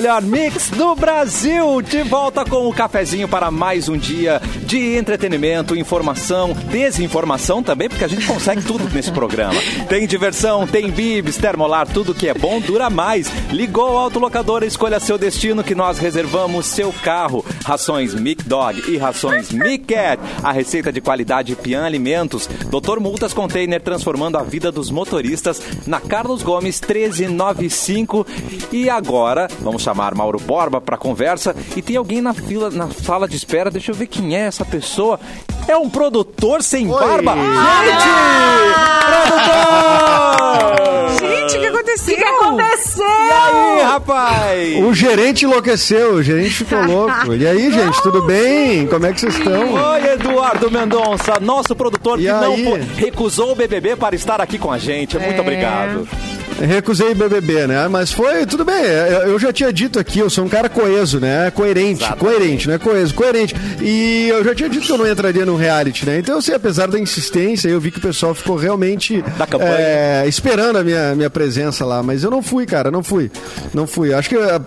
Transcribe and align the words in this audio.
melhor 0.00 0.22
mix 0.22 0.70
do 0.70 0.94
Brasil. 0.94 1.82
De 1.82 2.02
volta 2.02 2.42
com 2.42 2.66
o 2.66 2.72
cafezinho 2.72 3.28
para 3.28 3.50
mais 3.50 3.86
um 3.86 3.98
dia 3.98 4.40
de 4.64 4.96
entretenimento, 4.96 5.76
informação, 5.76 6.54
desinformação 6.70 7.62
também, 7.62 7.86
porque 7.86 8.06
a 8.06 8.08
gente 8.08 8.26
consegue 8.26 8.62
tudo 8.62 8.88
nesse 8.94 9.12
programa. 9.12 9.60
Tem 9.90 10.06
diversão, 10.06 10.66
tem 10.66 10.90
bibs, 10.90 11.36
termolar, 11.36 11.86
tudo 11.86 12.14
que 12.14 12.28
é 12.28 12.32
bom 12.32 12.60
dura 12.60 12.88
mais. 12.88 13.30
Ligou 13.52 13.92
o 13.92 13.98
autolocador, 13.98 14.62
escolha 14.62 14.98
seu 14.98 15.18
destino 15.18 15.62
que 15.62 15.74
nós 15.74 15.98
reservamos 15.98 16.64
seu 16.64 16.94
carro. 17.04 17.44
Rações 17.62 18.14
Mic 18.14 18.42
Dog 18.44 18.82
e 18.90 18.96
rações 18.96 19.52
Mic 19.52 19.84
Cat. 19.84 20.22
A 20.42 20.50
receita 20.50 20.90
de 20.90 21.02
qualidade 21.02 21.54
Pian 21.56 21.84
Alimentos. 21.84 22.48
Doutor 22.70 23.00
Multas 23.00 23.34
Container 23.34 23.82
transformando 23.82 24.38
a 24.38 24.42
vida 24.42 24.72
dos 24.72 24.90
motoristas 24.90 25.60
na 25.86 26.00
Carlos 26.00 26.42
Gomes 26.42 26.80
1395. 26.80 28.26
E 28.72 28.88
agora, 28.88 29.46
vamos 29.60 29.82
chamar 29.82 29.89
Mauro 29.94 30.38
Borba 30.38 30.80
para 30.80 30.96
conversa. 30.96 31.54
E 31.76 31.82
tem 31.82 31.96
alguém 31.96 32.20
na 32.20 32.32
fila, 32.34 32.70
na 32.70 32.88
sala 32.90 33.28
de 33.28 33.36
espera. 33.36 33.70
Deixa 33.70 33.90
eu 33.90 33.94
ver 33.94 34.06
quem 34.06 34.36
é 34.36 34.40
essa 34.40 34.64
pessoa. 34.64 35.18
É 35.68 35.76
um 35.76 35.88
produtor 35.90 36.62
sem 36.62 36.90
Oi. 36.90 37.00
barba. 37.00 37.34
Gente! 37.34 38.06
Produtor! 39.90 41.10
Gente, 41.18 41.56
o 41.56 41.60
que 41.60 41.66
aconteceu? 41.66 42.14
O 42.14 42.18
que 42.18 42.24
aconteceu? 42.24 43.04
E 43.06 43.30
aí, 43.32 43.82
rapaz? 43.82 44.84
O 44.84 44.94
gerente 44.94 45.44
enlouqueceu, 45.44 46.14
o 46.14 46.22
gerente 46.22 46.50
ficou 46.50 46.82
louco. 46.86 47.34
E 47.34 47.46
aí, 47.46 47.70
gente, 47.72 48.00
tudo 48.02 48.22
bem? 48.26 48.86
Como 48.86 49.06
é 49.06 49.12
que 49.12 49.20
vocês 49.20 49.36
estão? 49.36 49.72
Oi, 49.74 50.12
Eduardo 50.12 50.70
Mendonça, 50.70 51.38
nosso 51.40 51.74
produtor 51.74 52.18
E 52.20 52.24
que 52.24 52.32
não 52.32 52.54
aí? 52.54 52.64
foi- 52.64 52.80
recusou 52.96 53.52
o 53.52 53.54
BBB 53.54 53.96
para 53.96 54.14
estar 54.14 54.40
aqui 54.40 54.58
com 54.58 54.72
a 54.72 54.78
gente. 54.78 55.18
Muito 55.18 55.38
É. 55.38 55.40
obrigado. 55.40 56.08
Recusei 56.58 57.14
BBB, 57.14 57.66
né? 57.66 57.88
Mas 57.88 58.12
foi, 58.12 58.44
tudo 58.46 58.64
bem. 58.64 58.74
Eu 58.84 59.30
eu 59.30 59.38
já 59.38 59.52
tinha 59.52 59.72
dito 59.72 59.98
aqui, 59.98 60.18
eu 60.18 60.28
sou 60.28 60.44
um 60.44 60.48
cara 60.48 60.68
coeso, 60.68 61.18
né? 61.20 61.50
Coerente, 61.50 62.02
Exatamente. 62.02 62.18
coerente, 62.36 62.68
né? 62.68 62.78
Coeso, 62.78 63.14
coerente. 63.14 63.54
E 63.80 64.28
eu 64.28 64.44
já 64.44 64.54
tinha 64.54 64.68
dito 64.68 64.84
que 64.86 64.92
eu 64.92 64.98
não 64.98 65.06
entraria 65.10 65.46
no 65.46 65.56
reality, 65.56 66.04
né? 66.04 66.18
Então, 66.18 66.38
assim, 66.38 66.52
apesar 66.52 66.88
da 66.88 66.98
insistência, 66.98 67.68
eu 67.68 67.80
vi 67.80 67.90
que 67.90 67.98
o 67.98 68.02
pessoal 68.02 68.34
ficou 68.34 68.56
realmente 68.56 69.22
Da 69.38 69.46
campanha. 69.46 69.70
é, 69.78 70.24
esperando 70.26 70.76
a 70.78 70.84
minha, 70.84 71.14
minha 71.14 71.30
presença 71.30 71.84
lá. 71.86 72.02
Mas 72.02 72.24
eu 72.24 72.30
não 72.30 72.42
fui, 72.42 72.66
cara, 72.66 72.90
não 72.90 73.02
fui. 73.02 73.30
Não 73.72 73.86
fui. 73.86 74.12
Acho 74.12 74.28
que 74.28 74.36
a- 74.36 74.60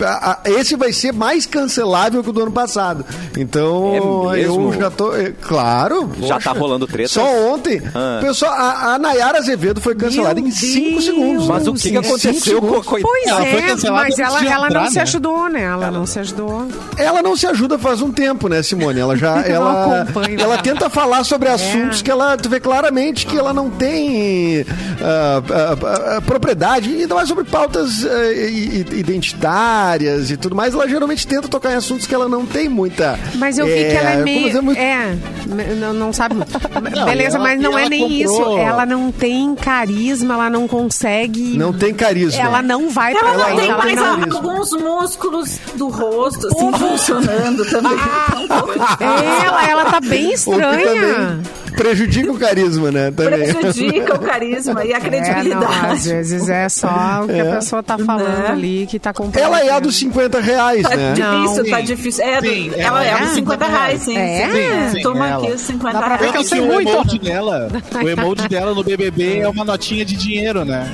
a- 0.44 0.50
esse 0.50 0.75
vai 0.75 0.92
ser 0.94 1.12
mais 1.14 1.45
cancelável 1.45 2.23
que 2.23 2.30
o 2.30 2.34
do 2.34 2.42
ano 2.44 2.52
passado. 2.52 3.06
Então, 3.38 4.34
É 4.34 4.45
eu 4.45 4.73
já 4.80 4.90
tô. 4.90 5.14
é, 5.16 5.31
Claro. 5.42 6.09
Já 6.22 6.36
poxa. 6.36 6.50
tá 6.53 6.59
rolando 6.59 6.88
treta? 6.88 7.09
Só 7.09 7.25
ontem. 7.53 7.81
Ah. 7.94 8.20
Pessoal, 8.22 8.52
a, 8.53 8.94
a 8.95 9.00
Nayara 9.00 9.38
Azevedo 9.38 9.80
foi 9.81 9.94
cancelada 9.95 10.40
Meu 10.40 10.50
em 10.50 10.52
5 10.52 10.90
Deus. 10.92 11.06
segundos. 11.06 11.47
Mas 11.47 11.68
o 11.68 11.72
que, 11.73 11.89
que 11.89 11.95
Em 11.95 11.97
aconteceu 11.97 12.61
com 12.61 12.75
a 12.77 12.83
coitada? 12.83 13.11
Pois 13.13 13.27
Ela 13.27 13.45
é, 13.45 13.91
mas 13.91 14.19
ela, 14.19 14.45
ela 14.45 14.67
entrar, 14.67 14.81
não 14.83 14.89
se 14.89 14.95
né? 14.95 15.02
ajudou, 15.02 15.49
né? 15.49 15.61
Ela 15.63 15.91
não 15.91 16.05
se 16.05 16.19
ajudou. 16.19 16.67
Ela 16.97 17.21
não 17.21 17.35
se 17.35 17.47
ajuda 17.47 17.77
faz 17.77 18.02
um 18.02 18.11
tempo, 18.11 18.47
né, 18.47 18.61
Simone? 18.63 18.99
Ela 18.99 19.16
já. 19.17 19.41
Eu 19.47 19.55
ela, 19.55 20.01
acompanho, 20.01 20.39
ela 20.39 20.57
tenta 20.57 20.89
falar 20.89 21.23
sobre 21.23 21.49
assuntos 21.49 22.01
que 22.01 22.09
ela. 22.11 22.38
Tu 22.38 22.49
vê 22.49 22.59
claramente 22.59 23.25
que 23.25 23.38
ela 23.38 23.53
não 23.53 23.69
tem 23.69 24.66
ah, 25.01 25.41
ah, 25.49 26.17
ah, 26.17 26.21
propriedade, 26.21 26.89
ainda 26.89 27.16
mais 27.16 27.27
sobre 27.27 27.44
pautas 27.44 28.03
i- 28.03 28.85
identitárias 28.97 30.31
e 30.31 30.38
tudo 30.38 30.55
mais. 30.55 30.73
Ela 30.73 30.88
geralmente 30.88 31.25
tenta 31.27 31.47
tocar 31.47 31.71
em 31.71 31.75
assuntos 31.75 32.05
que 32.07 32.13
ela 32.13 32.27
não 32.27 32.45
tem 32.45 32.69
muita. 32.69 33.19
Mas 33.35 33.57
eu 33.57 33.66
vi 33.66 33.73
que 33.73 33.95
ela 33.95 34.11
é 34.11 34.23
meio. 34.23 34.47
dizer, 34.47 34.61
muito- 34.61 34.79
É, 34.79 35.16
não, 35.79 35.94
não 35.94 36.13
sabe. 36.13 36.35
Não, 36.35 37.05
Beleza, 37.05 37.38
ela- 37.38 37.44
mas 37.47 37.59
não 37.61 37.77
é 37.77 37.81
ela 37.81 37.89
nem 37.89 37.99
comprou- 38.23 38.53
isso. 38.53 38.57
Ela 38.59 38.85
não 38.85 39.11
tem 39.11 39.55
carisma, 39.55 40.33
ela 40.35 40.49
não 40.49 40.67
consegue. 40.67 41.57
Não 41.64 41.73
tem 41.73 41.94
carisma. 41.94 42.42
Ela 42.42 42.61
não 42.61 42.89
vai 42.89 43.14
pra 43.14 43.30
Ela 43.30 43.38
não 43.38 43.45
frente. 43.45 43.59
tem 43.61 43.72
mais 43.78 43.96
não- 43.96 44.35
alguns 44.38 44.72
músculos 44.72 45.59
do 45.75 45.88
rosto, 45.90 46.47
assim, 46.47 46.72
funcionando 46.74 47.66
também. 47.69 47.97
Ela, 49.46 49.69
ela 49.69 49.85
tá 49.85 50.00
bem 50.01 50.31
estranha. 50.34 51.40
prejudica 51.75 52.31
o 52.31 52.38
carisma, 52.38 52.91
né? 52.91 53.12
Também. 53.12 53.51
Prejudica 53.53 54.16
o 54.16 54.19
carisma 54.19 54.85
e 54.85 54.94
a 54.94 54.97
É, 55.00 55.00
não, 55.00 55.03
às 55.03 55.03
credibilidade. 55.03 56.09
vezes 56.09 56.50
é 56.50 56.69
só 56.69 57.22
o 57.24 57.28
que 57.28 57.40
a 57.40 57.56
pessoa 57.56 57.81
tá 57.84 57.97
falando 57.97 58.28
Né? 58.44 58.47
ali 58.50 58.88
que 58.88 59.00
tá 59.00 59.12
comprando. 59.13 59.44
Ela 59.44 59.59
é 59.62 59.69
a 59.72 59.80
dos 59.80 59.95
50 59.95 60.40
reais, 60.40 60.84
Tá 60.84 60.95
né? 60.95 61.13
difícil, 61.13 61.63
Não. 61.63 61.69
tá 61.72 61.78
Sim. 61.78 61.84
difícil. 61.84 62.24
É, 62.25 62.41
do- 62.41 62.47
Sim, 62.47 62.72
ela 62.78 63.03
ela 63.03 63.06
é 63.06 63.09
é 63.22 63.24
uns 63.25 63.30
50 63.31 63.66
reais, 63.66 64.01
sim. 64.03 64.18
É? 64.18 64.50
sim. 64.91 64.97
Sim, 64.97 65.01
Toma 65.03 65.28
ela. 65.28 65.44
aqui 65.44 65.53
os 65.53 65.62
50 65.62 66.00
Dá 66.00 66.06
pra 66.06 66.18
ver 66.18 66.30
reais. 66.30 66.31
que 66.31 66.38
eu 66.38 66.44
sei 66.44 66.59
o 66.62 66.66
muito. 66.74 66.90
emoji 66.91 67.19
dela, 67.19 67.68
o 68.03 68.09
emoji 68.09 68.47
dela 68.47 68.74
no 68.75 68.84
BBB 68.84 69.40
é 69.40 69.47
uma 69.50 69.66
notinha 69.66 70.06
de 70.06 70.16
dinheiro, 70.16 70.63
né? 70.63 70.85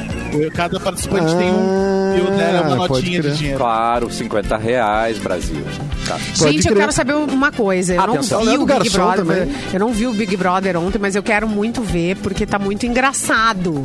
Cada 0.53 0.79
participante 0.79 1.35
tem 1.35 1.51
um 1.51 2.16
e 2.17 2.22
o 2.22 2.25
dela 2.31 2.57
é 2.57 2.62
uma 2.62 2.85
Ah, 2.85 2.88
notinha 2.88 3.22
de 3.22 3.38
dinheiro. 3.38 3.57
Claro, 3.59 4.12
50 4.12 4.57
reais, 4.57 5.17
Brasil. 5.19 5.63
Tá. 6.07 6.17
Gente, 6.34 6.67
eu 6.67 6.75
quero 6.75 6.91
saber 6.91 7.13
uma 7.13 7.51
coisa. 7.51 7.95
Eu 7.95 8.01
Atenção. 8.01 8.44
não 8.44 8.47
é 8.47 8.51
vi 8.51 8.57
do 8.57 8.63
o 8.63 8.79
Big 8.79 8.89
Brother. 8.89 9.18
também? 9.25 9.56
Eu 9.73 9.79
não 9.79 9.91
vi 9.94 10.07
o 10.07 10.13
Big 10.13 10.35
Brother 10.38 10.78
ontem, 10.78 10.97
mas 11.00 11.16
eu 11.16 11.22
quero 11.23 11.47
muito 11.47 11.81
ver 11.81 12.16
porque 12.18 12.45
tá 12.45 12.57
muito 12.57 12.85
engraçado. 12.85 13.84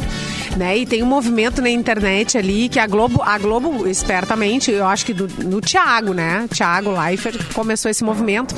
Né? 0.57 0.79
E 0.79 0.87
tem 0.87 1.03
um 1.03 1.07
movimento 1.07 1.61
na 1.61 1.71
internet 1.71 2.39
ali 2.39 2.69
que 2.69 2.79
a 2.79 2.87
Globo, 2.87 3.21
a 3.23 3.37
Globo 3.39 3.89
espertamente, 3.89 4.71
eu 4.71 4.87
acho 4.87 5.05
que 5.05 5.13
do, 5.13 5.29
no 5.45 5.61
Thiago, 5.61 6.13
né? 6.13 6.47
Thiago 6.53 6.91
Leifert 6.91 7.53
começou 7.53 7.91
esse 7.91 8.05
movimento. 8.05 8.55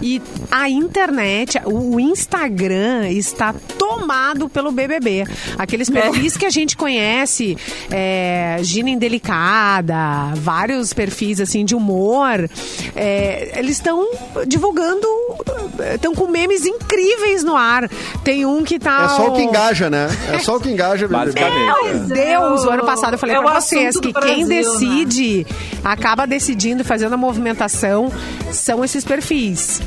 E 0.00 0.22
a 0.50 0.68
internet, 0.68 1.60
o 1.64 1.98
Instagram 1.98 3.08
está 3.08 3.54
tomado 3.76 4.48
pelo 4.48 4.70
BBB. 4.70 5.24
Aqueles 5.58 5.90
perfis 5.90 6.36
que 6.36 6.46
a 6.46 6.50
gente 6.50 6.76
conhece, 6.76 7.56
é, 7.90 8.58
Gina 8.62 8.90
Indelicada, 8.90 10.32
vários 10.36 10.92
perfis 10.92 11.40
assim 11.40 11.64
de 11.64 11.74
humor, 11.74 12.48
é, 12.94 13.52
eles 13.56 13.72
estão 13.72 14.08
divulgando, 14.46 15.06
estão 15.94 16.14
com 16.14 16.26
memes 16.28 16.64
incríveis 16.64 17.42
no 17.42 17.56
ar. 17.56 17.88
Tem 18.22 18.46
um 18.46 18.62
que 18.62 18.78
tá. 18.78 19.04
É 19.04 19.08
só 19.08 19.28
o 19.28 19.32
que 19.32 19.42
engaja, 19.42 19.90
né? 19.90 20.08
É 20.32 20.38
só 20.38 20.56
o 20.56 20.60
que 20.60 20.68
engaja, 20.68 21.08
BBB. 21.08 21.39
Basicamente. 21.40 22.08
Deus, 22.14 22.64
o 22.64 22.70
ano 22.70 22.84
passado 22.84 23.14
eu 23.14 23.18
falei 23.18 23.36
É 23.36 23.40
pra 23.40 23.60
vocês 23.60 23.98
que 23.98 24.12
quem 24.12 24.46
Brasil, 24.46 24.48
né? 24.48 24.62
decide, 24.62 25.46
acaba 25.84 26.26
decidindo, 26.26 26.84
fazendo 26.84 27.14
a 27.14 27.16
movimentação, 27.16 28.10
são 28.52 28.84
esses 28.84 29.04
perfis. 29.04 29.80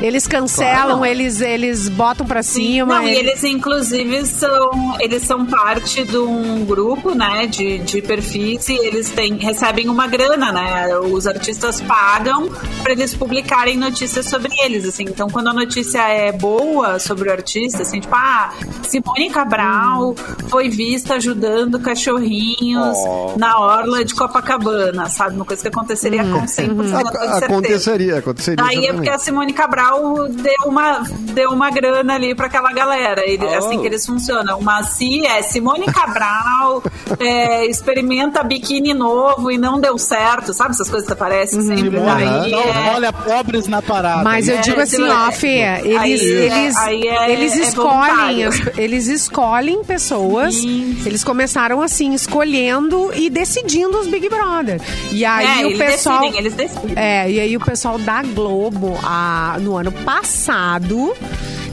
Eles 0.00 0.26
cancelam, 0.26 0.98
Claro. 0.98 1.06
eles, 1.06 1.40
eles 1.40 1.88
botam 1.88 2.26
pra 2.26 2.42
cima. 2.42 2.96
Não, 2.96 3.02
e 3.08 3.14
eles 3.14 3.42
inclusive 3.44 4.26
são 4.26 4.96
eles 5.00 5.22
são 5.22 5.44
parte 5.46 6.04
de 6.04 6.16
um 6.18 6.64
grupo, 6.64 7.14
né, 7.14 7.46
de, 7.46 7.78
de 7.78 8.02
perfis 8.02 8.68
e 8.68 8.74
eles 8.74 9.10
têm, 9.10 9.36
recebem 9.36 9.88
uma 9.88 10.06
grana, 10.06 10.52
né? 10.52 10.96
Os 10.98 11.26
artistas 11.26 11.80
pagam 11.80 12.48
para 12.82 12.92
eles 12.92 13.14
publicarem 13.14 13.76
notícias 13.76 14.26
sobre 14.26 14.52
eles, 14.64 14.84
assim. 14.86 15.04
Então, 15.04 15.28
quando 15.28 15.48
a 15.48 15.52
notícia 15.54 16.00
é 16.08 16.32
boa 16.32 16.98
sobre 16.98 17.28
o 17.28 17.32
artista, 17.32 17.82
assim, 17.82 18.00
tipo, 18.00 18.14
ah, 18.14 18.50
Simone 18.82 19.30
Cabral 19.30 20.14
foi 20.48 20.68
vista 20.68 21.14
ajudando 21.14 21.78
cachorrinhos 21.78 22.96
Oh. 23.06 23.32
na 23.36 23.58
orla 23.58 24.04
de 24.04 24.14
Copacabana, 24.14 25.08
sabe? 25.08 25.36
Uma 25.36 25.44
coisa 25.44 25.60
que 25.62 25.68
aconteceria 25.68 26.22
com 26.24 26.40
100% 26.46 26.46
de 26.82 26.88
certeza. 26.90 27.44
Aconteceria, 27.46 28.18
aconteceria. 28.18 28.64
Aí 28.64 28.86
é 28.86 28.92
porque 28.92 29.10
a 29.10 29.18
Simone 29.18 29.52
Cabral 29.52 29.83
deu 30.28 30.54
uma, 30.68 31.00
deu 31.32 31.50
uma 31.50 31.70
grana 31.70 32.14
ali 32.14 32.34
pra 32.34 32.46
aquela 32.46 32.72
galera. 32.72 33.22
Ele, 33.24 33.44
Oh. 33.44 33.58
Assim 33.58 33.80
que 33.80 33.86
eles 33.86 34.04
funcionam. 34.06 34.60
Mas 34.60 34.88
se 34.90 35.24
é 35.26 35.42
Simone 35.42 35.86
Cabral 35.86 36.82
é, 37.20 37.66
experimenta 37.66 38.42
biquíni 38.42 38.94
novo 38.94 39.50
e 39.50 39.58
não 39.58 39.80
deu 39.80 39.96
certo, 39.98 40.52
sabe? 40.54 40.70
Essas 40.70 40.88
coisas 40.88 41.06
que 41.06 41.12
aparecem 41.12 41.60
sempre. 41.60 41.90
Simone, 41.90 42.10
Aí 42.24 42.50
não 42.50 42.58
é- 42.60 42.92
olha 42.94 43.12
pobres 43.12 43.66
na 43.68 43.82
parada. 43.82 44.22
Mas 44.22 44.48
eu 44.48 44.56
É, 44.56 44.60
digo 44.60 44.80
assim, 44.80 45.02
é- 45.04 45.12
ó, 45.12 45.30
Fê, 45.32 45.58
eles, 45.84 46.22
aí 46.22 46.22
é- 46.22 46.62
eles, 46.62 46.76
é- 46.76 47.30
eles 47.32 47.56
é 47.56 47.60
escolhem, 47.62 48.40
eles 48.78 49.06
escolhem 49.06 49.84
pessoas, 49.84 50.54
Isso. 50.54 51.06
eles 51.08 51.22
começaram 51.24 51.82
assim, 51.82 52.12
escolhendo 52.14 53.10
e 53.14 53.28
decidindo 53.30 53.98
os 53.98 54.06
Big 54.06 54.28
Brother. 54.28 54.80
E 55.10 55.24
aí 55.24 55.60
é, 55.62 55.66
o 55.66 55.68
eles 55.70 55.78
pessoal... 55.78 56.20
decidem, 56.20 56.40
eles 56.40 56.54
decidem. 56.54 56.92
É, 56.96 57.30
e 57.30 57.40
aí 57.40 57.56
o 57.56 57.60
pessoal 57.60 57.98
da 57.98 58.22
Globo, 58.22 58.98
a- 59.02 59.56
no 59.60 59.73
ano 59.76 59.92
passado, 59.92 61.14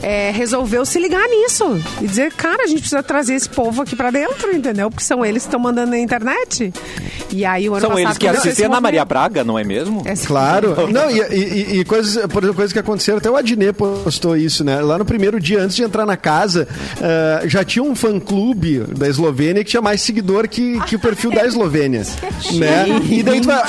é, 0.02 0.30
resolveu 0.30 0.84
se 0.84 0.98
ligar 0.98 1.26
nisso. 1.28 1.80
E 2.00 2.06
dizer, 2.06 2.32
cara, 2.32 2.64
a 2.64 2.66
gente 2.66 2.80
precisa 2.80 3.02
trazer 3.02 3.34
esse 3.34 3.48
povo 3.48 3.82
aqui 3.82 3.94
pra 3.96 4.10
dentro, 4.10 4.54
entendeu? 4.54 4.90
Porque 4.90 5.04
são 5.04 5.24
eles 5.24 5.42
que 5.42 5.48
estão 5.48 5.60
mandando 5.60 5.90
na 5.92 5.98
internet. 5.98 6.72
E 7.30 7.44
aí 7.44 7.68
o 7.68 7.72
ano 7.74 7.80
São 7.82 7.90
passado... 7.90 8.06
eles 8.06 8.18
que 8.18 8.26
assistem 8.28 8.50
a 8.50 8.52
esse 8.52 8.64
Ana 8.64 8.80
Maria. 8.80 9.04
Braga, 9.04 9.42
não 9.44 9.58
é 9.58 9.64
mesmo? 9.64 10.02
É, 10.04 10.14
Claro. 10.14 10.76
Não, 10.92 11.10
e, 11.10 11.20
e- 11.20 11.80
e 11.80 11.84
coisas, 11.84 12.14
por 12.26 12.42
exemplo, 12.42 12.54
coisas 12.56 12.72
que 12.72 12.78
aconteceram, 12.78 13.18
até 13.18 13.30
o 13.30 13.36
Adnet 13.36 13.72
postou 13.72 14.36
isso, 14.36 14.62
né? 14.64 14.80
Lá 14.80 14.98
no 14.98 15.04
primeiro 15.04 15.40
dia, 15.40 15.60
antes 15.60 15.76
de 15.76 15.82
entrar 15.82 16.04
na 16.06 16.16
casa, 16.16 16.66
eh, 17.00 17.42
já 17.46 17.64
tinha 17.64 17.82
um 17.82 17.94
fã-clube 17.94 18.80
da 18.96 19.08
Eslovênia 19.08 19.62
que 19.64 19.70
tinha 19.70 19.80
mais 19.82 20.00
seguidor 20.02 20.48
que, 20.48 20.78
que 20.82 20.96
o 20.96 20.98
perfil 20.98 21.30
da 21.30 21.46
Eslovênia. 21.46 22.02
né? 22.54 22.86
E 23.10 23.22
daí 23.22 23.40
tu 23.40 23.46
vai. 23.46 23.62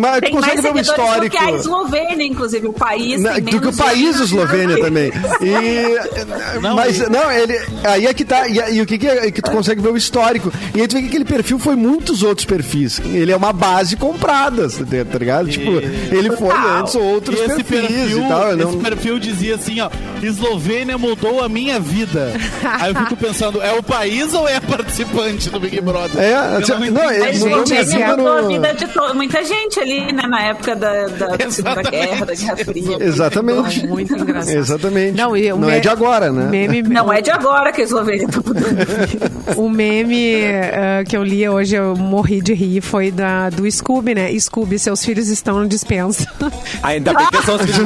Mas 0.00 0.20
tu 0.20 0.30
consegue 0.30 0.60
ver 0.62 0.72
um 0.72 0.74
seguidores 0.74 0.74
do 0.74 0.80
histórico. 0.80 1.36
que 1.36 1.42
a 1.42 1.52
Eslovênia, 1.52 2.26
inclusive. 2.26 2.66
O 2.68 2.72
país 2.72 3.20
Na- 3.20 3.38
do 3.38 3.60
que 3.60 3.68
o 3.68 3.76
país 3.76 4.20
Eslovênia 4.20 4.80
também. 4.80 5.10
E, 5.48 5.98
Não, 6.60 6.74
mas, 6.76 6.98
e- 6.98 7.08
não, 7.10 7.30
ele. 7.30 7.58
Aí 7.84 8.06
é 8.06 8.14
que 8.14 8.24
tá. 8.24 8.46
E, 8.48 8.76
e 8.76 8.82
o 8.82 8.86
que, 8.86 8.98
que, 8.98 9.06
é, 9.06 9.30
que 9.30 9.40
tu 9.42 9.50
consegue 9.50 9.80
ver 9.80 9.90
o 9.90 9.96
histórico. 9.96 10.52
E 10.74 10.80
aí 10.80 10.88
tu 10.88 10.94
vê 10.96 11.02
que 11.02 11.08
aquele 11.08 11.24
perfil 11.24 11.58
foi 11.58 11.76
muitos 11.76 12.22
outros 12.22 12.44
perfis. 12.44 13.00
Ele 13.04 13.32
é 13.32 13.36
uma 13.36 13.52
base 13.52 13.96
comprada, 13.96 14.68
tá 14.68 15.18
ligado? 15.18 15.48
Tipo, 15.48 15.70
ele 16.14 16.30
foi 16.36 16.54
antes 16.78 16.94
outros 16.94 17.38
E 17.38 17.42
esse 17.44 17.62
perfis 17.64 17.80
perfil, 17.88 18.24
e 18.24 18.28
tal. 18.28 18.50
eu 18.52 18.56
esse 18.56 18.76
não- 18.76 18.82
perfil 18.82 19.18
dizia 19.18 19.54
assim, 19.54 19.80
ó, 19.80 19.90
Eslovênia 20.22 20.98
mudou 20.98 21.42
a 21.42 21.48
minha 21.48 21.78
vida. 21.80 22.32
Aí 22.64 22.90
eu 22.92 22.96
fico 22.96 23.16
pensando, 23.16 23.62
é 23.62 23.72
o 23.72 23.82
país 23.82 24.32
ou 24.34 24.48
é 24.48 24.56
a 24.56 24.60
participante 24.60 25.48
do 25.50 25.60
Big 25.60 25.80
Brother? 25.80 26.20
É, 26.22 26.32
Eu 26.32 26.38
assim, 26.58 26.72
não 26.72 26.78
não, 26.80 26.86
mudou 26.86 27.66
gente, 27.66 27.92
ele 27.94 28.04
mudou 28.06 28.28
a 28.38 28.42
no- 28.42 28.48
vida 28.48 28.74
de 28.74 28.86
to- 28.88 29.14
muita 29.14 29.44
gente 29.44 29.80
ali, 29.80 30.12
né? 30.12 30.26
Na 30.28 30.42
época 30.42 30.74
da, 30.76 31.06
da, 31.06 31.26
da. 31.36 31.82
Guerra, 31.90 32.26
da 32.26 32.34
Guerra 32.34 32.56
Fria. 32.56 32.96
Exatamente. 33.00 33.86
Muito 33.86 34.14
engraçado. 34.14 34.54
Exatamente. 34.56 35.16
Não, 35.16 35.36
e 35.38 35.52
o 35.52 35.58
não 35.58 35.68
me- 35.68 35.74
é 35.76 35.80
de 35.80 35.88
agora, 35.88 36.30
né? 36.32 36.44
Meme, 36.50 36.82
Não 36.82 37.12
é 37.12 37.20
de 37.20 37.30
agora 37.30 37.72
que 37.72 37.80
a 37.80 37.84
Eslovênia 37.84 38.28
tá 38.28 38.38
mudando. 38.44 39.56
O 39.56 39.68
meme 39.68 40.34
eh, 40.34 41.04
que 41.08 41.16
eu 41.16 41.22
li 41.24 41.48
hoje, 41.48 41.74
eu 41.76 41.96
morri 41.96 42.40
de 42.40 42.52
rir, 42.54 42.80
foi 42.80 43.10
da, 43.10 43.48
do 43.50 43.70
Scooby, 43.70 44.14
né? 44.14 44.30
Scooby, 44.38 44.78
seus 44.78 45.04
filhos 45.04 45.28
estão 45.28 45.60
no 45.60 45.66
dispensa. 45.68 46.26
Ainda 46.82 47.12
bem 47.14 47.26
que 47.28 47.42
são 47.44 47.56
os 47.56 47.62
filhos. 47.62 47.78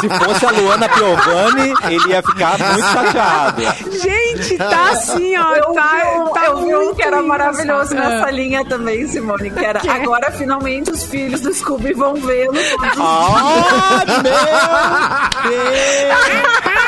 Se 0.00 0.08
fosse 0.24 0.46
a 0.46 0.50
Luana 0.50 0.88
Piovani, 0.88 1.72
ele 1.90 2.08
ia 2.10 2.22
ficar 2.22 2.58
muito 2.58 2.86
chateado. 2.92 3.62
Gente, 4.02 4.56
tá 4.58 4.90
assim, 4.90 5.36
ó. 5.36 5.54
Eu 5.54 5.72
tá, 5.72 5.82
vi 6.02 6.18
um, 6.20 6.32
tá 6.32 6.44
eu 6.46 6.56
vi 6.66 6.74
um 6.74 6.94
que 6.94 7.02
era 7.02 7.22
maravilhoso 7.22 7.92
engraçado. 7.92 8.14
nessa 8.20 8.30
linha 8.30 8.64
também, 8.64 9.06
Simone, 9.08 9.50
que 9.50 9.64
era 9.64 9.80
agora 9.90 10.30
finalmente 10.32 10.90
os 10.90 11.02
filhos 11.04 11.40
do 11.40 11.52
Scooby 11.52 11.92
vão 11.94 12.14
vê-lo 12.14 12.54
Ah, 13.00 14.02
meu 14.06 14.22
Deus! 15.50 16.78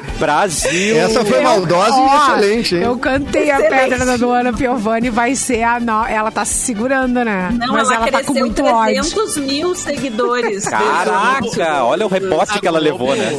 Brasil! 0.21 0.97
Essa 0.97 1.25
foi 1.25 1.41
maldosa 1.41 1.89
e 1.89 1.99
Ó, 1.99 2.27
excelente, 2.37 2.75
hein? 2.75 2.83
Eu 2.83 2.95
cantei 2.99 3.49
a 3.49 3.59
Excelente. 3.59 3.89
pedra 3.89 4.05
da 4.05 4.23
Luana 4.23 4.53
Piovani, 4.53 5.09
vai 5.09 5.33
ser 5.33 5.63
a. 5.63 5.79
No... 5.79 6.05
Ela 6.05 6.29
tá 6.29 6.45
se 6.45 6.59
segurando, 6.59 7.25
né? 7.25 7.49
Não, 7.57 7.73
Mas 7.73 7.89
ela, 7.89 8.07
ela, 8.07 8.19
tá 8.19 8.23
com 8.23 8.33
muito 8.33 8.63
ódio. 8.63 9.01
300 9.01 9.37
mil 9.37 9.73
seguidores. 9.73 10.65
Caraca, 10.65 11.83
olha 11.83 12.05
o 12.05 12.09
reposte 12.09 12.59
que 12.59 12.67
ela 12.67 12.77
levou, 12.77 13.15
né? 13.15 13.31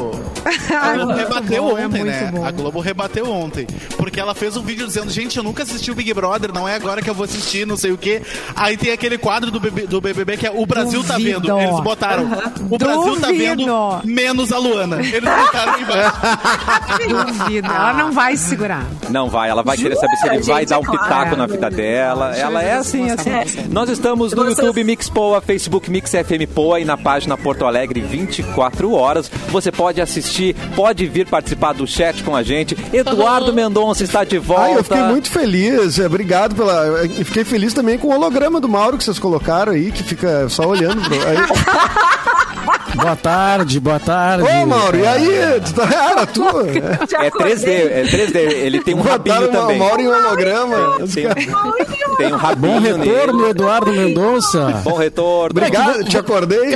A 0.77 0.93
Globo 0.95 1.13
rebateu 1.15 1.63
bom, 1.63 1.79
é 1.79 1.87
ontem, 1.87 1.99
muito 2.01 2.05
né? 2.05 2.31
bom. 2.33 2.45
A 2.45 2.51
Globo 2.51 2.81
rebateu 2.81 3.31
ontem. 3.31 3.67
Porque 3.97 4.19
ela 4.19 4.35
fez 4.35 4.57
um 4.57 4.63
vídeo 4.63 4.85
dizendo, 4.85 5.09
gente, 5.09 5.37
eu 5.37 5.45
nunca 5.45 5.63
assisti 5.63 5.93
o 5.93 5.95
Big 5.95 6.13
Brother, 6.13 6.53
não 6.53 6.69
é 6.69 6.75
agora 6.75 7.01
que 7.01 7.09
eu 7.09 7.15
vou 7.15 7.25
assistir, 7.25 7.65
não 7.65 7.77
sei 7.77 7.93
o 7.93 7.99
quê. 7.99 8.23
Aí 8.57 8.77
tem 8.77 8.91
aquele 8.93 9.19
quadro 9.19 9.53
do, 9.53 9.61
BB 9.61 9.87
do 9.87 10.01
BBB 10.01 10.37
que 10.37 10.47
é 10.49 10.51
O 10.51 10.67
Brasil 10.67 11.05
tá 11.05 11.15
Duvido. 11.15 11.41
vendo. 11.41 11.61
Eles 11.61 11.81
botaram, 11.81 12.25
o 12.69 12.77
Brasil 12.77 13.21
tá 13.21 13.29
vendo, 13.29 13.65
Duvido. 13.65 14.01
menos 14.05 14.51
a 14.51 14.59
Luana. 14.59 14.97
Eles 14.97 15.23
botaram 15.23 15.81
embaixo. 15.81 16.13
Duvido. 17.09 17.71
Ela 17.71 17.93
não 17.93 18.13
vai 18.13 18.37
se 18.37 18.49
segurar. 18.49 18.87
Não 19.09 19.29
vai, 19.29 19.51
ela 19.51 19.63
vai 19.63 19.77
querer 19.77 19.97
saber 19.97 20.17
se 20.17 20.29
ele 20.29 20.43
vai 20.43 20.67
dar 20.67 20.79
um 20.79 20.83
claro. 20.83 21.03
pitaco 21.03 21.37
na 21.37 21.47
vida 21.47 21.71
dela. 21.71 22.37
Ela 22.37 22.63
é 22.63 22.75
assim, 22.75 23.11
assim. 23.11 23.31
Nós 23.71 23.89
estamos 23.89 24.33
no 24.33 24.49
YouTube 24.49 24.85
Mix 24.85 25.09
Poa, 25.09 25.41
Facebook 25.41 25.91
Mix 25.91 26.11
FM 26.11 26.51
Poa 26.55 26.81
e 26.81 26.85
na 26.85 26.97
página 26.97 27.37
Porto 27.37 27.65
Alegre 27.65 28.01
24 28.01 28.93
horas. 28.93 29.31
Você 29.49 29.71
pode 29.73 30.01
assistir, 30.01 30.55
pode 30.75 31.07
vir 31.07 31.27
participar 31.27 31.73
do 31.73 31.87
chat 31.87 32.23
com 32.23 32.35
a 32.35 32.43
gente. 32.43 32.77
Eduardo 32.93 33.53
Mendonça 33.53 34.05
está 34.05 34.25
de 34.25 34.39
volta. 34.39 34.63
Ai, 34.65 34.79
eu 34.79 34.85
fiquei 34.85 35.03
muito 35.03 35.31
feliz. 35.31 35.99
é, 35.99 36.07
Obrigado 36.07 36.55
pela. 36.55 36.87
eu 36.87 37.25
Fiquei 37.25 37.45
feliz 37.45 37.73
também 37.73 37.99
com 37.99 38.09
o 38.09 38.15
holograma 38.15 38.61
do 38.61 38.69
Mauro 38.69 38.99
que 38.99 39.05
vocês 39.05 39.19
colocaram 39.19 39.73
aí, 39.73 39.91
que 39.91 40.03
fica 40.03 40.49
só 40.49 40.67
olhando. 40.67 41.01
Pro... 41.03 41.15
Aí. 41.15 41.37
Boa 42.95 43.17
tarde, 43.17 43.81
boa 43.81 43.99
tarde. 43.99 44.45
Ô, 44.47 44.67
Mauro, 44.67 44.97
e 44.99 45.07
aí? 45.07 45.35
Era 45.35 46.27
tu? 46.27 46.45
É. 46.61 47.07
Te 47.07 47.17
É 47.17 47.27
acordei. 47.29 47.55
3D, 47.57 47.69
é 47.69 48.03
3D. 48.05 48.37
Ele 48.37 48.81
tem 48.83 48.95
um 48.95 49.01
rabinho 49.01 49.35
Botaram 49.41 49.49
o 49.49 49.63
também. 49.63 49.79
Mauro 49.79 50.01
em 50.03 50.07
holograma. 50.09 50.99
Tem, 51.13 51.27
tem 52.19 52.33
um 52.33 52.37
rabinho 52.37 52.73
Bom 52.75 52.81
retorno, 52.81 53.39
nele. 53.39 53.51
Eduardo 53.51 53.93
Mendonça. 53.93 54.81
Bom 54.85 54.97
retorno. 54.97 55.59
Obrigado, 55.59 56.05
te 56.05 56.19
acordei. 56.19 56.75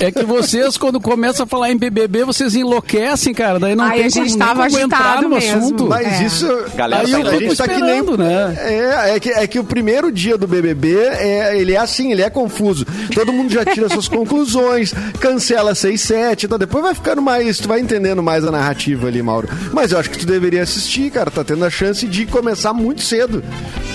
É 0.00 0.10
que 0.10 0.24
vocês, 0.24 0.76
quando 0.76 1.00
começam 1.00 1.44
a 1.44 1.46
falar 1.46 1.70
em 1.70 1.76
BBB, 1.78 2.24
vocês 2.24 2.54
enlouquecem, 2.56 3.32
cara. 3.32 3.58
Daí 3.60 3.74
não 3.76 3.84
Ai, 3.84 3.98
tem 3.98 4.06
a 4.06 4.08
gente 4.10 4.32
como, 4.32 4.38
tava 4.38 4.66
como 4.66 4.78
entrar 4.80 4.98
agitado 4.98 5.22
no 5.28 5.36
mesmo. 5.36 5.58
assunto. 5.58 5.86
Mas 5.86 6.20
É. 6.20 6.24
isso. 6.24 6.64
Galera 6.74 7.02
Aí 7.06 7.12
tá 7.12 7.18
eu 7.20 7.26
a 7.28 7.30
gente 7.38 7.56
tá 7.56 7.68
que 7.68 7.80
nem. 7.80 8.02
né? 8.02 8.56
É, 8.58 9.16
é 9.16 9.20
que, 9.20 9.30
é 9.30 9.46
que 9.46 9.58
o 9.58 9.64
primeiro 9.64 10.10
dia 10.10 10.36
do 10.36 10.46
BBB, 10.48 10.96
é, 10.96 11.56
ele 11.56 11.72
é 11.74 11.78
assim, 11.78 12.10
ele 12.12 12.22
é 12.22 12.28
confuso. 12.28 12.84
Todo 13.14 13.32
mundo 13.32 13.52
já 13.52 13.64
tira 13.64 13.88
suas 13.88 14.08
conclusões, 14.08 14.92
cancela 15.20 15.43
6, 15.44 16.00
7, 16.00 16.46
então 16.46 16.58
depois 16.58 16.82
vai 16.84 16.94
ficando 16.94 17.20
mais, 17.22 17.58
tu 17.58 17.68
vai 17.68 17.80
entendendo 17.80 18.22
mais 18.22 18.44
a 18.44 18.50
narrativa 18.50 19.06
ali, 19.08 19.22
Mauro. 19.22 19.48
Mas 19.72 19.92
eu 19.92 19.98
acho 19.98 20.10
que 20.10 20.18
tu 20.18 20.26
deveria 20.26 20.62
assistir, 20.62 21.10
cara, 21.10 21.30
tá 21.30 21.44
tendo 21.44 21.64
a 21.64 21.70
chance 21.70 22.06
de 22.06 22.26
começar 22.26 22.72
muito 22.72 23.02
cedo. 23.02 23.42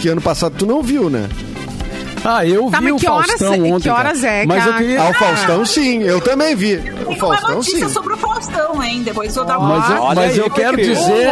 Que 0.02 0.08
ano 0.10 0.22
passado 0.22 0.56
tu 0.58 0.66
não 0.66 0.82
viu, 0.82 1.10
né? 1.10 1.28
Ah, 2.24 2.46
eu 2.46 2.70
Tá, 2.70 2.80
vi 2.80 2.86
mas 2.86 2.94
o 2.94 2.98
que 2.98 3.08
horas 3.10 3.28
Faustão 3.28 3.54
é- 3.54 3.58
que 3.58 3.64
ontem. 3.74 3.90
cara. 3.90 4.00
horas 4.10 4.24
é 4.26 4.42
que 4.42 4.48
Mas 4.48 4.66
eu 4.68 4.74
queria... 4.74 5.02
Ah, 5.02 5.10
o 5.10 5.14
Faustão 5.14 5.66
sim, 5.66 6.04
eu 6.04 6.20
também 6.20 6.54
vi. 6.54 6.76
O 6.76 6.82
Tem 6.82 7.06
uma 7.06 7.16
Faustão 7.16 7.56
notícia 7.56 7.88
sim. 7.88 7.94
sobre 7.94 8.14
o 8.14 8.18
Faustão, 8.18 8.84
hein? 8.84 9.04
Depois 9.04 9.36
eu 9.38 9.46
dar 9.46 9.58
Mas 9.58 9.90
eu, 9.90 10.04
mas 10.04 10.18
aí, 10.20 10.38
eu 10.38 10.50
quero 10.50 10.76
querido. 10.76 10.96
dizer, 11.00 11.30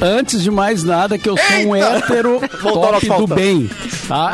antes 0.00 0.40
de 0.40 0.52
mais 0.52 0.84
nada, 0.84 1.18
que 1.18 1.28
eu 1.28 1.36
sou 1.36 1.66
um 1.66 1.74
hétero 1.74 2.40
top 2.62 3.00
do 3.00 3.06
Faustão. 3.08 3.36
bem. 3.36 3.68
Tá? 4.06 4.30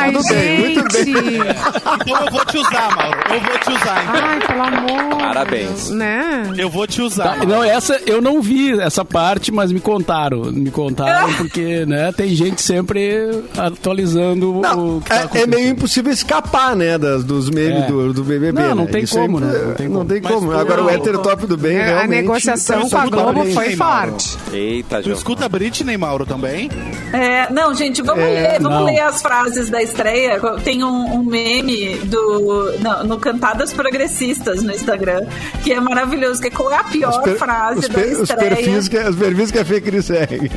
Ai, 0.00 0.12
Tudo 0.12 0.28
bem, 0.28 0.58
muito 0.60 0.96
gente. 0.96 1.12
Então 2.02 2.24
eu 2.26 2.30
vou 2.32 2.44
te 2.44 2.58
usar, 2.58 2.96
Mauro. 2.96 3.18
Eu 3.32 3.40
vou 3.40 3.58
te 3.58 3.70
usar, 3.70 4.04
então. 4.04 4.14
Ai, 4.22 4.40
pelo 4.46 4.62
amor. 4.62 5.18
Parabéns. 5.18 5.90
Né? 5.90 6.52
Eu 6.56 6.68
vou 6.70 6.86
te 6.86 7.00
usar. 7.02 7.38
Tá, 7.38 7.44
não, 7.46 7.62
essa 7.62 8.00
eu 8.06 8.20
não 8.20 8.40
vi 8.42 8.78
essa 8.80 9.04
parte, 9.04 9.50
mas 9.52 9.70
me 9.72 9.80
contaram. 9.80 10.42
Me 10.52 10.70
contaram 10.70 11.32
porque, 11.34 11.84
né, 11.86 12.12
tem 12.12 12.34
gente 12.34 12.60
sempre 12.62 13.42
atualizando 13.56 14.60
Não, 14.60 14.98
o 14.98 15.00
que 15.00 15.08
tá 15.08 15.28
é, 15.34 15.42
é 15.42 15.46
meio 15.46 15.68
impossível 15.68 16.12
escapar, 16.12 16.74
né, 16.76 16.98
das, 16.98 17.24
dos 17.24 17.48
memes 17.50 17.84
É. 17.84 17.86
do, 17.86 18.12
do 18.12 18.24
BBB. 18.24 18.52
Não, 18.60 18.74
não 18.74 18.84
né? 18.84 18.90
tem 18.90 19.02
Isso 19.04 19.18
é 19.18 19.22
como, 19.22 19.38
imp- 19.38 19.46
né? 19.46 19.58
Não 19.58 19.74
tem 19.74 19.88
Não 19.88 19.96
como. 19.98 20.08
tem 20.08 20.20
Mas 20.22 20.32
como. 20.32 20.52
Agora 20.52 20.80
o 20.82 20.84
não, 20.84 20.90
hétero 20.90 21.18
top 21.18 21.46
do 21.46 21.56
bem, 21.56 21.76
É, 21.76 22.02
a 22.02 22.06
negociação 22.06 22.88
com 22.88 22.96
a 22.98 23.06
Globo 23.06 23.44
foi 23.52 23.76
forte. 23.76 24.36
Eita, 24.52 25.00
escuta 25.00 25.46
a 25.46 25.48
Britney, 25.48 25.96
Mauro, 25.96 26.26
também? 26.26 26.70
É, 27.12 27.52
não, 27.52 27.74
gente, 27.74 28.02
vamos, 28.02 28.22
É, 28.24 28.52
ler, 28.52 28.60
vamos 28.62 28.78
não. 28.78 28.84
ler 28.86 29.00
as 29.00 29.20
frases 29.22 29.68
da 29.70 29.81
estreia. 29.82 30.40
Tem 30.64 30.82
um, 30.84 31.14
um 31.16 31.22
meme 31.24 31.96
do, 32.04 32.72
no, 32.78 33.04
no 33.04 33.18
Cantadas 33.18 33.72
Progressistas 33.72 34.62
no 34.62 34.72
Instagram, 34.72 35.26
que 35.62 35.72
é 35.72 35.80
maravilhoso, 35.80 36.40
que 36.40 36.48
é 36.48 36.50
qual 36.50 36.70
é 36.70 36.76
a 36.76 36.84
pior 36.84 37.22
per- 37.22 37.36
frase 37.36 37.80
os 37.80 37.88
da 37.88 37.94
per- 37.94 38.12
os 38.12 38.20
estreia. 38.30 38.56
perfis 38.56 38.88
que, 38.88 38.98
os 38.98 39.16
perfis 39.16 39.50
que 39.50 39.58
a 39.58 39.64
Fê 39.64 39.80
Cris 39.80 40.04
segue. 40.06 40.50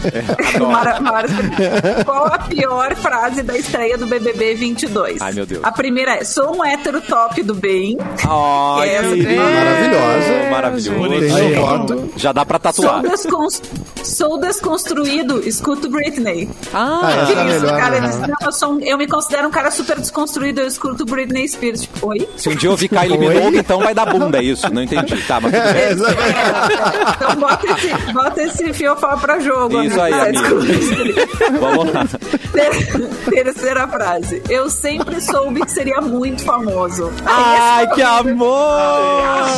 Mara- 0.60 1.00
Mara- 1.02 1.28
Qual 2.06 2.26
a 2.28 2.40
pior 2.40 2.96
frase 2.96 3.42
da 3.44 3.58
estreia 3.58 3.98
do 3.98 4.06
BBB 4.08 4.56
22? 4.56 5.22
Ai, 5.22 5.34
meu 5.34 5.46
Deus. 5.46 5.64
A 5.64 5.72
primeira 5.72 6.18
é: 6.18 6.24
sou 6.24 6.58
um 6.58 6.64
hétero 6.66 7.02
top 7.02 7.42
do 7.44 7.54
bem. 7.56 7.98
Que 7.98 8.90
é 8.90 9.02
maravilhosa. 9.02 10.50
Maravilhoso. 10.52 11.20
Tem 11.20 11.36
Aí, 11.36 11.56
foto. 11.56 12.12
Já 12.18 12.32
dá 12.32 12.46
pra 12.46 12.60
Sou, 12.72 12.86
tatuar. 12.86 13.02
descons- 13.04 13.62
sou 14.04 14.40
desconstruído, 14.40 15.48
escuto 15.48 15.90
Britney. 15.90 16.50
Ah, 16.74 17.02
essa 17.16 17.32
é 17.34 17.44
melhor. 17.44 17.80
cara, 17.80 18.00
né? 18.02 18.28
não, 18.28 18.48
eu, 18.48 18.52
sou 18.52 18.74
um- 18.74 18.80
eu 18.82 18.98
me 18.98 19.08
considero 19.16 19.48
um 19.48 19.52
cara 19.52 19.72
super 19.72 20.00
desconstruído, 20.00 20.62
eu 20.62 20.68
escuto 20.68 21.06
Britney 21.06 21.48
Spears. 21.48 21.82
Tipo, 21.82 22.10
oi? 22.10 22.28
Se 22.38 22.50
um 22.50 22.56
dia 22.56 22.68
eu 22.68 22.72
ouvir 22.72 22.90
Kylie? 22.90 23.18
Minogue, 23.18 23.58
então 23.58 23.80
vai 23.80 23.94
dar 23.94 24.06
bunda, 24.06 24.38
é 24.40 24.44
isso? 24.44 24.72
Não 24.74 24.84
entendi. 24.84 25.16
Tá, 25.24 25.40
mas 25.40 25.52
tudo 25.54 25.64
bem. 25.74 25.82
É. 25.82 25.92
Então 27.16 27.36
bota 27.36 27.68
esse, 27.72 28.14
bota 28.14 28.44
esse 28.44 28.74
fiofó 28.74 29.16
pra 29.18 29.40
jogo. 29.40 29.82
Isso 29.84 30.00
amigo. 30.00 30.02
aí, 30.02 30.14
Ah, 30.14 30.24
amigo. 30.40 31.60
Vamos 31.60 31.94
lá. 31.94 32.06
Ter- 32.52 33.06
Terceira 33.44 33.88
frase. 33.88 34.42
Eu 34.50 34.70
sempre 34.70 35.20
soube 35.22 35.62
que 35.62 35.72
seria 35.72 36.00
muito 36.02 36.44
famoso. 36.44 37.12
Ai, 37.26 37.88
que 37.94 38.02
é 38.02 38.06
amor! 38.06 38.80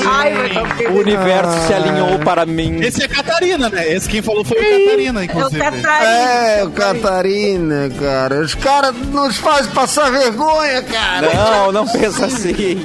Ai, 0.10 0.34
horrível. 0.34 0.92
O 0.94 1.00
universo 1.00 1.68
se 1.68 1.74
alinhou 1.74 2.20
para 2.20 2.46
mim. 2.46 2.80
Esse 2.82 3.04
é 3.04 3.08
Catarina, 3.08 3.70
né? 3.70 3.92
Esse 3.92 4.08
quem 4.10 4.22
falou 4.22 4.44
foi 4.46 4.58
o 4.58 4.62
Catarina, 4.86 5.20
É 5.20 5.22
o 5.22 5.26
inclusive. 5.26 5.60
Catarina. 5.62 5.94
É, 6.04 6.64
o 6.64 6.72
Catarina, 6.72 7.90
cara. 8.00 8.42
Os 8.42 8.56
caras 8.56 8.96
nos 8.96 9.38
fazem 9.48 9.72
passar 9.72 10.12
vergonha, 10.12 10.82
cara. 10.84 11.34
Não, 11.34 11.72
não 11.72 11.88
pensa 11.88 12.26
assim. 12.26 12.84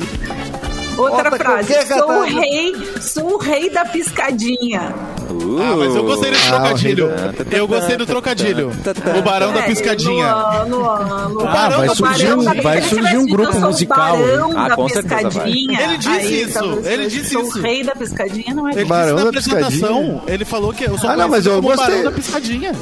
Outra 0.96 1.30
Bota 1.30 1.36
frase. 1.44 1.72
qualquer 1.72 1.86
Sou 1.98 2.10
o 2.12 2.22
rei, 2.22 2.72
sou 3.00 3.34
o 3.34 3.38
rei 3.38 3.70
da 3.70 3.84
piscadinha. 3.86 4.94
Ah, 5.24 5.74
mas 5.76 5.96
eu 5.96 6.04
gostei 6.04 6.30
desse 6.30 6.46
Ah, 6.48 6.50
trocadilho. 6.60 7.08
Eu 7.50 7.66
gostei 7.66 7.96
do 7.96 8.04
trocadilho. 8.06 8.70
O 9.18 9.22
Barão 9.22 9.52
da 9.54 9.60
É, 9.60 9.62
Piscadinha. 9.62 10.32
Luan, 10.34 10.64
Luan, 10.64 11.26
Luan. 11.28 11.48
Ah, 11.48 11.68
vai 11.70 11.88
O 11.88 11.94
surgir 11.96 12.24
Barão 12.26 12.38
um- 12.40 12.44
da- 12.44 12.62
vai 12.62 12.82
surgir 12.82 13.16
um 13.16 13.26
grupo 13.26 13.58
musical. 13.60 14.18
Barão 14.18 14.52
Ah, 14.58 14.68
da 14.68 14.76
com 14.76 14.88
certeza 14.90 15.28
piscadinha. 15.30 15.80
Ele 15.82 15.96
disse 15.96 16.10
Aí, 16.10 16.42
isso, 16.42 16.52
talvez 16.52 16.86
ele 16.86 17.06
disse 17.08 17.30
sou 17.32 17.42
isso. 17.42 17.58
o 17.58 17.62
rei 17.62 17.82
da 17.84 17.94
piscadinha, 17.94 18.54
não 18.54 18.68
é? 18.68 18.72
Ele 18.72 18.84
Barão 18.84 19.14
disse 19.14 19.24
na 19.24 19.24
da 19.24 19.32
Piscadinha. 19.32 19.86
apresentação, 19.88 20.22
ele 20.26 20.44
falou 20.44 20.72
que 20.74 20.84
eu 20.84 20.98
sou 20.98 21.08
Ah, 21.10 21.16
não, 21.16 21.28
mas 21.28 21.46
eu 21.46 21.62
gostei. 21.62 21.86
Barão 21.86 22.02
da 22.04 22.12
Piscadinha. 22.12 22.72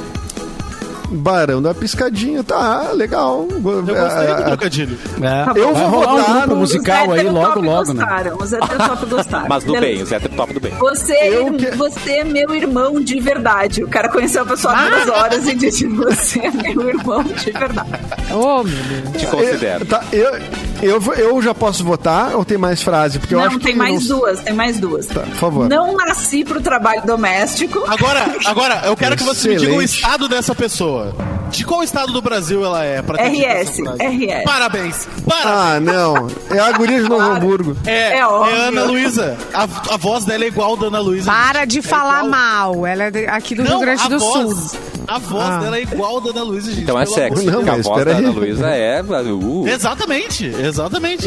Barão 1.11 1.61
da 1.61 1.73
Piscadinha, 1.73 2.43
tá, 2.43 2.91
legal. 2.93 3.47
Eu 3.51 3.59
gostei 3.61 4.35
do 4.35 4.43
trocadilho. 4.45 4.97
É. 5.21 5.59
Eu 5.59 5.73
Vai 5.73 5.83
vou 5.89 5.89
rolar 5.99 6.13
um 6.13 6.17
votar 6.17 6.33
grupo 6.35 6.47
no- 6.47 6.55
musical 6.57 7.11
aí 7.11 7.23
logo, 7.29 7.59
logo, 7.61 7.93
né? 7.93 8.03
gostaram, 8.05 8.37
Os 8.37 8.53
heterotop 8.53 9.05
gostaram. 9.07 9.47
Mas 9.49 9.63
do 9.63 9.73
bem, 9.73 10.01
os 10.01 10.11
hétero 10.11 10.33
top 10.35 10.53
do 10.53 10.59
bem. 10.59 10.71
Você, 10.79 11.13
é 11.13 11.37
Eu 11.37 11.53
que- 11.53 11.71
você 11.71 12.11
é 12.19 12.23
meu 12.23 12.53
irmão 12.55 12.99
de 13.01 13.19
verdade. 13.19 13.83
O 13.83 13.87
cara 13.87 14.09
conheceu 14.09 14.43
a 14.43 14.45
pessoa 14.45 14.73
há 14.73 14.89
duas 14.89 15.07
horas 15.09 15.47
e 15.47 15.55
disse: 15.55 15.85
Você 15.87 16.39
é 16.39 16.51
meu 16.51 16.89
irmão 16.89 17.23
de 17.23 17.51
verdade. 17.51 17.89
Ô, 18.33 18.63
meu 18.63 18.77
Deus. 18.83 19.17
Te 19.21 19.27
considero. 19.27 19.83
Eu, 19.83 19.87
tá, 19.87 20.03
eu, 20.11 20.31
eu, 20.81 21.01
eu 21.15 21.41
já 21.41 21.53
posso 21.53 21.83
votar 21.83 22.35
ou 22.35 22.43
tem 22.45 22.57
mais 22.57 22.81
frase? 22.81 23.19
Porque 23.19 23.33
eu 23.35 23.39
não, 23.39 23.47
acho 23.47 23.59
tem 23.59 23.73
que 23.73 23.77
mais 23.77 24.07
não- 24.07 24.17
duas, 24.19 24.39
tem 24.41 24.53
mais 24.53 24.79
duas. 24.79 25.05
Tá, 25.07 25.21
por 25.21 25.35
favor. 25.35 25.69
Não 25.69 25.95
nasci 25.95 26.43
pro 26.43 26.61
trabalho 26.61 27.01
doméstico. 27.05 27.83
Agora, 27.87 28.25
agora, 28.45 28.81
eu 28.85 28.95
quero 28.95 29.15
que 29.15 29.23
você 29.23 29.49
me 29.49 29.55
diga 29.57 29.71
o 29.71 29.81
Excelente. 29.81 29.95
estado 29.95 30.27
dessa 30.29 30.55
pessoa. 30.55 31.13
De 31.49 31.65
qual 31.65 31.83
estado 31.83 32.13
do 32.13 32.21
Brasil 32.21 32.63
ela 32.63 32.83
é? 32.85 33.01
Pra 33.01 33.21
RS? 33.27 33.79
RS. 33.99 34.43
Parabéns. 34.45 35.07
Parabéns. 35.27 35.45
Ah, 35.45 35.79
não. 35.81 36.27
É 36.49 36.59
a 36.59 36.71
guria 36.71 37.01
de 37.03 37.09
Novo 37.09 37.17
Claro. 37.25 37.35
Hamburgo. 37.35 37.77
É, 37.85 37.91
É 37.91 38.17
é. 38.19 38.21
Ana 38.21 38.83
Luísa. 38.85 39.37
A, 39.53 39.63
a 39.63 39.97
voz 39.97 40.23
dela 40.23 40.45
é 40.45 40.47
igual 40.47 40.77
da 40.77 40.87
Ana 40.87 40.99
Luísa. 40.99 41.29
Para 41.29 41.65
de 41.65 41.79
É 41.79 41.81
falar 41.81 42.19
igual. 42.25 42.29
mal. 42.31 42.85
Ela 42.85 43.03
é 43.03 43.29
aqui 43.29 43.53
do 43.53 43.63
Não, 43.63 43.71
Rio 43.71 43.79
Grande 43.81 44.07
do 44.09 44.19
voz, 44.19 44.57
Sul. 44.57 44.79
A 45.07 45.17
voz 45.19 45.43
Ah. 45.43 45.57
dela 45.59 45.77
é 45.77 45.81
igual 45.81 46.21
da 46.21 46.29
Ana 46.29 46.43
Luísa, 46.43 46.69
gente. 46.71 46.83
Então 46.83 46.97
é 46.97 47.05
sexy. 47.05 47.43
de 47.45 47.51
Não, 47.51 47.59
a 47.61 47.77
voz 47.81 48.05
da. 48.05 48.11
Ana 48.11 48.29
Luísa 48.31 48.69
é. 48.69 49.01
Uh, 49.01 49.67
Exatamente, 49.67 50.45
exatamente. 50.45 50.70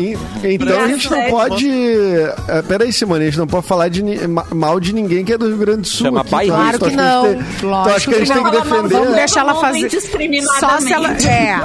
E- 0.03 0.17
Então 0.55 0.81
a 0.81 0.89
gente 0.89 1.11
não 1.11 1.17
Sério? 1.19 1.31
pode. 1.35 1.69
É, 2.49 2.63
peraí, 2.63 2.93
Simone, 2.93 3.23
a 3.23 3.27
gente 3.27 3.39
não 3.39 3.47
pode 3.47 3.67
falar 3.67 3.89
de, 3.89 4.03
mal 4.53 4.79
de 4.81 4.93
ninguém 4.93 5.25
que 5.25 5.33
é 5.33 5.39
do 5.39 5.47
Rio 5.49 5.57
Grande 5.59 5.83
do 5.83 5.87
Sul. 5.89 6.07
Chama 6.07 6.21
aqui, 6.21 6.31
pai 6.31 6.47
tá? 6.49 6.55
Claro 6.55 6.79
Tu 6.79 6.85
que 6.87 6.97
não. 6.97 7.23
Tu 7.61 7.67
Lógico 7.67 7.95
acha 7.97 8.09
que 8.11 8.15
a 8.15 8.19
gente 8.19 8.29
que 8.29 8.35
tem 8.35 8.45
que 8.45 8.51
não. 8.51 8.65
Não 8.65 8.71
defender? 8.71 8.95
Vamos 8.99 9.15
deixar 9.15 9.41
ela 9.41 9.53
Não 9.55 9.61
fazer. 9.61 9.91
Só 10.61 10.81
se 10.81 10.93
ela. 10.93 11.09
É. 11.13 11.61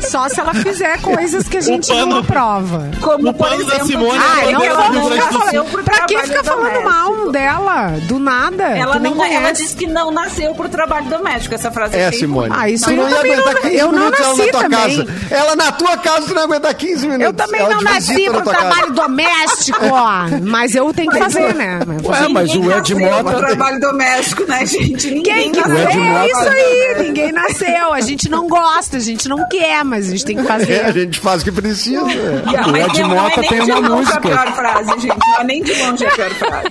Só 0.00 0.28
se 0.28 0.40
ela 0.40 0.54
fizer 0.54 0.98
coisas 1.02 1.48
que 1.48 1.56
a 1.56 1.60
gente 1.60 1.88
não 1.88 1.98
pano- 2.08 2.16
aprova. 2.18 2.90
Como, 3.00 3.28
O 3.30 3.34
por 3.34 3.48
pano 3.48 3.64
da 3.64 3.74
exemplo, 3.76 3.86
Simone 3.86 4.18
Ah, 4.18 4.44
é 4.48 4.52
não 4.52 4.60
vamos 4.60 4.66
Rio 4.66 4.76
ficar 4.76 4.90
Grande 4.92 5.18
do 5.18 5.32
Sul. 5.32 5.40
falando. 5.40 5.84
Pra 5.84 5.94
que 6.06 6.14
trabalho 6.14 6.28
ficar 6.28 6.44
falando 6.44 6.84
mal 6.84 7.32
dela? 7.32 7.88
Do 8.06 8.18
nada. 8.18 8.64
Ela, 8.64 8.98
não, 8.98 9.24
ela 9.24 9.52
disse 9.52 9.74
que 9.74 9.86
não 9.86 10.10
nasceu 10.10 10.54
pro 10.54 10.68
trabalho 10.68 11.06
doméstico. 11.06 11.54
Essa 11.54 11.70
frase 11.70 11.96
É, 11.96 12.10
bem 12.10 12.18
Simone. 12.18 12.52
Ah, 12.56 12.68
isso 12.70 12.90
não 12.92 13.04
eu 13.08 13.10
ia 13.10 13.18
aguentar 13.18 13.54
não- 13.54 13.60
15 13.62 13.76
eu 13.76 13.92
não 13.92 13.98
minutos 13.98 14.20
ela 14.20 14.36
na 14.36 14.44
tua 14.52 14.62
também. 14.62 14.78
casa. 14.78 15.06
Ela 15.30 15.56
na 15.56 15.72
tua 15.72 15.96
casa, 15.96 16.20
tu 16.26 16.28
não 16.34 16.38
ia 16.42 16.44
aguentar 16.44 16.74
15 16.74 17.06
minutos. 17.08 17.17
Eu 17.20 17.32
também 17.32 17.60
Ela 17.60 17.70
não 17.70 17.78
de 17.78 17.84
nasci 17.84 18.24
pro 18.30 18.42
trabalho 18.42 18.92
doméstico, 18.92 19.84
ó. 19.84 20.24
Mas 20.42 20.74
eu 20.74 20.92
tenho 20.92 21.10
que 21.10 21.18
fazer, 21.18 21.54
né? 21.54 21.80
Ué, 22.04 22.28
mas 22.28 22.54
o 22.54 22.70
Ed 22.70 22.94
Mota. 22.94 23.34
trabalho 23.38 23.80
doméstico, 23.80 24.44
né, 24.46 24.64
gente? 24.66 25.10
Ninguém 25.10 25.50
Quem 25.50 25.52
que 25.52 25.60
O 25.60 25.68
nasceu? 25.68 26.02
É 26.02 26.26
isso 26.26 26.48
aí. 26.48 27.02
Ninguém 27.02 27.32
nasceu. 27.32 27.92
A 27.92 28.00
gente 28.00 28.28
não 28.28 28.48
gosta, 28.48 28.96
a 28.96 29.00
gente 29.00 29.28
não 29.28 29.48
quer, 29.48 29.84
mas 29.84 30.08
a 30.08 30.10
gente 30.10 30.24
tem 30.24 30.36
que 30.36 30.42
É, 30.42 30.44
a 30.44 30.48
fazer. 30.58 30.92
gente 30.92 31.18
faz 31.20 31.42
o 31.42 31.44
que 31.44 31.52
precisa. 31.52 32.02
O 32.02 32.06
Mas 32.72 32.86
Ed 32.86 33.02
não 33.02 33.12
é 33.12 33.14
Mota 33.20 33.40
nem 33.40 33.48
tem 33.50 33.64
de 33.64 33.70
uma 33.72 33.80
longe 33.88 33.92
música. 33.96 34.18
a 34.18 34.20
pior 34.20 34.52
frase, 34.54 34.90
gente. 35.00 35.18
Não 35.18 35.40
é 35.40 35.44
nem 35.44 35.62
de 35.62 35.74
longe 35.82 36.06
a 36.06 36.10
pior 36.10 36.30
frase. 36.30 36.68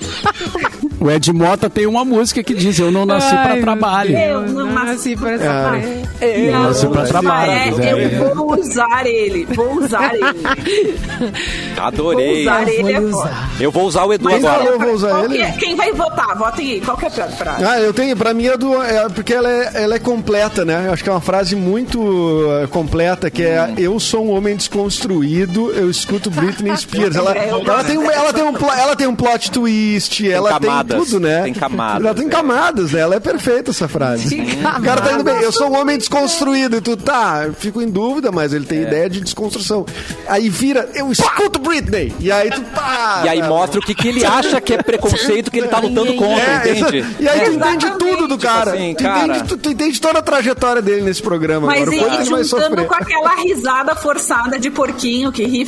O 1.00 1.12
Ed 1.12 1.32
Mota 1.32 1.70
tem 1.70 1.86
uma 1.86 2.04
música 2.04 2.42
que 2.44 2.54
diz: 2.56 2.80
Eu 2.80 2.92
não 2.92 3.06
nasci 3.06 3.34
meu 3.36 3.62
trabalho. 3.62 4.18
Eu 4.18 4.42
não 4.48 4.74
nasci 4.74 5.16
pra 5.16 5.38
trabalho. 5.38 6.08
Eu 6.20 6.51
Não, 6.51 6.63
nasci 6.63 6.88
pra 6.88 7.01
mas 7.01 7.10
trabalho. 7.10 7.51
é, 7.51 7.72
Zé. 7.74 8.20
eu 8.20 8.36
vou 8.36 8.60
usar 8.60 9.06
ele, 9.06 9.46
vou 9.46 9.74
usar 9.75 10.12
ele. 10.16 10.24
Adorei. 11.77 12.44
Vou 12.46 12.54
usar 12.54 12.68
ele 12.70 12.94
é 12.94 13.00
vou 13.01 13.12
foda. 13.12 13.36
Eu 13.60 13.72
vou 13.72 13.84
usar 13.86 14.04
o 14.06 14.13
Edu 14.13 14.27
Quem 14.30 14.38
agora. 14.38 14.63
Eu 14.63 14.80
vou 14.80 14.92
usar 14.94 15.24
ele? 15.24 15.36
que 15.36 15.42
é- 15.44 15.51
Quem 15.51 15.75
vai 15.75 15.92
votar? 15.94 16.36
Votem 16.38 16.72
aí. 16.72 16.82
Qual 16.82 16.98
que 16.98 17.06
é 17.06 17.08
a 17.08 17.12
pior 17.12 17.30
frase? 17.32 17.63
Ah, 17.63 17.80
eu 17.80 17.94
tenho, 17.94 18.16
pra 18.18 18.34
mim 18.34 18.48
é 18.48 18.58
do. 18.58 18.82
É, 18.82 19.08
porque 19.10 19.34
ela 19.34 19.50
é, 19.50 19.84
ela 19.84 19.96
é 19.96 20.00
completa, 20.00 20.66
né? 20.66 20.86
Eu 20.88 20.94
acho 20.94 21.04
que 21.04 21.10
é 21.10 21.12
uma 21.12 21.22
frase 21.22 21.56
muito 21.56 22.48
eh, 22.63 22.68
completa, 22.68 23.30
que 23.30 23.44
é 23.44 23.74
Eu 23.77 24.00
sou 24.00 24.25
um 24.25 24.32
homem 24.36 24.56
desconstruído, 24.56 25.72
eu 25.72 25.89
escuto 25.89 26.30
Britney 26.32 26.75
Spears. 26.77 27.16
Ela, 27.16 27.36
ela, 27.38 27.84
tem, 27.84 27.98
um, 27.98 28.10
ela, 28.10 28.34
tem, 28.34 28.44
um, 28.44 28.56
ela 28.72 28.96
tem 28.96 29.08
um 29.08 29.16
plot 29.16 29.51
twist, 29.51 30.27
ela 30.30 30.60
camadas, 30.88 31.10
tem 31.10 31.20
tudo, 31.20 31.20
né? 31.27 31.44
tem 31.44 31.53
camadas, 31.53 32.06
Ela 32.06 32.13
tem 32.15 32.25
é. 32.27 32.29
camadas, 32.29 32.91
né? 32.91 33.00
Ela 33.01 33.15
é 33.15 33.20
perfeita 33.20 33.72
essa 33.72 33.88
frase. 33.88 34.36
O 34.79 34.82
cara 34.84 35.01
tá 35.01 35.13
indo 35.13 35.24
bem, 35.24 35.38
eu 35.41 35.51
sou 35.51 35.70
um 35.70 35.79
homem 35.79 35.98
desconstruído, 35.98 36.77
e 36.77 36.82
tu 36.82 36.96
tá, 36.98 37.44
eu 37.48 37.53
fico 37.53 37.82
em 37.82 37.89
dúvida, 37.89 38.32
mas 38.32 38.53
ele 38.53 38.65
É. 38.65 38.67
tem 38.67 38.82
ideia 38.84 39.10
de 39.10 39.22
desconstrução. 39.22 39.86
Aí 40.27 40.50
vira, 40.50 40.89
eu 40.94 41.12
escuto 41.12 41.60
Britney! 41.60 42.13
E 42.20 42.32
aí 42.32 42.50
tu 42.50 42.62
pá! 42.62 43.22
E 43.25 43.29
aí 43.29 43.44
mostra 43.44 43.79
o 43.79 43.84
que, 43.84 43.94
que 43.94 44.08
ele 44.08 44.25
acha 44.25 44.60
que 44.62 44.74
é 44.74 44.82
preconceito 44.82 45.50
que 45.51 45.60
ele 45.60 45.67
tá 45.67 45.79
lutando 45.79 46.13
contra, 46.15 46.44
É, 46.44 46.72
entende? 46.72 47.00
essa- 47.00 47.08
E 47.20 47.27
aí 47.27 47.39
tu 47.46 47.51
entende 47.51 47.91
tudo 47.98 48.27
do 48.27 48.38
cara. 48.38 48.72
assim, 48.74 48.94
tu, 48.96 49.03
cara. 49.03 49.27
Entende, 49.27 49.44
tu, 49.48 49.58
tu 49.58 49.70
entende 49.72 50.00
toda 50.01 50.20
a 50.20 50.22
trajetória 50.22 50.82
dele 50.82 51.01
nesse 51.01 51.22
programa. 51.22 51.67
Mas 51.67 51.82
agora, 51.88 52.15
ele 52.15 52.24
juntando 52.25 52.46
sofrer. 52.46 52.86
com 52.88 52.94
aquela 52.96 53.36
risada 53.36 53.96
forçada 53.96 54.60
de 54.60 54.70
porquinho 54.70 55.32
que 55.32 55.44
ri. 55.46 55.67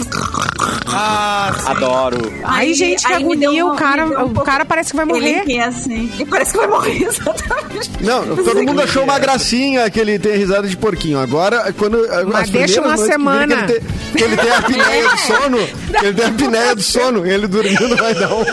Ah. 0.87 1.51
Adoro. 1.67 2.17
Ai, 2.43 2.73
gente, 2.73 3.05
que 3.05 3.13
aí 3.13 3.23
agonia. 3.23 3.65
um- 3.65 3.73
O 3.73 3.75
cara, 3.75 4.05
um 4.05 4.25
o 4.25 4.41
cara 4.41 4.65
parece 4.65 4.91
que 4.91 4.95
vai 4.97 5.05
morrer. 5.09 5.41
Ele 5.41 5.53
ri 5.53 5.59
assim. 5.59 6.11
E 6.19 6.25
parece 6.25 6.51
que 6.51 6.57
vai 6.57 6.67
morrer, 6.67 7.03
exatamente. 7.07 7.91
Não, 8.01 8.35
todo 8.35 8.63
mundo 8.63 8.81
achou 8.81 9.03
uma 9.03 9.19
gracinha 9.19 9.89
que 9.89 9.99
ele 9.99 10.17
tem 10.17 10.37
risada 10.37 10.67
de 10.67 10.77
porquinho. 10.77 11.19
Agora, 11.19 11.73
quando. 11.77 12.07
Mas 12.27 12.43
as 12.43 12.49
deixa 12.49 12.81
uma 12.81 12.97
semana. 12.97 13.65
Que 13.65 13.73
ele, 13.73 13.79
tem, 13.79 13.87
que 14.15 14.23
ele 14.23 14.37
tem 14.37 14.49
a 14.49 14.57
apneia 14.57 15.09
do 15.09 15.17
sono. 15.19 15.57
que 15.99 16.05
ele 16.05 16.13
tem 16.13 16.25
a 16.25 16.27
apneia 16.27 16.75
do 16.75 16.81
sono. 16.81 17.25
Ele 17.25 17.47
dormindo 17.47 17.95
vai 17.95 18.15
dar 18.15 18.33
um. 18.33 18.43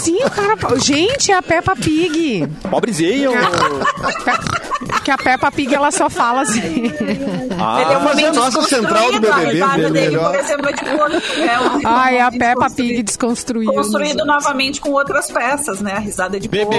Sim, 0.00 0.18
o 0.24 0.30
cara. 0.30 0.56
Gente, 0.78 1.30
é 1.32 1.34
a 1.34 1.42
Peppa 1.42 1.76
Pig. 1.76 2.46
Pobrezinho. 2.70 3.32
Que 5.04 5.10
a 5.10 5.16
Peppa 5.18 5.50
Pig 5.50 5.74
ela 5.74 5.90
só 5.90 6.08
fala 6.10 6.42
assim. 6.42 6.60
ele 6.60 6.88
é 6.88 7.54
Ah, 7.58 7.98
um 7.98 8.04
mas 8.04 8.18
é 8.18 8.22
a 8.26 8.28
homem 8.28 8.32
nossa 8.40 8.62
central 8.62 9.12
do 9.12 9.20
desconstruído, 9.20 9.32
a 9.32 9.36
BBB 9.36 9.52
risada 9.52 9.76
dele, 9.76 9.90
dele, 9.92 10.06
melhor. 10.08 10.30
por 10.30 10.40
exemplo, 10.40 10.68
é 10.68 10.72
de. 10.72 11.40
É 11.42 11.60
um 11.60 12.26
a 12.26 12.30
Peppa 12.30 12.70
Pig 12.70 13.02
desconstruiu. 13.02 13.72
Construído 13.72 14.24
novamente 14.24 14.80
com 14.80 14.90
outras 14.90 15.30
peças, 15.30 15.80
né? 15.80 15.92
A 15.96 15.98
risada 15.98 16.36
é 16.36 16.40
de 16.40 16.48
porco. 16.48 16.72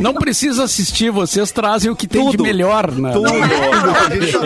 Não 0.00 0.14
precisa 0.14 0.64
assistir, 0.64 1.10
vocês 1.10 1.50
trazem 1.52 1.90
o 1.90 1.96
que 1.96 2.06
tem 2.06 2.24
de 2.30 2.36
Tudo. 2.36 2.42
melhor, 2.42 2.90
né? 2.92 3.12
tudo. 3.12 3.28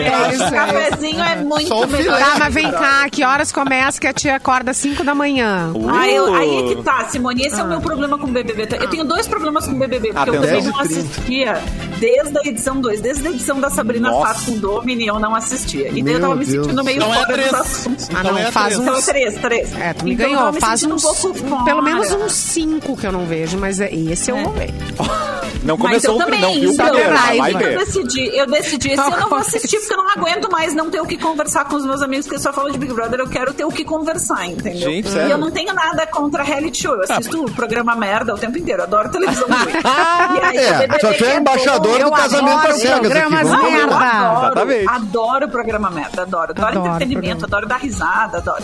É 0.01 0.33
isso 0.33 0.43
O 0.43 0.51
cafezinho 0.51 1.21
é 1.23 1.35
muito 1.43 1.67
Só 1.67 1.83
o 1.83 1.87
filé. 1.87 1.97
melhor. 2.03 2.19
Tá, 2.19 2.35
mas 2.39 2.53
vem 2.53 2.71
cá, 2.71 3.09
que 3.09 3.23
horas 3.23 3.51
começa 3.51 3.99
que 3.99 4.07
a 4.07 4.13
tia 4.13 4.35
acorda 4.35 4.71
às 4.71 4.77
5 4.77 5.03
da 5.03 5.13
manhã? 5.15 5.71
Ah, 5.89 6.07
eu- 6.09 6.33
aí 6.33 6.57
é 6.71 6.75
que 6.75 6.83
tá, 6.83 7.05
Simone. 7.09 7.43
Esse 7.45 7.59
é 7.59 7.63
o 7.63 7.67
meu 7.67 7.81
problema 7.81 8.17
com 8.17 8.27
o 8.27 8.31
BBB. 8.31 8.67
Eu 8.79 8.89
tenho 8.89 9.03
dois 9.03 9.27
problemas 9.27 9.65
com 9.65 9.73
o 9.73 9.75
BBB, 9.79 10.13
porque 10.13 10.29
eu 10.29 10.35
Atenção. 10.39 10.57
também 10.57 10.63
não 10.71 10.79
assistia 10.79 11.61
desde 11.99 12.37
a 12.37 12.41
edição 12.45 12.79
2. 12.81 13.01
Desde 13.03 13.27
a 13.27 13.31
edição 13.31 13.59
da 13.59 13.69
Sabrina 13.69 14.09
Nossa. 14.09 14.33
Sato 14.35 14.45
com 14.45 14.57
Domini, 14.59 15.05
eu 15.07 15.19
não 15.19 15.35
assistia. 15.35 15.89
E 15.89 15.91
daí 15.91 16.03
Meu 16.03 16.13
eu 16.13 16.21
tava 16.21 16.35
me 16.35 16.45
Deus. 16.45 16.65
sentindo 16.65 16.83
meio 16.83 16.97
Então 16.97 17.11
é 17.13 17.15
fora 17.17 17.25
dos 17.27 17.35
três. 17.35 17.53
assuntos. 17.53 18.09
Ah, 18.09 18.19
Então 18.19 18.31
não, 18.31 18.37
é 18.39 18.51
faz 18.51 18.65
três. 18.67 18.79
Então 18.81 18.93
é 18.93 18.97
uns... 18.97 19.05
três, 19.05 19.35
três. 19.35 19.73
É, 19.77 19.93
tu 19.93 20.05
me 20.05 20.13
Então 20.13 20.25
eu 20.25 20.29
ganhou. 20.31 20.39
tava 20.45 20.51
me 20.53 20.59
Faz 20.61 20.79
sentindo 20.79 20.95
uns, 20.95 21.03
um 21.05 21.13
pouco 21.13 21.37
fora. 21.49 21.63
pelo 21.65 21.81
menos 21.83 22.11
uns 22.13 22.31
5 22.33 22.95
que 22.97 23.05
eu 23.05 23.11
não 23.11 23.25
vejo, 23.25 23.57
mas 23.57 23.79
é- 23.81 23.93
esse 23.93 24.31
eu 24.31 24.37
É. 24.37 24.43
vou 24.43 24.53
ver. 24.53 24.73
Não 25.63 25.77
Mas 25.77 26.03
eu 26.03 26.11
começou 26.11 26.15
o 26.15 26.17
também, 26.17 26.41
não 26.41 26.53
viu 26.59 26.69
o 26.71 26.73
então, 26.73 26.87
primeiro, 26.87 27.13
vai 27.13 27.53
eu 27.73 27.77
decidi, 27.85 28.35
eu 28.35 28.45
decidi, 28.47 28.87
esse 28.89 28.97
Não, 28.97 29.11
eu 29.13 29.19
não 29.21 29.29
vou 29.29 29.39
assistir 29.39 29.77
porque 29.79 29.93
eu 29.93 29.97
não 29.97 30.09
aguento 30.09 30.51
mais 30.51 30.73
não 30.73 30.89
ter 30.89 30.99
o 30.99 31.05
que 31.05 31.17
conversar 31.17 31.63
com 31.65 31.77
os 31.77 31.85
meus 31.85 32.01
amigos 32.01 32.27
que 32.27 32.37
só 32.37 32.51
falam 32.51 32.69
de 32.69 32.77
Big 32.77 32.91
Brother, 32.93 33.19
eu 33.21 33.29
quero 33.29 33.53
ter 33.53 33.63
o 33.63 33.69
que 33.69 33.85
conversar, 33.85 34.45
entendeu? 34.45 34.81
Gente, 34.91 35.07
e 35.07 35.11
sério? 35.11 35.31
eu 35.31 35.37
não 35.37 35.49
tenho 35.51 35.73
nada 35.73 36.05
contra 36.07 36.43
reality 36.43 36.81
show, 36.83 36.95
eu 36.95 37.03
assisto 37.03 37.45
o 37.45 37.51
programa 37.51 37.95
merda 37.95 38.33
o 38.33 38.37
tempo 38.37 38.57
inteiro, 38.57 38.83
adoro 38.83 39.07
televisão. 39.09 39.47
E 39.53 40.45
aí, 40.45 40.57
É, 40.57 40.73
BBB 40.79 40.99
só 40.99 41.13
que 41.13 41.23
é 41.23 41.33
bom, 41.33 41.39
embaixador 41.39 42.03
do 42.03 42.11
casamento 42.11 42.57
adoro 42.57 42.73
às 42.73 42.83
cegas 43.01 43.51
aqui. 43.51 43.71
merda. 43.71 43.95
adoro, 43.95 44.45
Exatamente. 44.45 44.89
adoro 44.89 45.45
o 45.45 45.49
programa 45.49 45.89
merda, 45.89 46.21
adoro. 46.23 46.51
Adoro, 46.51 46.67
Adoro 46.67 46.85
entretenimento, 46.93 47.39
programa. 47.39 47.45
adoro 47.47 47.67
dar 47.67 47.79
risada, 47.79 48.37
adoro. 48.39 48.63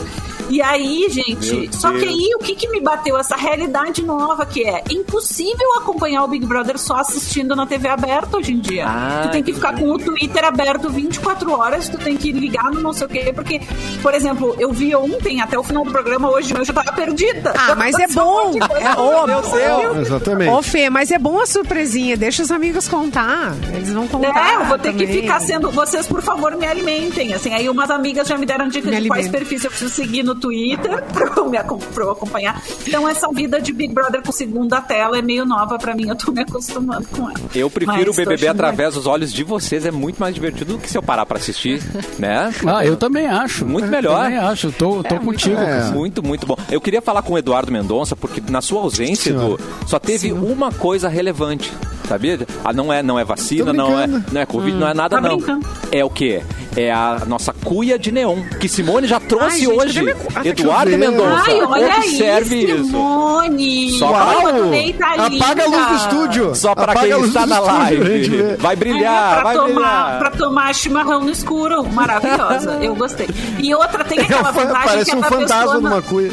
E 0.49 0.61
aí, 0.61 1.07
gente, 1.09 1.53
Meu 1.53 1.73
só 1.73 1.91
que 1.91 2.05
aí 2.05 2.31
o 2.35 2.39
que, 2.39 2.55
que 2.55 2.67
me 2.69 2.81
bateu? 2.81 3.17
Essa 3.17 3.35
realidade 3.35 4.03
nova 4.03 4.45
que 4.45 4.67
é 4.67 4.83
impossível 4.89 5.73
acompanhar 5.77 6.23
o 6.23 6.27
Big 6.27 6.45
Brother 6.45 6.77
só 6.77 6.95
assistindo 6.95 7.55
na 7.55 7.65
TV 7.65 7.87
aberta 7.87 8.37
hoje 8.37 8.53
em 8.53 8.59
dia. 8.59 8.85
Ah, 8.87 9.21
tu 9.23 9.31
tem 9.31 9.43
que 9.43 9.53
ficar 9.53 9.77
com 9.77 9.91
o 9.91 9.99
Twitter 9.99 10.43
aberto 10.43 10.89
24 10.89 11.51
horas, 11.51 11.87
tu 11.87 11.97
tem 11.97 12.17
que 12.17 12.31
ligar 12.31 12.71
no 12.71 12.81
não 12.81 12.93
sei 12.93 13.05
o 13.05 13.09
quê, 13.09 13.31
porque, 13.33 13.61
por 14.01 14.13
exemplo, 14.13 14.55
eu 14.59 14.71
vi 14.71 14.95
ontem 14.95 15.41
até 15.41 15.57
o 15.57 15.63
final 15.63 15.83
do 15.83 15.91
programa, 15.91 16.29
hoje 16.29 16.53
eu 16.55 16.65
já 16.65 16.73
tava 16.73 16.91
perdida. 16.93 17.53
Ah, 17.55 17.75
mas 17.75 17.97
é 17.99 18.07
bom. 18.07 18.53
É, 18.79 19.81
Deus. 19.81 20.07
Exatamente. 20.07 20.51
Ô, 20.51 20.61
Fê, 20.61 20.89
mas 20.89 21.11
é 21.11 21.19
bom 21.19 21.39
a 21.39 21.45
surpresinha. 21.45 22.17
Deixa 22.17 22.41
os 22.41 22.51
amigos 22.51 22.87
contar. 22.87 23.55
Eles 23.73 23.91
vão 23.91 24.07
contar. 24.07 24.51
É, 24.51 24.55
eu 24.55 24.65
vou 24.65 24.79
ter 24.79 24.93
que 24.93 25.05
também. 25.05 25.21
ficar 25.21 25.39
sendo. 25.41 25.69
Vocês, 25.71 26.07
por 26.07 26.21
favor, 26.21 26.55
me 26.55 26.65
alimentem. 26.65 27.33
Assim, 27.33 27.53
aí 27.53 27.69
umas 27.69 27.91
amigas 27.91 28.27
já 28.27 28.37
me 28.37 28.45
deram 28.45 28.67
dicas 28.67 28.93
Me 28.93 29.01
de 29.01 29.07
quais 29.07 29.27
perfis 29.27 29.63
eu 29.63 29.69
preciso 29.69 29.93
seguir 29.93 30.23
no 30.23 30.35
Twitter 30.39 31.03
pra 31.13 31.33
eu, 31.37 31.49
me, 31.49 31.57
pra 31.93 32.03
eu 32.03 32.11
acompanhar. 32.11 32.61
Então, 32.87 33.07
essa 33.07 33.27
vida 33.29 33.61
de 33.61 33.71
Big 33.73 33.93
Brother 33.93 34.21
com 34.21 34.31
segunda 34.31 34.81
tela 34.81 35.17
é 35.17 35.21
meio 35.21 35.45
nova 35.45 35.77
pra 35.77 35.93
mim. 35.95 36.07
Eu 36.09 36.15
tô 36.15 36.31
me 36.31 36.41
acostumando 36.41 37.05
com 37.09 37.29
ela. 37.29 37.39
Eu 37.53 37.69
prefiro 37.69 37.97
Mas 37.97 38.17
o 38.17 38.25
BBB 38.25 38.47
através 38.47 38.93
dos 38.95 39.05
olhos 39.05 39.31
de 39.31 39.43
vocês, 39.43 39.85
é 39.85 39.91
muito 39.91 40.17
mais 40.19 40.33
divertido 40.33 40.73
do 40.73 40.79
que 40.79 40.89
se 40.89 40.97
eu 40.97 41.03
parar 41.03 41.25
pra 41.25 41.37
assistir, 41.37 41.81
né? 42.17 42.53
Ah, 42.65 42.85
eu 42.85 42.95
também 42.97 43.27
acho. 43.27 43.65
Muito 43.65 43.85
Eu 43.85 43.91
melhor. 43.91 44.23
Também 44.23 44.37
acho. 44.39 44.71
Tô, 44.71 45.03
tô 45.03 45.15
contigo. 45.19 45.59
É. 45.59 45.89
Muito, 45.91 46.23
muito 46.23 46.45
bom. 46.47 46.55
Eu 46.71 46.79
queria 46.81 47.01
falar 47.01 47.21
com 47.21 47.33
o 47.33 47.37
Eduardo 47.37 47.71
Mendonça, 47.71 48.15
porque 48.15 48.41
na 48.49 48.61
sua 48.61 48.81
ausência, 48.81 49.31
Edu, 49.31 49.59
só 49.85 49.99
teve 49.99 50.31
uma 50.31 50.71
coisa 50.71 51.09
relevante. 51.09 51.71
sabia? 52.07 52.39
Ah, 52.63 52.71
não 52.73 52.91
é, 52.91 53.03
não 53.03 53.19
é 53.19 53.23
vacina, 53.23 53.73
não 53.73 53.99
é, 53.99 54.07
não 54.07 54.41
é 54.41 54.45
Covid, 54.45 54.77
não 54.77 54.87
é 54.87 54.93
nada 54.93 55.15
Tá 55.17 55.21
não. 55.21 55.37
brincando. 55.37 55.65
É 55.91 56.03
o 56.05 56.09
quê? 56.09 56.41
É 56.81 56.93
a 56.93 57.23
nossa 57.27 57.53
cuia 57.65 57.99
de 57.99 58.09
neon, 58.09 58.41
que 58.57 58.69
Simone 58.69 59.05
já 59.05 59.19
trouxe 59.19 59.45
Ai, 59.45 59.59
gente, 59.59 59.67
hoje. 59.73 60.15
Ah, 60.33 60.41
eu 60.45 60.51
Eduardo. 60.51 60.97
Mendonça. 60.97 61.43
Ai, 61.45 61.61
olha 61.61 61.93
aí, 61.95 62.39
isso. 62.39 62.85
Simone. 62.85 63.91
Só 63.99 64.07
pra- 64.13 64.23
Ai, 64.23 64.35
Uau! 64.37 64.47
adorei, 64.47 64.93
tá 64.93 65.13
Apaga 65.13 65.63
a 65.63 65.67
luz 65.67 65.85
do 65.87 65.95
estúdio. 65.95 66.55
Só 66.55 66.73
para 66.75 66.93
quem 66.95 67.09
está 67.25 67.45
na 67.45 67.55
estúdio 67.57 67.63
pra 67.63 67.83
live. 67.83 68.29
ver. 68.29 68.57
Vai 68.57 68.73
É, 68.73 68.75
brilhar, 68.77 69.33
pra, 69.33 69.43
vai 69.43 69.55
tomar, 69.55 69.73
brilhar. 69.73 70.19
pra 70.19 70.31
tomar 70.31 70.73
chimarrão 70.75 71.19
no 71.21 71.29
escuro. 71.31 71.83
Maravilhosa. 71.91 72.79
Eu 72.81 72.95
gostei. 72.95 73.27
E 73.57 73.75
outra, 73.75 74.05
tem 74.05 74.19
aquela 74.21 74.49
É 74.49 74.53
fan- 74.53 74.65
vantagem 74.65 74.87
Parece 74.87 75.05
que 75.05 75.11
é 75.11 75.17
um 75.17 75.21
da 75.21 75.27
fantasma 75.27 75.57
pessoa 75.63 75.75
numa 75.81 75.89
não- 75.89 76.01
cuia. 76.01 76.31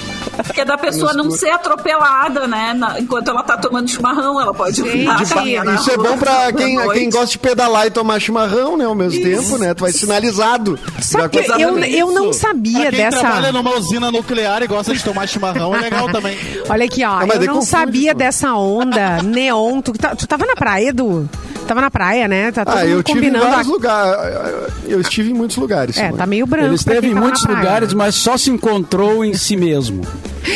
que 0.55 0.61
é 0.61 0.65
da 0.65 0.79
pessoa 0.79 1.13
não 1.13 1.31
ser 1.31 1.51
atropelada, 1.51 2.47
né? 2.47 2.73
na- 2.75 3.01
enquanto 3.01 3.29
ela 3.31 3.43
tá 3.43 3.57
tomando 3.57 3.89
chimarrão, 3.89 4.41
ela 4.41 4.55
pode 4.55 4.77
Gente, 4.77 5.01
andar, 5.07 5.75
Isso 5.75 5.91
é 5.91 5.97
bom 5.97 6.17
pra 6.19 6.53
quem, 6.53 6.79
quem 6.91 7.11
gosta 7.11 7.27
de 7.27 7.39
pedalar 7.39 7.87
e 7.87 7.91
tomar 7.91 8.21
chimarrão, 8.21 8.77
né? 8.77 8.85
Ao 8.85 8.95
mesmo 8.95 9.21
tempo, 9.23 9.59
né? 9.59 9.75
Tu 9.75 9.81
vai 9.81 9.93
sinalizado. 10.37 10.79
Só 11.01 11.29
que 11.29 11.39
eu, 11.39 11.79
eu 11.79 12.13
não 12.13 12.25
Pra 12.31 12.33
sabia 12.35 12.91
quem 12.91 13.09
trabalha 13.11 13.41
dessa. 13.41 13.53
numa 13.53 13.75
usina 13.77 14.11
nuclear 14.11 14.63
e 14.63 14.67
gosta 14.67 14.95
de 14.95 15.03
tomar 15.03 15.27
chimarrão, 15.27 15.75
é 15.75 15.81
legal 15.81 16.09
também. 16.11 16.37
Olha 16.69 16.85
aqui, 16.85 17.05
ó. 17.05 17.27
mas 17.27 17.35
eu 17.41 17.47
não 17.47 17.55
confunde, 17.55 17.67
sabia 17.67 18.13
pô. 18.13 18.19
dessa 18.19 18.55
onda 18.55 19.23
neon. 19.25 19.81
Tu, 19.81 19.93
tá- 19.95 20.15
tu 20.15 20.27
tava 20.27 20.45
na 20.47 20.55
praia, 20.55 20.89
Edu? 20.91 21.29
Tava 21.67 21.81
na 21.81 21.91
praia, 21.91 22.29
né? 22.29 22.53
Tá 22.53 22.65
todo 22.65 22.77
Ah, 22.79 22.85
eu 22.87 22.97
mundo 22.99 23.03
tive 23.05 23.19
em 23.27 23.31
combinando. 23.33 23.51
vários 23.51 23.69
a- 23.69 23.73
lugares. 23.73 24.73
Eu 24.87 25.01
estive 25.01 25.31
em 25.31 25.35
muitos 25.35 25.57
lugares. 25.57 25.97
É, 25.97 26.03
Simone. 26.03 26.19
tá 26.19 26.27
meio 26.27 26.47
branco. 26.47 26.67
Ele 26.69 26.75
esteve 26.77 27.09
em 27.09 27.15
tava 27.15 27.21
muitos 27.27 27.45
lugares, 27.45 27.93
mas 27.93 28.15
só 28.15 28.37
se 28.37 28.51
encontrou 28.51 29.25
em 29.25 29.35
si 29.35 29.57
mesmo. 29.57 30.03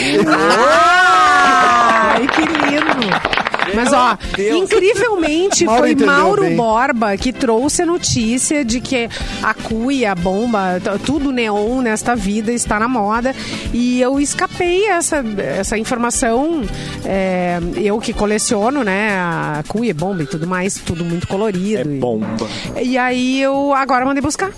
Ai, 2.13 2.27
que 2.29 2.41
lindo. 2.43 3.50
Mas 3.75 3.93
ó, 3.93 4.17
Deus. 4.37 4.57
incrivelmente 4.59 5.64
Mauro 5.64 5.81
foi 5.81 5.90
entendeu 5.93 6.12
Mauro 6.14 6.43
bem. 6.43 6.57
Borba 6.57 7.17
que 7.17 7.33
trouxe 7.33 7.83
a 7.83 7.87
notícia 7.87 8.64
de 8.64 8.81
que 8.81 9.09
a 9.43 9.55
cuia, 9.55 10.12
a 10.12 10.14
bomba, 10.14 10.81
tudo 11.05 11.31
neon 11.31 11.81
nesta 11.83 12.14
vida 12.17 12.52
está 12.52 12.79
na 12.81 12.88
moda. 12.88 13.35
E 13.73 14.00
eu 14.00 14.19
escapei 14.21 14.87
essa, 14.87 15.25
essa 15.59 15.79
informação. 15.79 16.62
é, 17.05 17.59
eu 17.76 17.99
que 17.99 18.12
coleciono, 18.12 18.83
né? 18.83 19.11
A 19.19 19.62
cuia, 19.69 19.95
bomba 19.95 20.23
e 20.23 20.26
tudo 20.26 20.47
mais, 20.47 20.75
tudo 20.75 21.05
muito 21.05 21.26
É 21.26 21.31
colorido. 21.31 21.90
e- 21.90 21.99
bomba. 21.99 22.26
E 22.81 22.97
aí 22.99 23.40
eu 23.40 23.73
agora 23.75 24.05
mandei 24.05 24.23
buscar. 24.23 24.50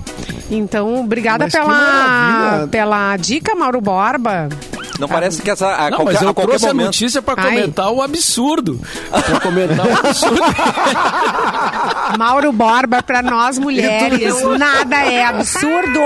Então, 0.50 1.00
obrigada 1.00 1.44
Mas 1.44 1.52
pela, 1.54 2.68
pela 2.70 3.16
dica, 3.16 3.54
Mauro 3.54 3.80
Borba. 3.80 4.48
Não 4.98 5.08
parece 5.08 5.40
que 5.42 5.50
essa 5.50 5.66
a 5.68 5.90
Não, 5.90 5.96
qualquer, 5.98 6.12
mas 6.14 6.22
eu 6.22 6.28
a 6.28 6.34
trouxe 6.34 6.64
a 6.66 6.68
momento 6.68 6.86
notícia 6.86 7.22
pra 7.22 7.34
Ai. 7.36 7.50
comentar 7.50 7.90
o 7.90 8.02
absurdo. 8.02 8.80
Pra 9.10 9.40
comentar 9.40 9.86
o 9.86 9.92
absurdo. 9.98 10.42
Mauro 12.18 12.52
Borba, 12.52 13.02
pra 13.02 13.22
nós 13.22 13.58
mulheres, 13.58 14.34
nada 14.58 14.96
é 15.04 15.24
absurdo. 15.24 15.98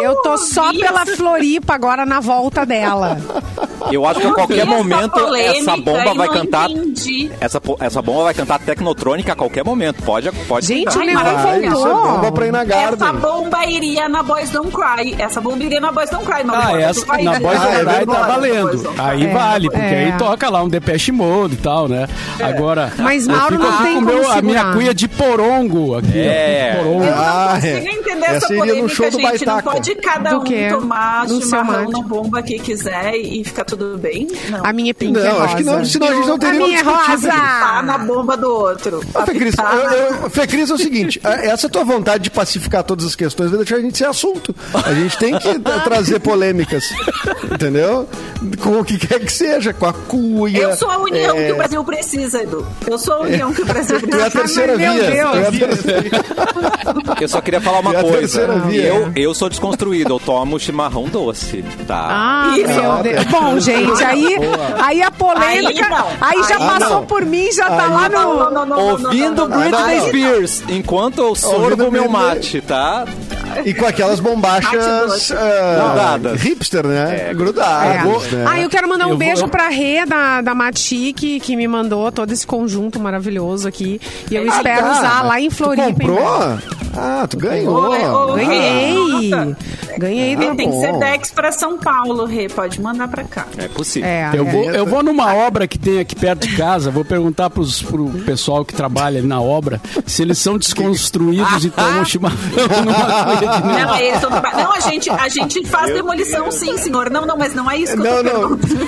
Eu 0.00 0.16
tô 0.22 0.36
só 0.38 0.72
pela 0.72 1.02
essa- 1.02 1.16
Floripa 1.16 1.74
agora 1.74 2.04
na 2.06 2.20
volta 2.20 2.64
dela. 2.64 3.18
eu 3.92 4.06
acho 4.06 4.20
que 4.20 4.26
a 4.26 4.32
qualquer 4.32 4.58
essa 4.58 4.66
momento 4.66 5.10
polêmica 5.10 5.58
essa 5.58 5.76
bomba 5.76 6.14
vai 6.14 6.28
cantar 6.28 6.70
entendi. 6.70 6.93
Essa, 7.40 7.60
po- 7.60 7.76
essa 7.80 8.00
bomba 8.02 8.24
vai 8.24 8.34
cantar 8.34 8.58
Tecnotrônica 8.58 9.32
a 9.32 9.36
qualquer 9.36 9.64
momento. 9.64 10.02
Pode 10.02 10.30
pode 10.46 10.66
Gente, 10.66 10.84
cantar. 10.84 11.00
o 11.00 11.04
Neon 11.06 11.18
Ah, 11.18 11.58
isso 11.58 11.66
é 11.66 11.70
voltou. 11.70 12.02
bomba 12.12 12.32
pra 12.32 12.46
ir 12.46 12.52
na 12.52 12.62
Essa 12.62 12.96
Garden. 12.96 13.20
bomba 13.20 13.66
iria 13.66 14.08
na 14.08 14.22
Boys 14.22 14.50
Don't 14.50 14.70
Cry. 14.70 15.14
Essa 15.18 15.40
bomba 15.40 15.62
iria 15.64 15.80
na 15.80 15.92
Boys 15.92 16.10
Don't 16.10 16.24
Cry, 16.24 16.44
Mauro 16.44 16.62
Ah, 16.76 16.80
essa 16.80 17.06
na. 17.06 17.40
Boys 17.40 17.60
é 17.62 17.84
Don't 17.84 17.94
Cry 17.96 18.06
tá 18.06 18.26
valendo. 18.26 18.94
Aí 18.98 19.24
É, 19.26 19.32
vale, 19.32 19.70
porque 19.70 19.84
é. 19.84 20.04
aí 20.04 20.18
toca 20.18 20.48
lá 20.50 20.62
um 20.62 20.68
Depeche 20.68 21.12
Mode 21.12 21.54
e 21.54 21.58
tal, 21.58 21.88
né? 21.88 22.06
Agora. 22.42 22.92
Mas 22.98 23.26
Mauro 23.26 23.58
não 23.58 23.82
tem 23.82 23.94
como 23.94 24.06
meu, 24.06 24.30
a 24.30 24.42
minha 24.42 24.72
cuia 24.72 24.94
de 24.94 25.08
porongo 25.08 25.96
aqui. 25.96 26.18
É. 26.18 26.76
porongo. 26.76 27.04
Eu 27.04 27.10
não 27.10 27.18
Ah, 27.18 27.52
consigo 27.54 27.76
é. 27.76 27.80
entender 27.92 28.24
Essa 28.26 28.36
essa 28.36 28.46
iria 28.54 28.64
no 28.64 28.66
polêmica, 28.70 28.94
show 28.94 29.10
do 29.10 29.20
gente. 29.20 29.46
Não 29.46 29.60
pode 29.62 29.94
cada 29.96 30.30
Do 30.30 30.40
um 30.40 30.68
tomar 30.80 31.26
Do 31.26 31.40
seu 31.40 31.42
chimarrão 31.42 31.90
na 31.90 32.00
bomba 32.00 32.42
que 32.42 32.58
quiser 32.58 33.14
e 33.16 33.44
ficar 33.44 33.64
tudo 33.64 33.98
bem? 33.98 34.28
Não. 34.48 34.64
A 34.64 34.72
minha 34.72 34.94
pink 34.94 35.12
Não, 35.12 35.20
é 35.24 35.28
rosa. 35.30 35.44
acho 35.44 35.56
que 35.56 35.62
não, 35.64 35.84
senão 35.84 36.08
a 36.08 36.14
gente 36.14 36.26
não 36.28 36.34
A 36.34 36.38
teria 36.38 36.58
minha 36.66 36.83
é 36.90 36.96
discutido. 37.16 37.28
Tá 37.32 37.82
na 37.82 37.92
rosa. 37.94 38.04
bomba 38.04 38.36
do 38.36 38.50
outro. 38.52 39.00
Ô, 39.14 39.26
Fê 39.26 39.34
Cris, 39.34 39.54
Tá. 39.54 39.72
eu- 39.74 39.90
eu- 40.22 40.30
Fê 40.30 40.46
Cris, 40.46 40.70
é 40.70 40.74
o 40.74 40.78
seguinte, 40.78 41.20
a- 41.24 41.34
essa 41.46 41.68
tua 41.68 41.84
vontade 41.84 42.24
de 42.24 42.30
pacificar 42.30 42.82
todas 42.82 43.04
as 43.06 43.14
questões 43.14 43.50
vai 43.50 43.58
deixar 43.58 43.76
a 43.76 43.80
gente 43.80 43.96
ser 43.98 44.06
assunto. 44.06 44.54
A 44.72 44.92
gente 44.94 45.16
tem 45.18 45.38
que 45.38 45.58
tra- 45.60 45.80
trazer 45.84 46.20
polêmicas, 46.20 46.90
entendeu? 47.52 48.08
Com 48.62 48.80
o 48.80 48.84
que 48.84 48.98
quer 48.98 49.20
que 49.20 49.32
seja, 49.32 49.72
com 49.72 49.86
a 49.86 49.92
cuia. 49.92 50.58
Eu 50.58 50.76
sou 50.76 50.90
a 50.90 50.98
união 50.98 51.36
é, 51.36 51.46
que 51.46 51.52
o 51.52 51.56
Brasil 51.56 51.84
precisa, 51.84 52.42
Edu. 52.42 52.66
Eu 52.86 52.98
sou 52.98 53.14
a 53.14 53.20
união 53.20 53.52
que 53.52 53.62
o 53.62 53.66
Brasil 53.66 53.98
Tu 54.00 54.06
é 54.16 54.26
a 54.26 54.30
precisa. 54.30 54.38
terceira 54.42 54.76
Meu 54.76 54.92
via. 54.92 55.10
Deus. 55.10 55.30
Tu 55.30 55.36
é 55.36 55.46
a 55.46 55.52
terceira- 55.68 56.24
Eu 57.20 57.28
só 57.28 57.40
queria 57.40 57.60
falar 57.60 57.80
uma 57.80 57.92
E 57.92 57.96
a 57.96 58.00
coisa. 58.02 58.18
terceira 58.18 58.58
via. 58.60 58.82
Eu, 58.86 59.12
eu 59.16 59.34
sou 59.34 59.48
desconstruído, 59.48 60.12
eu 60.14 60.20
tomo 60.20 60.58
chimarrão 60.58 61.04
doce, 61.04 61.64
tá? 61.86 62.06
Ah, 62.10 62.54
Isso. 62.58 62.68
meu 62.68 63.02
Deus. 63.02 63.24
Bom, 63.26 63.58
gente, 63.60 64.04
aí, 64.04 64.36
aí 64.82 65.02
a 65.02 65.10
polêmica. 65.10 66.04
Aí 66.20 66.42
já 66.42 66.54
Aí 66.56 66.73
passou 66.78 66.96
não. 66.96 67.06
por 67.06 67.24
mim, 67.24 67.50
já 67.52 67.68
tá 67.68 67.84
Aí 67.84 67.90
lá 67.90 68.08
no. 68.08 68.34
não, 68.34 68.50
não, 68.50 68.66
não, 68.66 68.78
Ouvindo 68.90 69.46
Britney. 69.46 70.00
Spears, 70.08 70.62
enquanto 70.68 71.18
eu 71.18 71.34
sorvo 71.34 71.90
meu 71.90 72.08
mate, 72.08 72.60
tá? 72.60 73.04
E 73.64 73.74
com 73.74 73.86
aquelas 73.86 74.20
bombachas 74.20 74.84
ah, 75.32 75.76
Grudadas. 75.88 76.40
hipster, 76.42 76.86
né? 76.86 77.28
É. 77.30 77.34
Grudadas, 77.34 78.30
né? 78.32 78.44
Ah, 78.48 78.60
eu 78.60 78.68
quero 78.70 78.88
mandar 78.88 79.06
um 79.06 79.10
Eu 79.10 79.18
vou- 79.18 79.18
beijo 79.18 79.48
pra 79.48 79.68
Rê 79.68 80.04
da, 80.06 80.40
da 80.40 80.54
Mati, 80.54 81.12
que, 81.12 81.40
que 81.40 81.56
me 81.56 81.66
mandou 81.68 82.10
todo 82.12 82.30
esse 82.32 82.46
conjunto 82.46 82.98
maravilhoso 83.00 83.66
aqui. 83.68 84.00
E 84.30 84.34
eu 84.34 84.46
espero 84.46 84.86
Ah, 84.86 84.92
usar 84.92 85.22
lá 85.24 85.40
em 85.40 85.50
Floripa. 85.50 85.84
Tu 85.86 85.92
comprou? 85.94 86.58
Ah, 86.96 87.26
tu 87.28 87.36
ganhou. 87.36 87.90
Oi. 88.32 88.44
Ganhei! 88.44 89.34
Ah, 89.34 89.48
Ganhei 89.98 90.36
do. 90.36 90.54
tem 90.56 90.70
que 90.70 90.80
ser 90.80 90.92
bom. 90.92 90.98
Dex 91.00 91.30
pra 91.30 91.52
São 91.52 91.78
Paulo, 91.78 92.24
Rê. 92.24 92.48
Pode 92.48 92.80
mandar 92.80 93.08
pra 93.08 93.24
cá. 93.24 93.46
É 93.58 93.68
possível. 93.68 94.08
É, 94.08 94.30
Eu 94.34 94.46
é. 94.46 94.50
vou, 94.50 94.64
eu 94.70 94.86
vou 94.86 95.02
numa 95.02 95.34
obra 95.34 95.66
que 95.66 95.78
tem 95.78 95.98
aqui 96.00 96.14
perto 96.16 96.46
de 96.46 96.56
casa, 96.56 96.90
vou 96.90 97.04
perguntar 97.04 97.50
pros, 97.50 97.82
pro 97.82 98.08
pessoal 98.24 98.64
que 98.64 98.74
trabalha 98.74 99.18
ali 99.18 99.26
na 99.26 99.40
obra 99.40 99.80
se 100.06 100.22
eles 100.22 100.38
são 100.38 100.56
desconstruídos 100.58 101.64
e 101.64 101.70
tomam 101.70 102.04
chimarrão 102.06 102.36
numa. 102.84 103.34
Não, 103.44 103.96
eles 103.96 104.20
traba- 104.20 104.52
não, 104.52 104.72
a 104.72 104.80
gente, 104.80 105.10
a 105.10 105.28
gente 105.28 105.66
faz 105.66 105.92
demolição 105.92 106.50
sim, 106.50 106.76
senhor. 106.78 107.10
Não, 107.10 107.26
não, 107.26 107.36
mas 107.36 107.54
não 107.54 107.70
é 107.70 107.76
isso 107.76 107.92
que 107.96 108.02
Não, 108.02 108.16
eu 108.18 108.24
tô 108.24 108.32
não. 108.32 108.56
perguntando. 108.58 108.86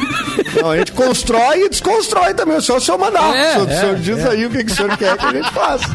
Não, 0.62 0.70
a 0.70 0.76
gente 0.78 0.92
constrói 0.92 1.64
e 1.64 1.68
desconstrói 1.68 2.34
também. 2.34 2.60
Só 2.60 2.76
o 2.76 2.80
senhor 2.80 2.98
mandar. 2.98 3.34
É, 3.34 3.50
o 3.50 3.52
senhor, 3.52 3.66
o 3.66 3.70
é, 3.70 3.80
senhor 3.80 3.96
diz 3.96 4.26
aí 4.26 4.46
o 4.46 4.50
que, 4.50 4.64
que 4.64 4.72
o 4.72 4.74
senhor 4.74 4.96
quer 4.96 5.16
que 5.16 5.26
a 5.26 5.32
gente 5.32 5.50
faça. 5.52 5.86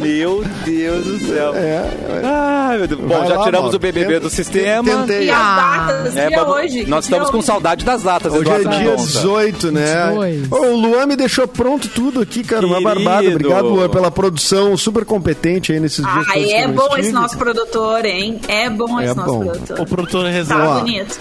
Meu 0.00 0.44
Deus 0.64 1.04
do 1.04 1.18
céu. 1.26 1.54
É, 1.54 1.84
Ai, 2.24 2.78
meu 2.78 2.86
Deus. 2.88 3.00
Bom, 3.00 3.08
Vai 3.08 3.28
já 3.28 3.34
lá, 3.36 3.44
tiramos 3.44 3.62
Mauro. 3.64 3.76
o 3.76 3.78
BBB 3.78 4.20
do 4.20 4.30
sistema. 4.30 4.84
Tentei. 4.84 5.26
E 5.26 5.30
Ah. 5.30 5.86
as 5.86 5.86
datas, 6.04 6.16
É, 6.16 6.42
hoje? 6.42 6.86
nós 6.86 7.04
Dia 7.06 7.16
estamos 7.16 7.30
com 7.30 7.42
saudade 7.42 7.84
das 7.84 8.02
datas, 8.02 8.32
Hoje 8.32 8.40
é 8.50 8.54
Eduardo 8.56 8.68
dia 8.70 8.78
Mendonça. 8.90 9.06
18, 9.06 9.72
né? 9.72 10.06
18. 10.10 10.54
Ô, 10.54 10.58
o 10.72 10.76
Luan 10.76 11.06
me 11.06 11.16
deixou 11.16 11.46
pronto 11.46 11.88
tudo 11.88 12.20
aqui, 12.20 12.42
cara. 12.42 12.66
Uma 12.66 12.76
Querido. 12.80 12.94
barbada. 13.04 13.28
Obrigado, 13.28 13.68
Luan, 13.68 13.88
pela 13.88 14.10
produção 14.10 14.76
super 14.76 15.04
competente 15.04 15.72
aí 15.72 15.80
nesses 15.80 16.04
dias. 16.04 16.08
Ah, 16.28 16.32
todos 16.32 16.46
que 16.48 16.52
é 16.52 16.64
eu 16.64 16.68
bom 16.72 16.82
estive. 16.86 17.00
esse 17.00 17.12
nosso 17.12 17.36
produtor, 17.38 18.04
hein? 18.04 18.40
É 18.48 18.70
bom 18.70 19.00
É 19.00 19.06
esse 19.06 19.14
nosso 19.16 19.30
bom. 19.30 19.44
produtor. 19.44 19.80
O 19.80 19.86
produtor 19.86 20.24
Tá 20.24 20.30
reserva. 20.30 20.68
Ó. 20.68 20.80
bonito. 20.80 21.18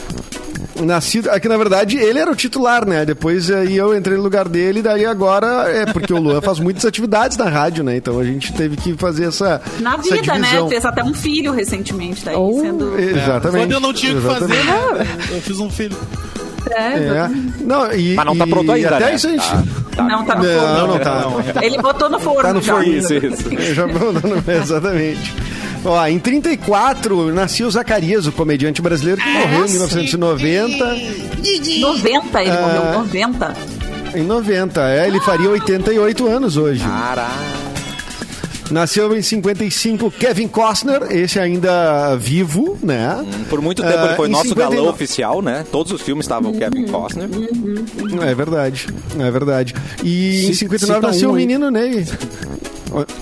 Nascido, 0.81 1.29
aqui 1.29 1.47
na 1.47 1.55
verdade 1.55 1.97
ele 1.97 2.17
era 2.19 2.31
o 2.31 2.36
titular, 2.36 2.86
né? 2.88 3.05
Depois 3.05 3.49
aí 3.51 3.77
eu 3.77 3.95
entrei 3.95 4.17
no 4.17 4.23
lugar 4.23 4.47
dele, 4.49 4.81
daí 4.81 5.05
agora 5.05 5.69
é 5.69 5.86
porque 5.86 6.12
o 6.13 6.19
Luan 6.19 6.41
faz 6.41 6.59
muitas 6.59 6.83
atividades 6.86 7.38
na 7.38 7.47
rádio, 7.47 7.83
né? 7.83 7.95
Então 7.97 8.19
a 8.19 8.23
gente 8.23 8.51
teve 8.53 8.75
que 8.75 8.93
fazer 8.97 9.25
essa 9.25 9.62
Na 9.79 9.93
essa 9.93 10.01
vida, 10.15 10.33
né? 10.33 10.39
divisão. 10.47 10.69
Fez 10.69 10.86
até 10.86 11.03
um 11.03 11.13
filho 11.13 11.51
recentemente, 11.53 12.25
daí 12.25 12.36
Oh. 12.36 12.59
sendo. 12.59 12.99
Exatamente. 12.99 13.62
Quando 13.63 13.71
eu 13.71 13.79
não 13.79 13.93
tinha 13.93 14.13
o 14.13 14.21
que 14.21 14.27
fazer, 14.27 14.47
né? 14.47 15.07
eu 15.31 15.41
fiz 15.41 15.59
um 15.59 15.69
filho. 15.69 15.95
É, 16.71 16.93
É. 16.97 17.29
Não, 17.62 17.91
e, 17.93 18.15
Mas 18.15 18.25
não 18.25 18.36
tá 18.38 18.47
pronto 18.47 18.71
ainda, 18.71 18.95
até 18.95 19.05
né? 19.05 19.15
isso 19.15 19.27
a 19.27 19.31
gente... 19.31 19.47
Tá. 19.95 20.03
Não, 20.03 20.25
tá 20.25 20.36
no 20.36 20.43
Não, 20.43 20.59
forno. 20.59 20.88
não 20.88 20.99
tá. 21.53 21.63
Ele 21.63 21.77
botou 21.77 22.09
no 22.09 22.19
forno. 22.19 22.41
Tá 22.41 22.53
no 22.53 22.62
já. 22.62 22.73
forno. 22.73 22.91
Isso, 22.91 23.13
isso. 23.13 23.53
Eu 23.53 23.75
já 23.75 23.86
vou 23.86 24.12
dando- 24.12 24.43
Exatamente. 24.51 25.33
Ó, 25.86 26.08
em 26.08 26.17
34, 26.17 27.34
nascia 27.34 27.67
o 27.67 27.72
Zacarias, 27.72 28.26
o 28.26 28.32
comediante 28.32 28.82
brasileiro 28.82 29.22
que 29.22 29.30
morreu 29.30 29.65
em 29.65 29.69
1990. 29.72 30.86
90, 31.82 32.41
ele 32.41 32.52
Ah. 32.52 32.62
morreu 32.62 33.00
90. 33.04 33.54
Em 34.15 34.24
90, 34.24 34.82
é, 34.89 35.08
ele 35.08 35.19
faria 35.19 35.50
88 35.50 36.28
anos 36.28 36.56
hoje. 36.56 36.84
Caraca. 36.84 37.63
Nasceu 38.72 39.15
em 39.15 39.22
55 39.22 40.10
Kevin 40.10 40.48
Costner, 40.48 41.04
esse 41.12 41.38
ainda 41.38 42.15
vivo, 42.15 42.78
né? 42.82 43.24
Por 43.50 43.62
muito 43.62 43.84
tempo 43.84 43.98
Ah, 43.98 44.06
ele 44.08 44.15
foi 44.15 44.28
em 44.30 44.32
nosso 44.32 44.48
59 44.50 44.76
galã 44.78 44.89
oficial, 44.89 45.41
né? 45.41 45.65
Todos 45.72 45.91
os 45.91 46.02
filmes 46.02 46.26
estavam 46.26 46.52
o 46.52 46.58
Kevin 46.58 46.86
Costner. 46.88 47.28
É 48.26 48.34
verdade, 48.34 48.88
é 49.19 49.30
verdade. 49.32 49.76
E 50.02 50.46
em 50.48 50.54
Cita- 50.54 50.78
59 50.78 50.96
cita 50.96 51.08
nasceu 51.08 51.30
um 51.30 51.34
o 51.34 51.36
menino 51.36 51.69
Ney. 51.69 52.06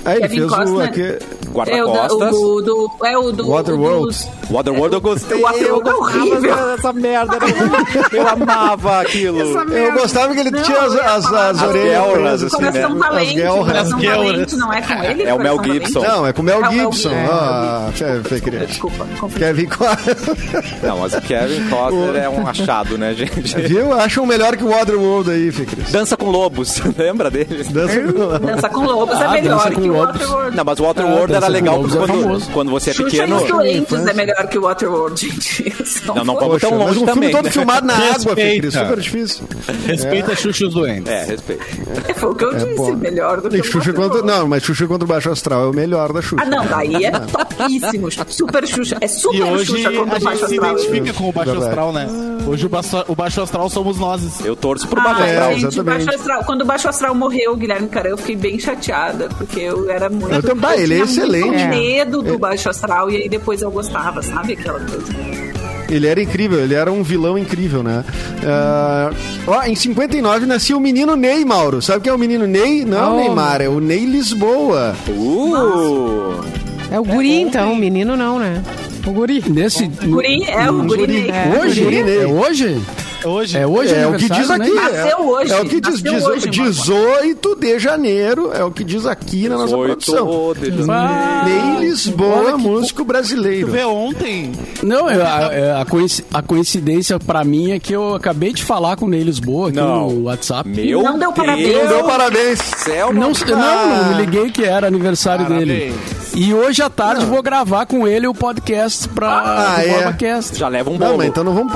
É, 0.05 0.11
ele 0.11 0.21
Kevin 0.21 0.35
fez 0.39 0.51
o... 0.51 0.55
Costner. 0.55 0.87
Aqui, 0.87 1.01
É 1.01 1.13
o, 1.13 1.87
da, 1.87 1.93
Guarda-costas. 1.93 2.35
o 2.35 2.61
do, 2.61 2.61
do- 2.61 3.05
É 3.05 3.17
o 3.17 3.31
do. 3.31 3.47
Waterworld. 3.47 4.17
Waterworld 4.51 4.95
eu 4.95 5.01
gostei. 5.01 5.37
O 5.37 5.41
Waterworld 5.41 5.89
eu 5.89 6.35
é 6.35 6.39
gostava 6.39 6.75
dessa 6.75 6.93
merda. 6.93 7.35
era 7.35 7.45
horrível. 7.45 8.03
Eu 8.11 8.27
amava 8.27 9.01
aquilo. 9.01 9.39
Eu 9.39 9.93
gostava 9.93 10.33
que 10.33 10.39
ele 10.39 10.51
tinha 10.51 10.77
as, 10.81 10.93
as, 10.95 11.25
as 11.25 11.33
As 11.33 11.61
orelhas 11.63 12.43
assim, 12.43 12.55
Coração 12.57 12.89
né? 12.93 12.99
Valente. 12.99 13.41
Coração. 13.41 13.99
Valente, 14.01 14.55
não 14.57 14.73
é 14.73 14.81
com 14.81 15.03
ele? 15.03 15.23
É 15.23 15.33
o 15.33 15.39
Mel 15.39 15.57
Gibson. 15.63 15.99
Valente? 16.01 16.17
Não, 16.17 16.27
é 16.27 16.33
com 16.33 16.41
o 16.41 16.45
Mel 16.45 16.63
É 16.63 16.67
o 16.67 16.71
Mel 16.73 16.91
Gibson. 16.91 17.09
Ah, 17.29 17.89
criança. 18.41 18.65
Desculpa, 18.67 19.05
confundi. 19.19 19.39
Kevin 19.39 19.65
Costner. 19.67 20.17
Não, 20.83 20.97
mas 20.99 21.13
o 21.13 21.21
Kevin 21.21 21.69
Costner 21.69 22.15
é 22.23 22.29
um 22.29 22.47
achado, 22.47 22.97
né, 22.97 23.13
gente? 23.13 23.55
Viu? 23.61 23.93
Acham 23.93 24.25
melhor 24.25 24.55
que 24.57 24.63
o 24.63 24.69
Waterworld 24.69 25.31
aí, 25.31 25.51
Fê 25.51 25.65
Cris. 25.65 25.91
Dança 25.91 26.17
com 26.17 26.29
Lobos, 26.29 26.81
lembra 26.97 27.29
dele? 27.29 27.63
Dança 27.69 27.99
com... 28.01 28.45
Dança 28.45 28.69
com 28.69 28.81
Lobos 28.85 29.15
Ah, 29.15 29.23
é 29.37 29.41
melhor 29.41 29.57
Dança 29.57 29.69
que 29.69 29.75
com 29.75 29.81
o 29.81 29.87
Lobos. 29.93 30.11
Waterworld. 30.21 30.57
Não, 30.57 30.63
mas 30.65 30.79
o 30.79 30.83
Waterworld 30.83 31.33
Ah, 31.33 31.37
era 31.37 31.47
legal 31.47 31.77
Lobos 31.77 31.95
é 31.95 31.99
quando, 31.99 32.51
quando 32.53 32.71
você 32.71 32.89
é 32.89 32.93
Xuxa 32.93 33.09
pequeno. 33.11 33.39
e 33.39 33.43
os 33.43 33.47
Doentes 33.49 34.07
é 34.07 34.13
melhor 34.13 34.40
que 34.47 34.57
o 34.57 34.61
Waterworld, 34.63 35.19
gente. 35.29 35.73
Não, 36.05 36.15
não 36.25 36.35
foi. 36.35 36.45
vamos 36.47 36.61
tão 36.61 36.71
mas 36.71 36.79
longe 36.79 36.99
um 36.99 37.05
filme 37.05 37.13
também. 37.13 37.31
todo 37.31 37.43
né? 37.45 37.51
filmado 37.51 37.85
na 37.87 37.93
água, 37.95 38.35
Fê 38.35 38.59
Cris. 38.59 38.73
Respeita. 38.73 38.79
Super 38.85 38.99
difícil. 38.99 39.43
Respeita 39.85 40.35
Xuxa 40.35 40.63
e 40.63 40.67
os 40.67 40.73
doentes. 40.73 41.11
É, 41.11 41.23
respeito. 41.25 41.63
Foi 42.15 42.29
o 42.31 42.35
que 42.35 42.45
eu 42.45 42.53
disse, 42.53 42.75
bom. 42.75 42.95
melhor 42.95 43.41
do 43.41 43.49
que 43.49 43.57
E 43.57 43.61
o 43.61 43.63
Xuxa 43.63 43.93
contra... 43.93 44.21
Não, 44.21 44.47
mas 44.47 44.63
Xuxa 44.63 44.87
contra 44.87 45.05
o 45.05 45.07
Baixo 45.07 45.29
Astral 45.31 45.63
é 45.65 45.67
o 45.67 45.73
melhor 45.73 46.11
da 46.13 46.21
Xuxa. 46.21 46.43
Ah, 46.43 46.49
não, 46.49 46.65
daí 46.65 47.05
é 47.05 47.11
topíssimo. 47.19 48.09
Super 48.27 48.67
Xuxa. 48.67 48.97
É 49.01 49.07
super 49.07 49.37
E 49.37 49.43
hoje 49.43 49.65
Xuxa 49.65 49.91
contra 49.91 50.15
a 50.15 50.17
o 50.17 50.21
Baixo 50.21 50.29
gente 50.29 50.37
se 50.49 50.55
Astral. 50.55 50.71
identifica 50.73 51.13
com 51.13 51.29
o 51.29 51.31
Baixo 51.31 51.51
Verdade. 51.51 51.69
Astral, 51.69 51.93
né? 51.93 52.07
Hoje 52.47 52.65
o 52.65 52.69
Baixo, 52.69 53.03
o 53.07 53.15
Baixo 53.15 53.41
Astral 53.41 53.69
somos 53.69 53.97
nós. 53.97 54.45
Eu 54.45 54.55
torço 54.55 54.87
pro 54.87 55.01
Baixo 55.01 55.21
Ah, 55.21 55.25
Astral. 55.25 55.53
gente, 55.53 55.65
exatamente. 55.67 56.05
Baixo 56.05 56.19
Astral. 56.19 56.43
Quando 56.45 56.61
o 56.61 56.65
Baixo 56.65 56.89
Astral 56.89 57.15
morreu, 57.15 57.55
Guilherme 57.55 57.87
Carão, 57.87 58.11
eu 58.11 58.17
fiquei 58.17 58.35
bem 58.35 58.59
chateada, 58.59 59.29
porque 59.37 59.59
eu 59.59 59.89
era 59.89 60.09
muito. 60.09 60.33
Eu 60.33 60.41
também, 60.43 60.79
ele 60.79 60.93
é 60.95 60.97
tinha 60.97 61.03
excelente. 61.05 61.45
Muito 61.45 61.59
É. 61.59 61.67
medo 61.67 62.21
do 62.21 62.37
Baixo 62.39 62.69
Astral 62.69 63.09
e 63.09 63.17
aí 63.17 63.29
depois 63.29 63.61
eu 63.61 63.71
gostava, 63.71 64.21
sabe? 64.33 64.53
Aquela 64.53 64.79
coisa. 64.79 65.13
Ele 65.89 66.07
era 66.07 66.21
incrível, 66.21 66.59
ele 66.59 66.73
era 66.73 66.89
um 66.89 67.03
vilão 67.03 67.37
incrível, 67.37 67.83
né? 67.83 68.05
Ah, 68.45 69.11
ó, 69.45 69.63
em 69.63 69.75
59 69.75 70.45
nascia 70.45 70.75
o 70.77 70.79
menino 70.79 71.17
Ney, 71.17 71.43
Mauro. 71.43 71.81
Sabe 71.81 72.03
quem 72.03 72.11
é 72.11 72.15
o 72.15 72.19
menino 72.19 72.47
Ney? 72.47 72.85
Não 72.85 72.97
é 72.97 73.07
o. 73.07 73.15
Neymar, 73.17 73.61
é 73.61 73.67
o 73.67 73.81
Ney 73.81 74.05
Lisboa. 74.05 74.95
Uh! 75.09 76.39
É 76.89 76.99
o 76.99 77.03
guri, 77.03 77.41
então. 77.41 77.73
O 77.73 77.75
menino 77.75 78.15
não, 78.15 78.39
né? 78.39 78.63
O 79.05 79.11
guri. 79.11 79.43
Nesse. 79.49 79.87
Guri, 79.87 80.43
é 80.43 80.69
o 80.69 80.83
Guri 80.83 81.07
Ney. 81.07 81.29
É. 81.29 81.59
Hoje? 81.59 81.83
Guri 81.83 82.03
Ney. 82.03 82.19
É 82.19 82.27
hoje? 82.27 82.81
Hoje. 83.25 83.57
É 83.57 83.67
hoje 83.67 83.93
É 83.93 84.07
o 84.07 84.13
que 84.13 84.29
diz 84.29 84.49
aniversário, 84.49 84.63
aqui. 84.63 84.91
né? 84.93 85.03
Nasceu 85.03 85.27
hoje, 85.27 85.51
É 85.53 85.55
o 85.61 85.65
que 85.65 85.81
diz, 85.81 86.01
nasceu 86.03 86.13
diz- 86.13 86.25
hoje, 86.25 86.49
18 86.49 87.55
de 87.55 87.79
janeiro, 87.79 88.51
é 88.53 88.63
o 88.63 88.71
que 88.71 88.83
diz 88.83 89.05
aqui 89.05 89.47
na 89.47 89.57
nossa 89.57 89.75
produção. 89.77 90.53
De 90.59 90.71
Ney 90.71 91.79
Lisboa, 91.89 92.57
músico 92.57 93.01
Tu 93.03 93.05
brasileiro. 93.05 93.67
vê 93.71 93.83
ontem. 93.83 94.51
Não, 94.83 95.09
eu- 95.09 95.25
a, 95.25 95.53
é, 95.53 95.81
a 95.81 95.85
coinci- 95.85 96.23
a 96.33 96.41
coincidência 96.41 97.19
pra 97.19 97.43
mim 97.43 97.71
é 97.71 97.79
que 97.79 97.93
eu 97.93 98.15
acabei 98.15 98.53
de 98.53 98.63
falar 98.63 98.95
com 98.95 99.05
o 99.05 99.09
Ney 99.09 99.23
Lisboa 99.23 99.69
aqui 99.69 99.77
Não. 99.77 100.09
no 100.09 100.23
WhatsApp. 100.23 100.67
Meu 100.69 101.01
Não 101.03 101.17
deu 101.17 101.31
Deus 101.31 101.35
parabéns. 101.35 101.77
Não 101.77 101.87
deu 101.87 102.03
parabéns. 102.03 102.59
Céu, 102.59 103.13
Não, 103.13 103.21
não. 103.31 103.57
não, 103.57 104.03
não 104.03 104.09
me 104.17 104.25
liguei 104.25 104.51
que 104.51 104.63
era 104.63 104.87
aniversário 104.87 105.45
Parabéns. 105.45 105.67
dele. 105.67 105.93
E 106.33 106.53
hoje 106.53 106.81
à 106.81 106.89
tarde 106.89 107.25
vou 107.25 107.43
gravar 107.43 107.85
com 107.85 108.07
ele 108.07 108.25
o 108.25 108.33
podcast 108.33 109.07
pra 109.09 109.27
Ah, 109.29 109.75
do 109.75 109.81
é. 109.81 109.93
BorbaCast. 110.03 110.57
Já 110.57 110.69
leva 110.69 110.89
um 110.89 110.93
Não, 110.97 110.99
bolo. 111.07 111.17
mas 111.17 111.27
então 111.27 111.43
não 111.43 111.53
vamos. 111.53 111.73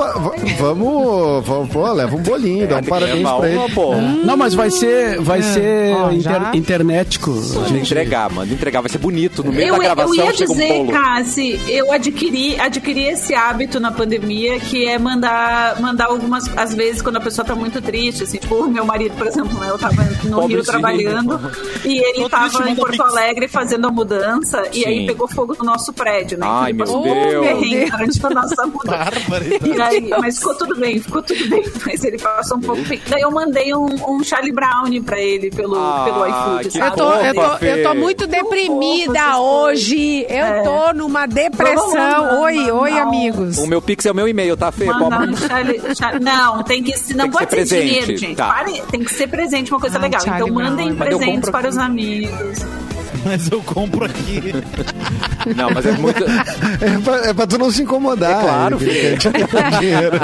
Vamos. 0.58 1.46
vamos 1.46 1.70
pô, 1.70 1.92
leva 1.92 2.16
um 2.16 2.22
bolinho, 2.22 2.66
dá 2.66 2.78
um 2.78 2.82
que 2.82 2.88
parabéns 2.90 3.22
pra 3.22 3.36
uma, 3.36 3.48
ele. 3.50 3.72
pô. 3.74 3.96
Não, 3.96 4.38
mas 4.38 4.54
vai 4.54 4.72
ser, 4.72 5.20
vai 5.20 5.42
ser 5.42 5.94
Ó, 5.98 6.10
inter, 6.10 6.56
internetico. 6.56 7.32
Manda 7.32 7.78
entregar, 7.78 8.32
manda 8.32 8.54
entregar. 8.54 8.80
Vai 8.82 8.90
ser 8.90 8.98
bonito. 8.98 9.44
No 9.44 9.52
meio 9.52 9.68
Eu, 9.68 9.74
da 9.74 9.84
gravação 9.84 10.16
eu 10.16 10.26
ia 10.26 10.34
chega 10.34 10.52
um 10.52 10.56
dizer, 10.56 10.74
bolo. 10.74 10.92
Cassi, 10.94 11.60
eu 11.68 11.92
adquiri, 11.92 12.60
adquiri 12.60 13.04
esse 13.10 13.36
hábito 13.36 13.80
na 13.80 13.92
pandemia, 13.92 14.58
que 14.62 14.88
é 14.88 14.98
mandar, 14.98 15.82
mandar 15.82 16.06
algumas, 16.06 16.46
às 16.58 16.74
vezes, 16.74 17.02
quando 17.02 17.18
a 17.18 17.22
pessoa 17.22 17.46
tá 17.46 17.56
muito 17.56 17.82
triste, 17.82 18.24
assim, 18.24 18.38
tipo, 18.38 18.56
o 18.56 18.70
meu 18.70 18.86
marido, 18.86 19.16
por 19.18 19.28
exemplo, 19.28 19.60
né, 19.60 19.68
eu 19.70 19.78
tava 19.78 19.96
no 20.02 20.12
Rio 20.22 20.32
Pobrezinho. 20.32 20.64
trabalhando, 20.64 21.52
e 21.84 21.98
ele 22.00 22.22
Tô 22.24 22.30
tava 22.30 22.70
em 22.70 22.76
Porto. 22.76 23.02
Alegre 23.04 23.48
fazendo 23.50 23.88
a 23.88 23.92
mudança, 23.92 24.45
e 24.72 24.80
Sim. 24.82 24.86
aí 24.86 25.06
pegou 25.08 25.28
fogo 25.28 25.56
no 25.60 25.66
nosso 25.66 25.92
prédio, 25.94 26.38
né? 26.38 26.46
Ai, 26.50 26.72
Então, 26.72 27.02
meu 27.02 27.14
um 27.14 27.30
Deus. 27.30 27.46
perrengue 27.48 27.92
durante 27.92 28.26
a 28.26 28.30
nossa 28.30 28.66
mudança. 28.68 29.12
E 29.66 29.82
aí, 29.82 30.10
mas 30.20 30.38
ficou 30.38 30.56
tudo 30.56 30.76
bem, 30.80 31.00
ficou 31.00 31.22
tudo 31.22 31.50
bem. 31.50 31.64
Mas 31.86 32.04
ele 32.04 32.18
passou 32.18 32.58
um 32.58 32.62
pouco. 32.62 32.82
Daí 33.08 33.22
eu 33.22 33.32
mandei 33.32 33.74
um, 33.76 33.86
um 34.10 34.24
Charlie 34.24 34.52
Brown 34.52 34.86
pra 35.06 35.20
ele 35.20 35.50
pelo, 35.52 35.76
Ah, 35.78 36.04
pelo 36.06 36.26
iFood, 36.28 36.80
Eu 36.80 36.92
tô, 36.92 37.12
eu, 37.14 37.34
tô, 37.34 37.66
eu 37.66 37.84
tô 37.84 37.96
muito 37.96 38.28
deprimida 38.28 39.38
hoje. 39.40 40.26
Eu 40.30 40.36
É. 40.46 40.62
tô 40.64 40.94
numa 40.94 41.26
depressão. 41.28 41.92
Vamos, 41.92 42.40
oi, 42.40 42.56
não, 42.56 42.78
oi, 42.80 42.92
não. 42.92 42.98
amigos. 43.08 43.58
O 43.58 43.68
meu 43.68 43.82
Pix 43.82 44.06
é 44.06 44.12
o 44.12 44.16
meu 44.16 44.28
e-mail, 44.28 44.56
tá, 44.58 44.72
Fê? 44.72 44.86
Um 44.90 45.36
Charlie- 45.38 45.82
Charlie- 45.96 46.24
não, 46.24 46.64
tem 46.64 46.82
que 46.84 46.92
não 47.14 47.30
Tem 47.30 47.32
que 47.32 47.38
pode 47.38 47.50
ser 47.50 47.66
ser, 47.66 47.76
presente, 47.76 47.86
dinheiro, 47.88 48.18
gente. 48.18 48.36
tá. 48.36 48.48
Pare- 48.54 48.82
tem 48.92 49.04
que 49.04 49.14
ser 49.14 49.28
presente, 49.28 49.72
uma 49.72 49.80
coisa 49.80 49.98
Ai, 49.98 50.02
legal. 50.04 50.22
Charlie 50.22 50.50
Então 50.52 50.64
mandem 50.64 50.94
Brown. 50.94 51.18
Presentes 51.20 51.50
para 51.50 51.70
os 51.70 51.78
amigos. 51.78 52.60
Mas 53.26 53.50
eu 53.52 53.62
compro 53.64 54.06
aqui. 54.06 54.54
Não, 55.56 55.70
mas 55.72 55.86
é 55.86 55.92
muito. 55.94 56.24
É 56.24 57.00
pra, 57.04 57.30
é 57.30 57.34
pra 57.34 57.46
tu 57.48 57.58
não 57.60 57.70
se 57.70 57.84
incomodar. 57.84 58.40
É 58.40 58.44
claro, 58.44 58.78
te 58.80 59.30
dar 59.30 59.80
dinheiro. 59.80 60.20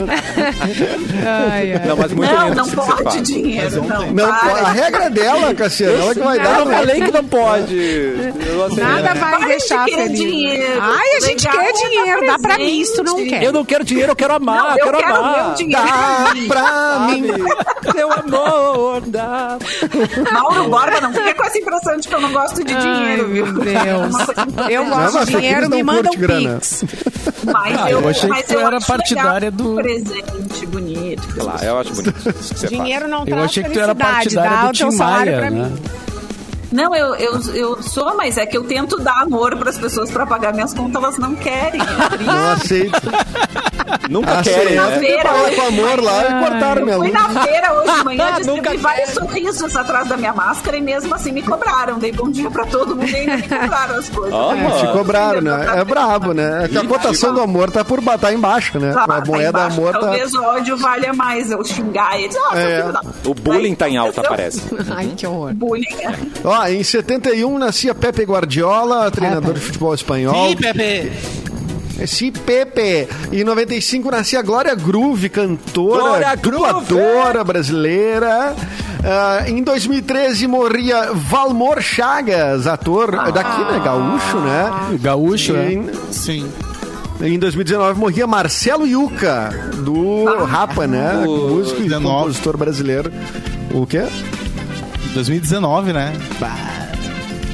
Ai, 1.52 1.74
ai. 1.74 1.82
Não, 1.88 1.96
mas 1.96 2.12
muito 2.12 2.34
não, 2.34 2.50
não 2.56 2.68
pode 2.70 3.22
dinheiro. 3.22 3.84
Não, 3.86 4.12
Não, 4.12 4.28
para. 4.28 4.62
a 4.68 4.72
regra 4.72 5.04
é 5.06 5.10
dela, 5.12 5.54
Cassiano, 5.54 6.02
ela 6.02 6.14
que 6.16 6.20
vai 6.22 6.40
Eu 6.40 6.44
dar. 6.44 6.58
não 6.60 6.66
né? 6.66 6.78
falei 6.78 7.02
que 7.02 7.12
não 7.12 7.24
pode. 7.24 7.76
Eu 7.76 8.70
não. 8.70 8.76
Nada 8.78 9.14
vai 9.14 9.32
Para 9.32 9.40
de 9.42 9.46
deixar 9.46 9.86
querer 9.86 10.04
feliz. 10.04 10.20
dinheiro. 10.20 10.80
Ai, 10.82 11.08
a 11.18 11.20
gente 11.20 11.46
Legal 11.48 11.60
quer 11.62 11.70
é 11.70 11.74
dar 11.74 11.80
dinheiro. 11.90 12.26
Dá 12.28 12.40
pra 12.40 12.58
mim, 12.58 12.80
isso 12.80 12.94
tu 12.96 13.04
não 13.04 13.16
quer. 13.28 13.44
Eu 13.44 13.52
não 13.54 13.66
quero 13.66 13.84
dinheiro, 13.84 14.12
eu 14.12 14.16
quero 14.16 14.34
amar. 14.34 14.58
Não, 14.64 14.70
eu 14.78 14.84
quero, 14.86 14.98
quero 14.98 15.16
amar. 15.16 15.46
meu 15.48 15.56
dinheiro. 15.56 15.84
Dá 15.88 16.34
pra 16.48 17.00
mim. 17.10 17.32
Seu 17.92 18.12
amor, 18.12 19.02
dá. 19.08 19.58
Mauro 20.32 20.70
Borba, 20.70 21.02
não 21.02 21.14
fica 21.14 21.34
com 21.34 21.44
essa 21.44 21.58
impressão 21.58 21.98
de 21.98 22.08
que 22.08 22.16
eu 22.16 22.22
não 22.22 22.32
gosto 22.32 22.64
de 22.64 22.74
Ai, 22.74 22.82
dinheiro, 22.82 23.28
viu? 23.28 23.46
meu 23.48 23.54
Deus. 23.64 24.16
É 24.70 24.74
Eu 24.74 24.84
Não, 24.86 24.90
gosto 24.98 25.14
mas 25.16 25.26
de 25.28 25.36
dinheiro, 25.36 25.70
me 25.70 25.84
não 25.84 25.94
mandam 25.94 26.14
grana. 26.16 26.56
pix. 26.56 26.86
Mas 27.44 27.80
Ah, 27.82 27.92
eu 27.92 28.08
achei 28.08 28.30
mas 28.30 28.46
que 28.46 28.54
tu 28.54 28.60
era 28.60 28.80
partidária 28.82 29.52
do- 29.52 29.72
um 29.72 29.76
presente 29.76 30.66
bonito. 30.68 31.28
Claro, 31.36 31.64
eu 31.64 31.80
acho 31.80 31.94
bonito 31.94 32.30
isso 32.30 32.54
que 32.54 32.60
você 32.60 32.68
Dinheiro 32.68 33.08
não 33.08 33.20
Eu 33.20 33.26
traz 33.26 33.46
achei 33.46 33.64
que 33.64 33.70
tu 33.72 33.80
era 33.80 33.96
felicidade. 33.96 34.14
partidária 34.16 34.50
Dá 34.52 34.62
do 34.64 34.70
o 34.70 34.78
teu 34.78 34.90
Tim 34.90 34.98
salário 34.98 35.32
Maia, 35.32 35.40
pra 35.42 35.50
né? 35.52 35.72
Não, 36.72 36.96
eu, 36.96 37.16
eu, 37.16 37.40
eu 37.54 37.84
sou, 37.84 38.16
mas 38.16 38.38
é 38.38 38.46
que 38.46 38.58
eu 38.58 38.64
tento 38.64 38.98
dar 39.00 39.22
amor 39.22 39.58
para 39.58 39.70
as 39.70 39.78
pessoas 39.78 40.10
para 40.12 40.26
pagar 40.26 40.54
minhas 40.54 40.74
contas, 40.74 41.02
elas 41.04 41.18
não 41.18 41.36
querem. 41.36 41.82
É 41.82 42.10
triste. 42.10 42.26
Não 42.26 42.52
aceito. 42.54 43.02
Nunca 44.10 44.42
querem, 44.42 44.76
Na 44.76 44.88
né? 44.88 45.00
feira 45.00 45.34
hoje 45.34 45.56
com 45.56 45.62
amor 45.68 46.02
lá 46.02 46.24
e 46.24 46.50
cortaram 46.50 46.84
minha 46.86 46.98
Fui 46.98 47.12
na 47.12 47.30
feira 47.30 47.74
hoje 47.74 47.94
de 47.98 48.04
manhã, 48.06 48.34
distribuí 48.38 48.78
vários 48.78 49.10
sorrisos 49.12 49.76
atrás 49.76 50.08
da 50.08 50.18
minha 50.18 50.34
máscara 50.34 50.78
e 50.78 50.82
mesmo 50.82 51.14
assim 51.14 51.32
me 51.32 51.42
cobraram. 51.42 52.00
Dei 52.00 52.12
bom 52.12 52.30
dia 52.30 52.50
pra 52.50 52.66
todo 52.66 52.96
mundo 52.96 53.08
e 53.10 53.16
ainda 53.16 53.38
me 53.38 53.44
cobraram 53.44 53.96
as 53.96 54.10
coisas. 54.10 54.34
Ó, 54.34 54.54
Te 54.80 54.88
cobraram, 54.94 55.42
né? 55.42 55.80
É 55.80 55.84
brabo, 55.84 56.34
né? 56.34 56.66
É 56.66 56.68
que 56.68 56.78
a 56.78 56.86
cotação 56.86 57.34
do 57.34 57.42
amor 57.42 57.70
tá 57.70 57.84
por 57.84 58.00
batar 58.02 58.34
embaixo, 58.34 58.80
né? 58.80 58.94
Tá, 58.94 59.04
A 59.04 59.08
tá 59.08 59.26
moeda 59.26 59.50
embaixo. 59.50 59.78
amor 59.80 59.94
tá. 59.94 60.00
Talvez 60.00 60.34
o 60.34 60.44
ódio 60.44 60.78
valha 60.78 61.14
mais 61.14 61.52
eu 61.52 61.64
xingar 61.64 62.20
e 62.20 62.28
dizer, 62.28 62.40
ó, 62.40 62.50
seu 62.52 62.60
É. 62.60 62.92
O 63.26 63.34
bullying 63.34 63.76
tá 63.76 63.90
em 63.90 63.98
alta, 63.98 64.22
parece. 64.24 64.62
Ai, 64.96 65.12
que 65.18 65.28
horror. 65.28 65.54
Bullying. 65.54 65.86
é. 66.02 66.14
Ó, 66.62 66.68
em 66.68 66.84
71 66.84 67.58
nascia 67.58 67.94
Pepe 67.96 68.24
Guardiola, 68.24 69.10
treinador 69.12 69.54
de 69.56 69.60
futebol 69.60 69.94
espanhol. 69.94 70.50
Sim, 70.50 70.56
Pepe. 70.58 71.12
Sim, 72.08 72.32
Pepe. 72.32 73.08
Em 73.32 73.44
95 73.44 74.10
nascia 74.12 74.42
Glória 74.42 74.74
Groove, 74.76 75.30
cantora, 75.30 76.02
Glória 76.02 76.36
Groove! 76.36 76.86
dubladora 76.88 77.44
brasileira. 77.44 78.56
Ah, 79.04 79.44
em 79.48 79.64
2013 79.64 80.48
morria 80.48 81.12
Valmor 81.14 81.82
Chagas, 81.82 82.68
ator 82.68 83.12
daqui, 83.32 83.62
né? 83.72 83.82
Gaúcho, 83.84 84.38
né? 84.40 84.98
Gaúcho, 85.02 85.54
E 85.54 85.56
é. 85.58 85.74
em, 85.74 85.90
Sim. 86.12 86.48
em 87.22 87.40
2019 87.40 88.00
morria 88.00 88.28
Marcelo 88.28 88.86
Yuca, 88.86 89.50
do 89.84 90.26
Rapa, 90.46 90.86
né? 90.86 91.24
o 91.26 91.50
Músico 91.50 91.80
e 91.82 91.84
19. 91.86 92.16
compositor 92.16 92.58
brasileiro. 92.58 93.12
O 93.74 93.88
quê? 93.88 94.04
2019, 95.14 95.94
né? 95.94 96.14
Bah, 96.40 96.56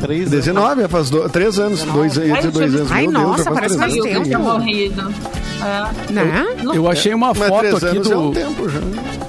Três 0.01 0.27
anos. 0.31 0.45
19, 0.45 0.81
já 0.83 0.87
faz 0.89 1.09
do, 1.09 1.27
três 1.27 1.57
anos, 1.57 1.81
dois, 1.81 2.15
Ai, 2.19 2.29
dois, 2.41 2.53
dois 2.53 2.75
anos. 2.75 2.91
Ai, 2.91 3.01
Meu 3.07 3.11
Deus, 3.13 3.23
nossa, 3.23 3.43
faz 3.45 3.55
parece 3.75 3.75
anos. 3.83 3.95
Eu 3.95 4.03
tempo. 4.03 4.23
tinha 4.25 4.39
morrido. 4.39 5.13
É. 5.59 6.13
Né? 6.13 6.45
Eu 6.75 6.87
achei 6.87 7.13
uma 7.15 7.33
Mas 7.33 7.47
foto 7.49 7.59
três 7.61 7.83
aqui 7.83 7.95
anos 7.97 8.07
do. 8.07 8.13
é 8.13 8.17
um 8.17 8.31
tempo 8.31 8.69
já. 8.69 8.79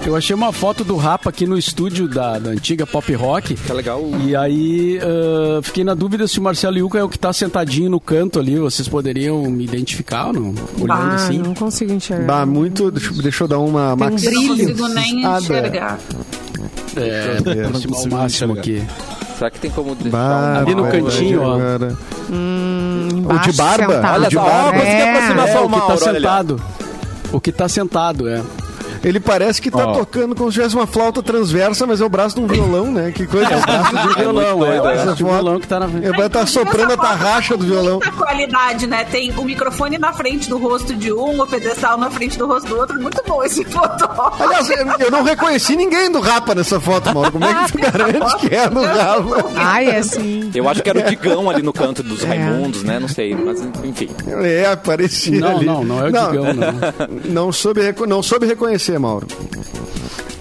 Eu 0.06 0.14
achei 0.14 0.36
uma 0.36 0.52
foto 0.52 0.84
do 0.84 0.94
Rapa 0.96 1.30
aqui 1.30 1.46
no 1.46 1.56
estúdio 1.56 2.06
da, 2.06 2.38
da 2.38 2.50
antiga 2.50 2.86
Pop 2.86 3.10
Rock. 3.14 3.54
Tá 3.66 3.72
legal. 3.72 4.02
E 4.22 4.36
aí 4.36 4.98
ah, 5.02 5.60
fiquei 5.62 5.84
na 5.84 5.94
dúvida 5.94 6.28
se 6.28 6.38
o 6.38 6.42
Marcelo 6.42 6.76
Yuca 6.76 6.98
é 6.98 7.02
o 7.02 7.08
que 7.08 7.18
tá 7.18 7.32
sentadinho 7.32 7.88
no 7.88 7.98
canto 7.98 8.38
ali. 8.38 8.58
Vocês 8.58 8.86
poderiam 8.88 9.40
me 9.50 9.64
identificar 9.64 10.26
ou 10.26 10.32
não? 10.34 10.48
Olhando 10.78 10.92
Ah, 10.92 11.14
assim. 11.14 11.38
não 11.38 11.54
consigo 11.54 11.94
enxergar. 11.94 12.26
Bah, 12.26 12.44
muito. 12.46 12.90
Deixa, 12.90 13.10
deixa 13.22 13.44
eu 13.44 13.48
dar 13.48 13.58
uma 13.58 13.96
Tem 13.96 14.06
um 14.06 14.10
max- 14.10 14.22
Eu 14.24 14.32
não 14.32 14.48
Brilho. 14.54 14.68
consigo 14.76 14.88
nem 14.88 15.24
Ah, 15.26 15.38
enxergar. 15.38 15.98
É, 17.00 17.40
não 17.44 17.66
aproximar 17.66 18.00
o 18.00 18.10
máximo 18.10 18.52
aqui. 18.54 18.82
Será 19.36 19.50
que 19.50 19.60
tem 19.60 19.70
como 19.70 19.94
deixar 19.94 20.10
Bah, 20.10 20.54
um 20.58 20.62
Ali 20.62 20.74
no 20.74 20.82
cantinho, 20.90 21.42
ó. 21.42 21.54
agora. 21.54 21.96
O 22.28 23.38
de 23.40 23.52
barba? 23.56 23.94
sentado. 23.94 24.14
Olha 24.14 24.14
Olha 24.14 24.28
de 24.28 24.36
ó, 24.38 24.42
barba. 24.44 24.72
consegui 24.72 24.90
É. 24.92 25.10
aproximar 25.10 25.48
É, 25.48 25.52
só 25.52 25.58
o 25.62 25.64
o 25.64 25.68
que 25.68 25.74
tá 25.74 25.78
Mauro, 25.80 25.92
olha 26.02 26.08
ali, 26.10 26.18
ó. 26.18 26.20
sentado. 26.20 26.62
O 27.32 27.40
que 27.40 27.52
tá 27.52 27.68
sentado, 27.68 28.28
é. 28.28 28.42
Ele 29.02 29.20
parece 29.20 29.60
que 29.62 29.70
tá 29.70 29.86
Ó. 29.86 29.92
tocando 29.92 30.34
como 30.34 30.50
se 30.50 30.56
tivesse 30.56 30.74
uma 30.74 30.86
flauta 30.86 31.22
transversa, 31.22 31.86
mas 31.86 32.00
é 32.00 32.04
o 32.04 32.08
braço 32.08 32.34
de 32.36 32.40
um 32.42 32.46
violão, 32.46 32.90
né? 32.92 33.12
Que 33.12 33.26
coisa. 33.26 33.48
De 33.48 34.14
violão, 34.20 34.64
é. 34.64 34.78
doido, 34.78 34.82
O 34.84 34.88
é. 34.90 34.94
braço 34.94 35.14
de 35.16 35.24
violão 35.24 35.60
que 35.60 35.66
tá 35.66 35.80
na 35.80 35.86
Ele 35.86 36.16
vai 36.16 36.26
estar 36.26 36.46
soprando 36.46 36.92
a 36.92 36.96
tarraxa 36.96 37.56
do 37.56 37.64
violão. 37.64 37.94
Muita 37.94 38.12
qualidade, 38.12 38.86
né? 38.86 39.04
Tem 39.04 39.30
o 39.36 39.44
microfone 39.44 39.98
na 39.98 40.12
frente 40.12 40.48
do 40.48 40.58
rosto 40.58 40.94
de 40.94 41.12
um, 41.12 41.40
o 41.40 41.46
pedestal 41.46 41.96
na 41.98 42.10
frente 42.10 42.36
do 42.38 42.46
rosto 42.46 42.68
do 42.68 42.76
outro. 42.78 43.00
Muito 43.00 43.22
bom 43.26 43.42
esse 43.42 43.64
foto. 43.64 44.08
Aliás, 44.42 44.68
eu- 44.70 44.86
eu 45.06 45.10
não 45.10 45.22
reconheci 45.22 45.76
ninguém 45.76 46.10
do 46.10 46.20
Rapa 46.20 46.54
nessa 46.54 46.80
foto, 46.80 47.12
Mauro. 47.14 47.32
Como 47.32 47.44
é 47.44 47.54
que 47.64 47.72
tu 47.72 47.78
garante 47.92 48.36
que 48.38 48.54
é 48.54 48.68
do 48.68 48.80
Rapa? 48.82 49.50
Ai, 49.56 49.86
é 49.86 49.98
assim. 49.98 50.50
Eu 50.54 50.68
acho 50.68 50.82
que 50.82 50.90
era 50.90 50.98
o 51.00 51.02
Digão 51.02 51.48
ali 51.48 51.62
no 51.62 51.72
canto 51.72 52.02
dos 52.02 52.22
É. 52.24 52.28
Raimundos, 52.28 52.82
né? 52.82 52.98
Não 52.98 53.08
sei, 53.08 53.34
mas 53.34 53.60
enfim. 53.84 54.08
É, 54.42 54.74
parecia 54.76 55.40
Não, 55.40 55.56
ali. 55.56 55.66
não, 55.66 55.84
não 55.84 56.00
é 56.00 56.08
o 56.08 56.12
Digão, 56.12 56.44
não. 56.54 57.28
Não 57.48 57.52
soube, 57.52 57.80
não 58.06 58.22
soube 58.22 58.46
reconhecer, 58.46 58.87
Mauro. 58.96 59.26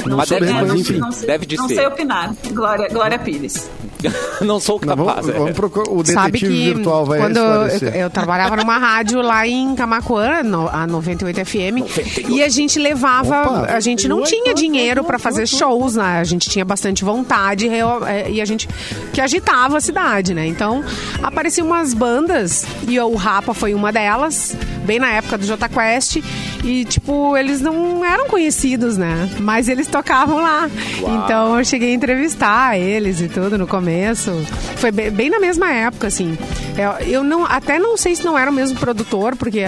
Não 0.05 0.15
Mas 0.15 0.29
deve- 0.29 0.47
É, 0.49 0.53
mas 0.53 0.73
enfim, 0.73 0.99
não 0.99 1.09
deve 1.09 1.45
de 1.45 1.57
não 1.57 1.67
ser. 1.67 1.75
sei 1.75 1.85
opinar. 1.87 2.33
Glória, 2.53 2.87
Glória 2.87 3.19
Pires. 3.19 3.69
Não 4.41 4.59
sou 4.59 4.79
Não, 4.85 4.95
capaz. 4.95 5.25
vamos, 5.25 5.29
é. 5.35 5.39
vamos 5.39 5.53
procurar. 5.55 5.89
O 5.91 6.05
Sabe 6.05 6.33
detetive 6.33 6.53
que 6.53 6.73
virtual 6.75 7.03
vai 7.03 7.19
quando 7.19 7.37
eu, 7.37 7.89
eu 7.89 8.09
trabalhava 8.11 8.55
numa 8.55 8.77
rádio 8.77 9.23
lá 9.23 9.47
em 9.47 9.73
Camacuã, 9.75 10.43
no- 10.43 10.69
a 10.69 10.85
98 10.85 11.43
FM, 11.43 12.29
e 12.29 12.43
a 12.43 12.47
gente 12.47 12.77
levava, 12.77 13.41
Opa. 13.63 13.73
a 13.73 13.79
gente 13.79 14.07
não 14.07 14.21
tinha 14.21 14.53
dinheiro 14.53 15.03
pra 15.03 15.17
fazer 15.17 15.47
shows, 15.47 15.95
né? 15.95 16.19
A 16.19 16.23
gente 16.23 16.47
tinha 16.47 16.63
bastante 16.63 17.03
vontade 17.03 17.67
é, 17.67 18.29
e 18.29 18.39
a 18.39 18.45
gente 18.45 18.69
que 19.11 19.19
agitava 19.19 19.77
a 19.77 19.81
cidade, 19.81 20.31
né? 20.35 20.45
Então, 20.45 20.83
apareciam 21.23 21.65
umas 21.65 21.95
bandas 21.95 22.67
e 22.87 22.99
o 22.99 23.15
Rapa 23.15 23.55
foi 23.55 23.73
uma 23.73 23.91
delas, 23.91 24.55
bem 24.87 24.99
na 24.99 25.11
época 25.11 25.37
do 25.37 25.45
Jota 25.45 25.67
Quest, 25.67 26.23
e 26.63 26.85
tipo, 26.85 27.35
eles 27.35 27.59
não 27.59 28.03
eram 28.03 28.27
conhecidos, 28.27 28.97
né? 28.97 29.29
Mas 29.39 29.67
eles 29.67 29.85
tocavam 29.85 30.41
lá. 30.41 30.69
Então, 30.97 31.59
eu 31.59 31.65
cheguei 31.65 31.91
a 31.91 31.93
entrevistar 31.93 32.79
eles 32.79 33.19
e 33.19 33.27
tudo 33.27 33.57
no 33.57 33.67
começo. 33.67 34.31
Foi 34.77 34.89
bem, 34.89 35.11
bem 35.11 35.29
na 35.29 35.39
mesma 35.39 35.71
época, 35.71 36.07
assim. 36.07 36.37
Eu, 36.77 37.07
eu 37.07 37.23
não, 37.23 37.45
até 37.45 37.77
não 37.77 37.97
sei 37.97 38.15
se 38.15 38.23
não 38.23 38.37
era 38.37 38.49
o 38.49 38.53
mesmo 38.53 38.79
produtor, 38.79 39.35
porque 39.35 39.63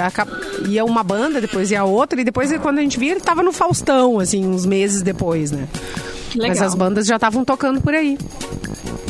ia 0.68 0.86
uma 0.86 1.04
banda, 1.04 1.42
depois 1.42 1.70
ia 1.70 1.84
outra, 1.84 2.22
e 2.22 2.24
depois 2.24 2.50
quando 2.60 2.80
a 2.80 2.82
gente 2.82 2.98
via, 2.98 3.12
ele 3.12 3.20
tava 3.20 3.44
no 3.44 3.52
Faustão, 3.52 4.20
assim, 4.20 4.48
uns 4.48 4.66
meses 4.66 5.02
depois, 5.02 5.52
né? 5.52 5.68
Que 6.30 6.38
legal. 6.39 6.50
Mas 6.58 6.62
as 6.62 6.76
bandas 6.76 7.06
já 7.08 7.15
estavam 7.15 7.44
tocando 7.44 7.82
por 7.82 7.94
aí. 7.94 8.18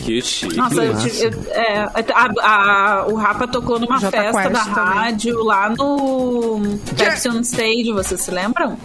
Que 0.05 0.21
chique. 0.21 0.55
Nossa, 0.55 0.84
eu, 0.84 0.97
tive- 0.97 1.25
eu- 1.25 1.51
é, 1.51 1.79
a- 2.13 2.32
a- 2.41 3.05
o 3.08 3.15
Rapa 3.15 3.47
tocou 3.47 3.79
numa 3.79 3.99
Jota 3.99 4.17
festa 4.17 4.41
Quest 4.49 4.53
da 4.53 4.60
também. 4.73 4.93
rádio 4.95 5.43
lá 5.43 5.69
no 5.69 6.62
Pepsi 6.97 7.29
on 7.29 7.41
Stage, 7.41 7.91
vocês 7.93 8.21
se 8.21 8.32
lembram? 8.32 8.77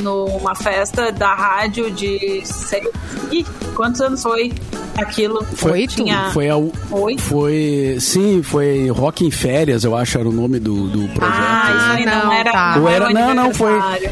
Numa 0.00 0.54
festa 0.54 1.10
da 1.12 1.34
rádio 1.34 1.90
de. 1.90 2.40
Sei, 2.44 2.82
ih, 3.30 3.44
quantos 3.74 4.00
anos 4.00 4.22
foi 4.22 4.52
aquilo? 4.96 5.44
Oito? 5.62 5.96
Tinha 5.96 6.30
Foi 6.32 6.48
a. 6.48 6.54
Foi. 7.18 7.98
Sim, 8.00 8.42
foi 8.42 8.88
Rock 8.90 9.24
em 9.26 9.30
Férias, 9.30 9.84
eu 9.84 9.96
acho, 9.96 10.18
era 10.18 10.28
o 10.28 10.32
nome 10.32 10.58
do, 10.58 10.88
do 10.88 11.08
projeto. 11.14 11.36
Ah, 11.38 11.72
isso 11.76 11.98
aí 11.98 12.06
não, 12.06 12.24
não, 12.26 12.32
era. 12.32 12.52
tá. 12.52 12.76
Não, 12.78 12.88
era 12.88 13.10
não, 13.10 13.34
não, 13.34 13.54
foi- 13.54 13.70
aniversário. 13.72 14.10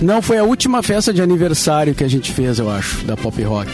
Não, 0.00 0.22
foi 0.22 0.38
a 0.38 0.44
última 0.44 0.82
festa 0.82 1.12
de 1.12 1.20
aniversário 1.20 1.94
que 1.94 2.02
a 2.02 2.08
gente 2.08 2.32
fez, 2.32 2.58
eu 2.58 2.70
acho, 2.70 3.04
da 3.04 3.16
Pop 3.16 3.42
Rock. 3.42 3.70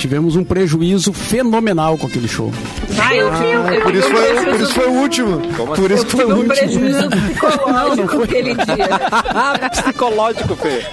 Tivemos 0.00 0.34
um 0.34 0.42
prejuízo 0.42 1.12
fenomenal 1.12 1.98
com 1.98 2.06
aquele 2.06 2.26
show. 2.26 2.50
Ah, 2.98 3.14
eu 3.14 3.26
eu 3.28 3.82
Por 3.82 3.94
isso 3.94 4.08
um 4.08 4.10
foi, 4.10 4.22
prejuízo- 4.24 4.50
por 4.50 4.60
isso 4.62 4.72
foi 4.74 4.86
o 4.86 4.92
último. 4.92 5.40
Por 5.76 5.90
isso 5.90 6.02
eu 6.04 6.08
foi 6.08 6.20
tive 6.20 6.22
o 6.24 6.34
um 6.34 6.38
último. 6.38 6.54
prejuízo 6.54 7.10
psicológico 7.10 8.22
aquele 8.22 8.54
dia. 8.54 9.70
Psicológico, 9.70 10.56
Fê. 10.56 10.86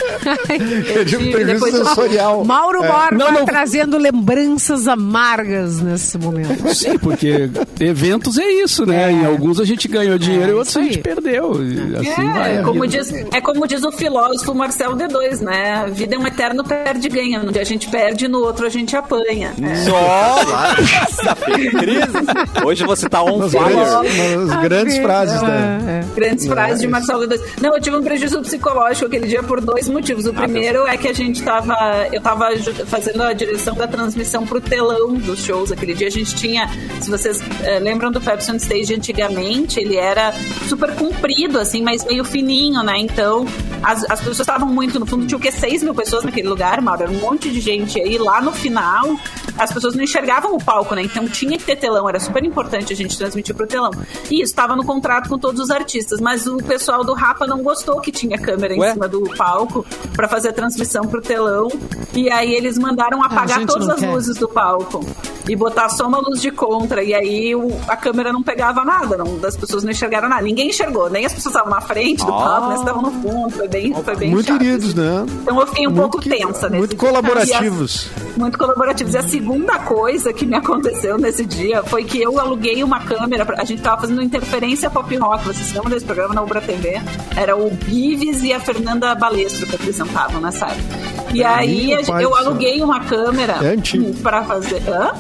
Eu 0.96 1.06
digo 1.06 1.24
tive, 1.24 1.32
prejuízo 1.32 1.86
sensorial. 1.86 2.44
Mauro 2.44 2.82
Borba 2.82 3.12
Não, 3.16 3.32
não. 3.32 3.46
trazendo 3.46 3.98
lembranças 3.98 4.88
amargas 4.88 5.80
nesse 5.82 6.18
momento. 6.18 6.74
Sim, 6.74 6.98
porque 6.98 7.50
eventos 7.80 8.38
é 8.38 8.46
isso, 8.64 8.86
né? 8.86 9.08
É. 9.08 9.12
Em 9.12 9.26
alguns 9.26 9.60
a 9.60 9.66
gente 9.66 9.88
ganhou 9.88 10.18
dinheiro 10.18 10.48
É, 10.48 10.50
e 10.52 10.54
outros 10.54 10.76
a 10.78 10.82
gente 10.82 10.98
perdeu. 11.00 11.54
E 11.64 11.96
assim. 11.96 12.28
É 12.58 12.62
como, 12.64 12.86
diz, 12.88 13.12
é 13.32 13.40
como 13.42 13.66
diz 13.68 13.84
o 13.84 13.92
filósofo 13.92 14.54
Marcelo 14.54 14.96
D2, 14.98 15.40
né? 15.42 15.76
A 15.76 15.86
vida 15.86 16.16
é 16.16 16.20
um 16.20 16.28
eterno 16.28 16.64
perde-ganha. 16.64 17.42
No 17.42 17.52
dia 17.52 17.62
a 17.62 17.66
gente 17.66 17.88
perde, 17.90 18.28
no 18.28 18.40
outro 18.40 18.66
a 18.66 18.70
gente 18.70 18.96
apanha. 19.00 19.54
É. 19.62 19.90
Nossa, 19.90 21.36
Cris. 21.36 22.64
Hoje 22.66 22.86
você 22.86 23.10
tá 23.10 23.24
on 23.24 23.38
Umas 23.38 23.52
fire. 23.52 23.64
grandes, 23.66 24.36
umas 24.36 24.62
grandes 24.64 24.98
frases, 24.98 25.44
É, 25.44 25.48
né? 25.48 26.06
Grandes 26.16 26.48
frases 26.48 26.82
de 26.82 26.88
Marcelo 26.88 27.28
D2. 27.28 27.40
Não, 27.62 27.76
eu 27.76 27.82
tive 27.82 27.96
um 27.96 28.04
prejuízo 28.04 28.42
psicológico 28.42 29.06
aquele 29.06 29.28
dia 29.28 29.44
por 29.44 29.62
dois 29.62 29.88
motivos. 29.90 30.26
O 30.26 30.34
primeiro 30.34 30.86
é 30.88 30.98
que 30.98 31.08
a 31.08 31.14
gente 31.14 31.42
tava. 31.44 31.76
Eu 32.12 32.22
tava 32.22 32.50
fazendo 32.88 33.24
a 33.24 33.34
direção 33.34 33.76
da 33.76 33.88
transmissão 33.88 34.46
pro 34.46 34.60
telão 34.62 35.14
dos 35.16 35.40
shows. 35.44 35.72
Aquele 35.72 35.94
dia 35.94 36.08
a 36.08 36.12
gente 36.12 36.36
tinha. 36.36 36.70
Se 37.02 37.10
vocês 37.10 37.42
eh, 37.64 37.80
lembram 37.80 38.12
do 38.12 38.20
Pepsi 38.20 38.52
on 38.52 38.56
Stage 38.56 38.94
antigamente, 38.96 39.80
ele 39.80 39.96
era 39.96 40.34
super 40.68 40.94
comprido, 40.96 41.60
assim, 41.60 41.82
mas 41.82 42.04
meio 42.06 42.24
fininho, 42.24 42.82
né? 42.84 42.98
Então, 42.98 43.46
as, 43.84 44.04
as 44.10 44.20
pessoas 44.20 44.40
estavam 44.42 44.68
muito. 44.68 45.00
No 45.00 45.06
fundo, 45.06 45.26
tinha 45.26 45.38
o 45.38 45.42
quê? 45.42 45.52
6 45.52 45.84
mil 45.84 45.94
pessoas 45.94 46.24
naquele 46.24 46.48
lugar, 46.48 46.82
Mauro. 46.82 47.04
Era 47.04 47.12
um 47.12 47.20
monte 47.20 47.50
de 47.50 47.60
gente. 47.60 48.00
Aí, 48.02 48.18
lá 48.18 48.42
no 48.42 48.52
final, 48.52 48.78
down. 48.88 49.47
As 49.58 49.72
pessoas 49.74 49.96
não 49.96 50.04
enxergavam 50.04 50.56
o 50.56 50.64
palco, 50.64 50.94
né? 50.96 51.02
Então 51.04 51.28
tinha 51.28 51.58
que 51.58 51.64
ter 51.66 51.76
telão. 51.76 52.08
Era 52.08 52.20
super 52.20 52.44
importante 52.44 52.94
a 52.94 52.96
gente 52.96 53.18
transmitir 53.18 53.56
pro 53.56 53.66
telão. 53.68 53.92
E 54.30 54.36
isso 54.42 54.52
estava 54.52 54.76
no 54.76 54.84
contrato 54.86 55.30
com 55.30 55.38
todos 55.38 55.60
os 55.62 55.70
artistas. 55.70 56.20
Mas 56.22 56.46
o 56.48 56.58
pessoal 56.58 57.04
do 57.04 57.14
Rapa 57.14 57.46
não 57.48 57.62
gostou 57.64 58.00
que 58.00 58.12
tinha 58.12 58.38
câmera 58.38 58.74
em 58.76 58.80
Ué? 58.80 58.94
cima 58.94 59.08
do 59.08 59.22
palco 59.38 59.86
para 60.16 60.28
fazer 60.28 60.50
a 60.50 60.54
transmissão 60.54 61.06
pro 61.08 61.22
telão. 61.22 61.68
E 62.14 62.30
aí 62.30 62.54
eles 62.54 62.78
mandaram 62.78 63.24
apagar 63.24 63.60
gente 63.60 63.68
todas 63.70 63.90
as 63.90 64.00
quer. 64.00 64.12
luzes 64.12 64.38
do 64.38 64.48
palco 64.48 65.06
e 65.48 65.56
botar 65.56 65.90
só 65.90 66.08
uma 66.08 66.20
luz 66.20 66.42
de 66.42 66.52
contra. 66.52 67.04
E 67.04 67.14
aí 67.14 67.56
o- 67.56 67.72
a 67.88 67.96
câmera 67.96 68.34
não 68.34 68.44
pegava 68.44 68.84
nada, 68.84 69.16
não, 69.18 69.40
as 69.46 69.56
pessoas 69.56 69.84
não 69.84 69.92
enxergaram 69.92 70.28
nada. 70.30 70.42
Ninguém 70.42 70.70
enxergou, 70.70 71.10
nem 71.10 71.26
as 71.26 71.34
pessoas 71.34 71.56
estavam 71.56 71.72
na 71.74 71.82
frente 71.82 72.20
do 72.26 72.32
palco, 72.32 72.66
nem 72.68 72.74
as 72.74 72.80
estavam 72.80 73.02
no 73.02 73.12
fundo. 73.12 73.50
Foi 73.52 73.68
bem, 73.68 73.94
foi 73.94 74.16
bem 74.16 74.32
Muito 74.32 74.48
chato, 74.48 74.58
queridos, 74.60 74.90
assim. 74.90 75.00
né? 75.00 75.26
Então 75.42 75.60
eu 75.60 75.68
fiquei 75.68 75.88
um 75.88 75.92
Muito 75.92 76.02
pouco 76.02 76.20
que- 76.20 76.30
tensa 76.30 76.68
nesse 76.70 76.78
muito 76.78 76.96
dia. 76.98 77.00
colaborativos. 77.00 78.08
E 78.08 78.10
a- 78.36 78.40
muito 78.40 78.58
colaborativos. 78.58 79.14
E 79.14 79.18
a 79.18 79.24
segunda 79.24 79.47
coisa 79.80 80.34
que 80.34 80.46
me 80.46 80.56
aconteceu 80.56 81.18
nesse 81.18 81.46
dia 81.46 81.84
foi 81.84 82.04
que 82.04 82.22
eu 82.22 82.40
aluguei 82.40 82.84
uma 82.84 83.00
câmera. 83.00 83.46
pra- 83.46 83.62
a 83.62 83.66
gente 83.66 83.82
tava 83.82 84.02
fazendo 84.02 84.22
interferência 84.22 84.90
pop 84.90 85.16
rock. 85.16 85.46
Vocês 85.46 85.72
lembram 85.74 85.92
desse 85.92 86.06
programa 86.06 86.34
na 86.34 86.42
Ubra 86.42 86.60
TV? 86.62 87.00
Era 87.36 87.56
o 87.56 87.70
Bives 87.70 88.44
e 88.44 88.52
a 88.52 88.60
Fernanda 88.60 89.14
Balestro 89.16 89.66
que 89.68 89.76
apresentavam 89.76 90.42
nessa 90.42 90.66
época. 90.68 90.98
E 91.34 91.44
aí 91.44 91.92
eu 92.24 92.36
aluguei 92.36 92.82
uma 92.82 93.00
câmera 93.02 93.58
É 93.62 93.76
para 94.22 94.44
fazer. 94.44 94.82
Hã? 94.88 95.12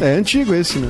É 0.00 0.12
antigo 0.14 0.54
esse, 0.54 0.78
né? 0.78 0.88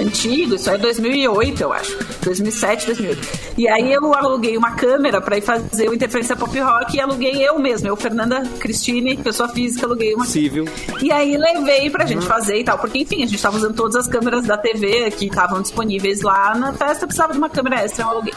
antigo, 0.00 0.54
isso 0.54 0.70
é 0.70 0.78
2008, 0.78 1.62
eu 1.62 1.72
acho. 1.72 1.96
2007, 2.24 2.86
2008. 2.86 3.28
E 3.58 3.68
aí 3.68 3.92
eu 3.92 4.14
aluguei 4.14 4.56
uma 4.56 4.72
câmera 4.72 5.20
pra 5.20 5.36
ir 5.36 5.42
fazer 5.42 5.88
o 5.88 5.94
Interferência 5.94 6.34
Pop 6.36 6.58
Rock 6.58 6.96
e 6.96 7.00
aluguei 7.00 7.46
eu 7.46 7.58
mesma, 7.58 7.88
eu, 7.88 7.96
Fernanda 7.96 8.42
Cristine, 8.58 9.16
pessoa 9.16 9.48
física, 9.48 9.86
aluguei 9.86 10.14
uma 10.14 10.24
Possível. 10.24 10.64
e 11.02 11.12
aí 11.12 11.36
levei 11.36 11.90
pra 11.90 12.06
gente 12.06 12.24
fazer 12.26 12.58
e 12.58 12.64
tal, 12.64 12.78
porque 12.78 12.98
enfim, 12.98 13.22
a 13.22 13.26
gente 13.26 13.40
tava 13.42 13.56
usando 13.56 13.74
todas 13.74 13.96
as 13.96 14.08
câmeras 14.08 14.44
da 14.44 14.56
TV 14.56 15.10
que 15.10 15.26
estavam 15.26 15.60
disponíveis 15.60 16.22
lá 16.22 16.54
na 16.54 16.72
festa, 16.72 17.06
precisava 17.06 17.32
de 17.32 17.38
uma 17.38 17.50
câmera 17.50 17.82
extra, 17.84 18.04
eu 18.04 18.08
aluguei. 18.08 18.34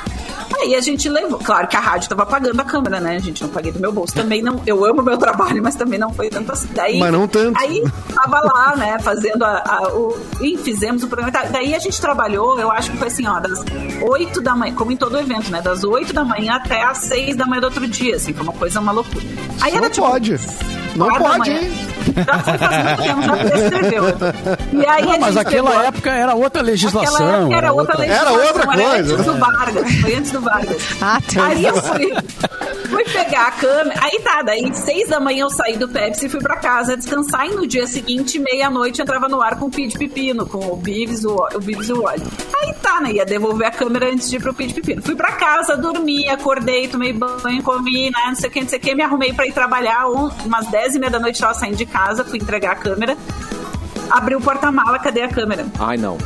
Aí 0.62 0.76
a 0.76 0.82
gente 0.82 1.10
levou, 1.10 1.40
claro 1.40 1.68
que 1.68 1.76
a 1.76 1.80
rádio 1.80 2.10
tava 2.10 2.26
pagando 2.26 2.60
a 2.60 2.64
câmera, 2.64 3.00
né? 3.00 3.16
A 3.18 3.20
gente 3.20 3.42
não 3.44 3.50
paguei 3.50 3.72
do 3.72 3.80
meu 3.80 3.92
bolso. 3.92 4.14
Também 4.14 4.42
não, 4.42 4.62
eu 4.66 4.86
amo 4.86 5.02
meu 5.02 5.18
trabalho, 5.20 5.62
mas 5.62 5.76
também 5.76 6.00
não 6.00 6.14
foi 6.14 6.30
tanto 6.30 6.52
assim. 6.52 6.70
Daí, 6.74 6.98
Mas 7.00 7.12
não 7.12 7.28
tanto. 7.28 7.60
Aí 7.60 7.84
tava 8.14 8.40
lá, 8.42 8.76
né, 8.76 8.98
fazendo 9.00 9.44
a, 9.44 9.58
a- 9.58 9.85
o. 9.88 10.18
E 10.42 10.58
fizemos 10.58 11.04
o 11.04 11.08
programa. 11.08 11.32
Tá, 11.32 11.44
Daí 11.50 11.74
a 11.76 11.80
gente 11.80 12.00
trabalhou, 12.00 12.60
eu 12.60 12.72
acho 12.72 12.92
que 12.92 12.98
foi 12.98 13.08
assim, 13.08 13.28
ó, 13.28 13.40
das 13.40 13.60
8 14.02 14.42
da 14.42 14.56
manhã, 14.56 14.74
como 14.76 14.92
em 14.92 14.98
todo 14.98 15.18
evento, 15.18 15.52
né? 15.52 15.62
Das 15.62 15.84
8 15.84 16.14
da 16.14 16.24
manhã 16.24 16.56
até 16.56 16.82
as 16.84 17.00
6 17.00 17.36
da 17.36 17.46
manhã 17.46 17.62
do 17.62 17.66
outro 17.66 17.88
dia, 17.88 18.16
assim, 18.16 18.34
foi 18.34 18.44
uma 18.44 18.54
coisa, 18.54 18.80
uma 18.80 18.92
loucura. 18.92 19.24
Aí 19.62 19.72
Não 19.72 19.80
era 19.80 19.90
tipo. 19.90 20.06
pode. 20.08 20.40
Não 20.96 21.08
pode, 21.16 21.52
hein? 21.52 21.72
Já 22.16 22.40
foi 22.40 22.58
faz 22.58 22.84
muito 22.84 23.04
tempo, 23.04 23.22
já 23.24 23.38
prescreveu. 23.50 24.04
E 24.74 24.86
aí 24.86 25.06
Não, 25.06 25.20
mas 25.20 25.38
aquela 25.38 25.70
pegou- 25.72 25.84
época 25.86 26.12
era 26.12 26.34
outra 26.36 26.62
legislação. 26.62 27.16
Aquela 27.16 27.38
época 27.42 27.56
era 27.58 27.74
outra 27.74 27.98
legislação. 28.00 28.36
Era 28.40 28.48
outra 28.48 28.66
coisa. 28.68 29.16
antes 29.16 29.26
do 29.26 29.38
Vargas. 29.40 29.92
Foi 30.02 30.16
antes 30.16 30.32
do 30.32 30.42
Vargas. 30.42 30.78
Ah, 31.02 31.20
tá. 31.34 31.46
Aí 31.48 31.66
eu 31.66 31.76
fui, 31.82 32.14
fui 32.90 33.04
pegar 33.06 33.48
a 33.48 33.52
câmera. 33.52 34.00
Aí 34.02 34.20
tá, 34.24 34.42
daí 34.44 34.74
seis 34.76 35.10
da 35.10 35.20
manhã 35.20 35.44
eu 35.46 35.50
saí 35.50 35.76
do 35.78 35.90
Pepsi 35.90 36.28
e 36.28 36.30
fui 36.30 36.40
pra 36.40 36.56
casa 36.58 36.96
descansar. 36.96 37.48
E 37.48 37.56
no 37.56 37.68
dia 37.68 37.86
seguinte, 37.88 38.40
meia-noite, 38.40 39.02
entrava 39.02 39.28
no 39.28 39.42
ar 39.42 39.58
com 39.58 39.66
o 39.66 39.70
Pid 39.72 39.98
Pepino, 39.98 40.46
com 40.46 40.60
o 40.72 40.76
Bives, 40.78 41.26
o, 41.26 41.36
o 41.54 41.60
Bives 41.60 41.90
e 41.90 41.94
o 41.94 42.04
Wally. 42.04 42.24
Aí 42.62 42.74
tá, 42.82 43.02
né? 43.02 43.12
Ia 43.14 43.26
devolver 43.26 43.68
a 43.68 43.72
câmera 43.72 44.10
antes 44.12 44.30
de 44.30 44.38
ir 44.38 44.40
pro 44.42 44.54
Pid 44.54 44.74
Pepino. 44.74 45.02
Fui 45.02 45.16
pra 45.16 45.34
casa, 45.34 45.76
dormi, 45.76 46.30
acordei, 46.30 46.88
tomei 46.88 47.12
banho, 47.12 47.62
comi, 47.64 48.06
né? 48.10 48.20
Não 48.28 48.36
sei 48.36 48.50
o 48.50 48.54
que, 48.54 48.62
não 48.62 48.70
sei 48.70 48.80
o 48.80 48.82
que. 48.82 48.96
Me 48.96 49.04
arrumei 49.04 49.34
pra 49.34 49.46
ir 49.46 49.52
trabalhar. 49.52 50.08
Um, 50.08 50.30
umas 50.46 50.68
dez 50.68 50.85
e 50.94 51.00
meia 51.00 51.10
da 51.12 51.20
noite 51.20 51.40
tava 51.40 51.54
saindo 51.54 51.78
de 51.78 51.86
casa, 51.86 52.24
fui 52.24 52.38
entregar 52.38 52.74
a 52.74 52.76
câmera. 52.76 53.18
Abri 54.12 54.36
o 54.36 54.42
porta-mala, 54.42 55.00
cadê 55.00 55.22
a 55.24 55.30
câmera? 55.30 55.66
Ai, 55.80 55.98
não. 55.98 56.18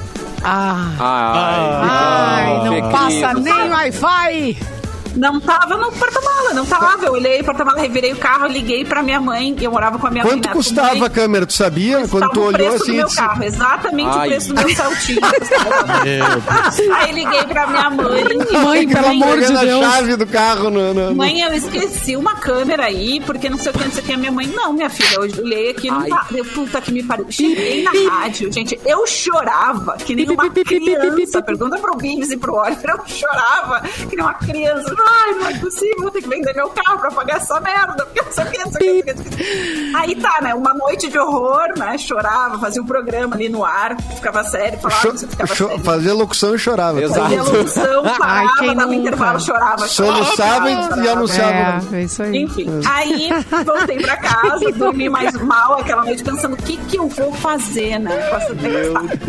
Ah. 0.44 0.92
Ai, 1.00 2.46
Ai, 2.50 2.66
não 2.66 2.74
Fê 2.74 2.82
passa 2.92 3.34
nem 3.34 3.70
Wi-Fi. 3.70 4.79
Não 5.20 5.40
tava 5.40 5.76
no 5.78 5.92
porta-mala, 5.92 6.54
não 6.54 6.66
tava. 6.66 7.06
Eu 7.06 7.14
olhei 7.14 7.42
o 7.42 7.44
porta-mala, 7.44 7.80
revirei 7.82 8.14
o 8.14 8.18
carro, 8.18 8.48
liguei 8.48 8.86
pra 8.86 9.04
minha 9.04 9.20
mãe, 9.20 9.56
eu 9.62 9.72
morava 9.72 10.00
com 10.00 10.08
a 10.08 10.12
minha 10.12 10.24
mãe. 10.24 10.34
Quanto 10.34 10.48
né? 10.48 10.54
custava 10.54 10.96
Mãe, 10.96 11.04
a 11.04 11.10
câmera, 11.10 11.46
tu 11.46 11.54
sabia? 11.54 12.08
Quando 12.08 12.22
Tava 12.22 12.34
tu 12.34 12.40
o 12.40 12.44
olhou 12.46 12.54
preço 12.70 12.76
assim... 12.84 12.92
do 12.92 12.98
meu 12.98 13.06
disse, 13.08 13.18
carro, 13.18 13.44
exatamente 13.44 14.10
Ai. 14.18 14.28
o 14.28 14.32
preço 14.32 14.54
do 14.54 14.66
meu 14.66 14.76
Celtinho. 14.76 15.20
Aí 16.96 17.12
liguei 17.12 17.44
pra 17.46 17.68
minha 17.68 17.90
mãe. 17.90 18.24
Mãe, 18.64 18.88
pelo 18.88 19.08
amor 19.08 19.38
de 19.40 19.48
pegando 19.48 19.58
a 19.60 19.64
Deus. 19.64 19.86
chave 19.86 20.16
do 20.16 20.28
carro 20.28 20.70
no... 20.70 20.94
no- 20.94 21.10
no- 21.10 21.16
Mãe, 21.16 21.42
eu 21.42 21.54
esqueci 21.54 22.16
uma 22.16 22.36
câmera 22.36 22.86
aí, 22.86 23.20
porque 23.26 23.50
não 23.50 23.58
sei 23.58 23.72
o 23.72 23.76
que, 23.78 23.84
não 23.86 23.92
sei 23.92 24.04
o 24.04 24.06
que. 24.06 24.14
A 24.14 24.18
minha 24.18 24.32
mãe, 24.32 24.48
não, 24.48 24.72
minha 24.74 24.90
filha, 24.90 25.16
eu 25.16 25.22
olhei 25.22 25.72
aqui, 25.72 25.90
não 25.92 26.08
tá. 26.08 26.26
Eu, 26.32 26.46
puta 26.46 26.80
que 26.82 26.92
me 26.92 27.04
pariu. 27.04 27.26
Cheguei 27.30 27.84
na 27.84 27.92
rádio, 28.12 28.52
gente, 28.52 28.80
eu 28.86 29.06
chorava, 29.08 29.98
que 29.98 30.16
nem 30.16 30.30
uma 30.30 30.50
criança. 30.50 31.42
Pergunta 31.42 31.78
pro 31.78 31.96
Bibs 31.98 32.32
e 32.32 32.38
pro 32.38 32.56
Oliver, 32.56 32.90
eu 32.92 33.00
chorava, 33.08 33.82
que 34.10 34.16
nem 34.16 34.24
uma 34.26 34.34
criança. 34.34 34.96
Ai, 35.12 35.34
não 35.34 35.48
é 35.50 35.54
possível, 35.60 36.02
vou 36.02 36.12
ter 36.12 36.22
que 36.22 36.30
vender 36.30 36.54
meu 36.56 36.70
carro 36.70 37.00
pra 37.00 37.12
pagar 37.12 37.38
essa 37.38 37.60
merda, 37.60 38.06
porque 38.06 38.22
não 38.22 38.32
sei 38.32 38.44
o 38.44 38.52
que, 38.52 38.58
não 38.60 38.72
sei 38.72 39.00
o 39.00 39.04
que, 39.04 39.14
não 39.14 39.24
sei 39.24 39.92
o. 39.94 39.98
Aí 39.98 40.16
tá, 40.16 40.40
né, 40.42 40.54
uma 40.54 40.74
noite 40.74 41.08
de 41.10 41.18
horror, 41.18 41.68
né, 41.78 41.98
chorava, 41.98 42.60
fazia 42.60 42.82
um 42.82 42.86
programa 42.86 43.36
ali 43.36 43.50
no 43.50 43.64
ar, 43.66 43.96
ficava 44.16 44.44
sério, 44.44 44.80
falava, 44.80 45.02
Cho- 45.02 45.12
você 45.12 45.28
ficava 45.28 45.56
sério. 45.56 45.80
fazia 45.84 46.14
locução 46.14 46.56
e 46.56 46.60
chorava. 46.60 47.02
Exato. 47.02 47.22
Fazia 47.22 47.44
locução, 47.44 48.04
Ai, 48.06 48.18
parava, 48.18 48.58
quem 48.60 48.76
dava 48.76 48.86
nunca? 48.92 48.96
intervalo, 48.96 49.40
chorava. 49.40 49.88
Soluçava 49.88 50.70
e- 50.70 51.04
e 51.04 51.10
anunciava. 51.10 51.96
É, 51.96 52.00
é 52.00 52.04
isso 52.04 52.24
aí. 52.24 52.38
Enfim, 52.38 52.68
aí 52.88 53.30
voltei 53.66 54.00
pra 54.00 54.18
casa, 54.18 54.72
dormi 54.76 55.10
mais 55.10 55.34
mal 55.34 55.80
aquela 55.80 56.04
noite, 56.04 56.24
pensando 56.24 56.54
o 56.54 56.58
que, 56.58 56.78
que 56.78 56.98
eu 56.98 57.08
vou 57.08 57.34
fazer, 57.34 58.00
né? 58.00 58.20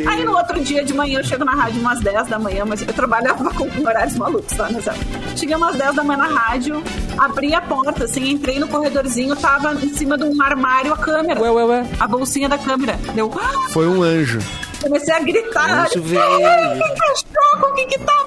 Aí 0.06 0.24
no 0.24 0.36
outro 0.36 0.60
dia 0.60 0.84
de 0.84 0.92
manhã 0.94 1.18
eu 1.20 1.24
chego 1.24 1.44
na 1.44 1.52
rádio 1.52 1.80
umas 1.80 2.00
10 2.00 2.28
da 2.28 2.38
manhã, 2.38 2.64
mas 2.66 2.80
eu 2.82 2.92
trabalhava 2.92 3.50
com 3.54 3.68
horários 3.86 4.16
malucos, 4.16 4.56
tá? 4.56 4.68
Nessa... 4.70 4.94
Cheguei 5.36 5.54
umas 5.60 5.76
10 5.76 5.94
da 5.94 6.02
manhã 6.04 6.18
na 6.18 6.26
rádio, 6.26 6.82
abri 7.18 7.54
a 7.54 7.60
porta, 7.60 8.04
assim, 8.04 8.30
entrei 8.30 8.58
no 8.58 8.66
corredorzinho, 8.68 9.36
tava 9.36 9.74
em 9.74 9.92
cima 9.94 10.16
de 10.16 10.24
um 10.24 10.42
armário 10.42 10.92
a 10.92 10.96
câmera. 10.96 11.40
Ué, 11.40 11.50
ué, 11.50 11.64
ué. 11.64 11.86
A 12.00 12.06
bolsinha 12.08 12.48
da 12.48 12.58
câmera. 12.58 12.98
Deu. 13.14 13.30
"Ah!" 13.38 13.68
Foi 13.70 13.86
um 13.86 14.02
anjo. 14.02 14.38
Comecei 14.82 15.12
a 15.12 15.20
gritar. 15.20 15.86
Anjo 15.86 16.02
olha, 16.16 16.48
"Ai, 16.48 16.78
Que 16.78 16.94
cachorro, 16.96 17.70
o 17.70 17.74
que 17.74 17.84
que 17.86 17.98
tá? 18.00 18.20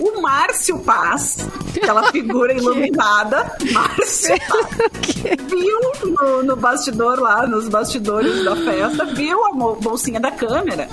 O 0.00 0.20
Márcio 0.20 0.78
Paz, 0.80 1.46
aquela 1.76 2.02
figura 2.10 2.52
iluminada, 2.52 3.50
Márcio 3.72 4.34
Paz, 4.48 4.66
viu 5.48 5.80
no, 6.04 6.42
no 6.42 6.56
bastidor 6.56 7.18
lá, 7.20 7.46
nos 7.46 7.68
bastidores 7.68 8.44
da 8.44 8.56
festa, 8.56 9.04
viu 9.06 9.44
a 9.46 9.52
bolsinha 9.52 10.18
da 10.20 10.30
câmera 10.32 10.88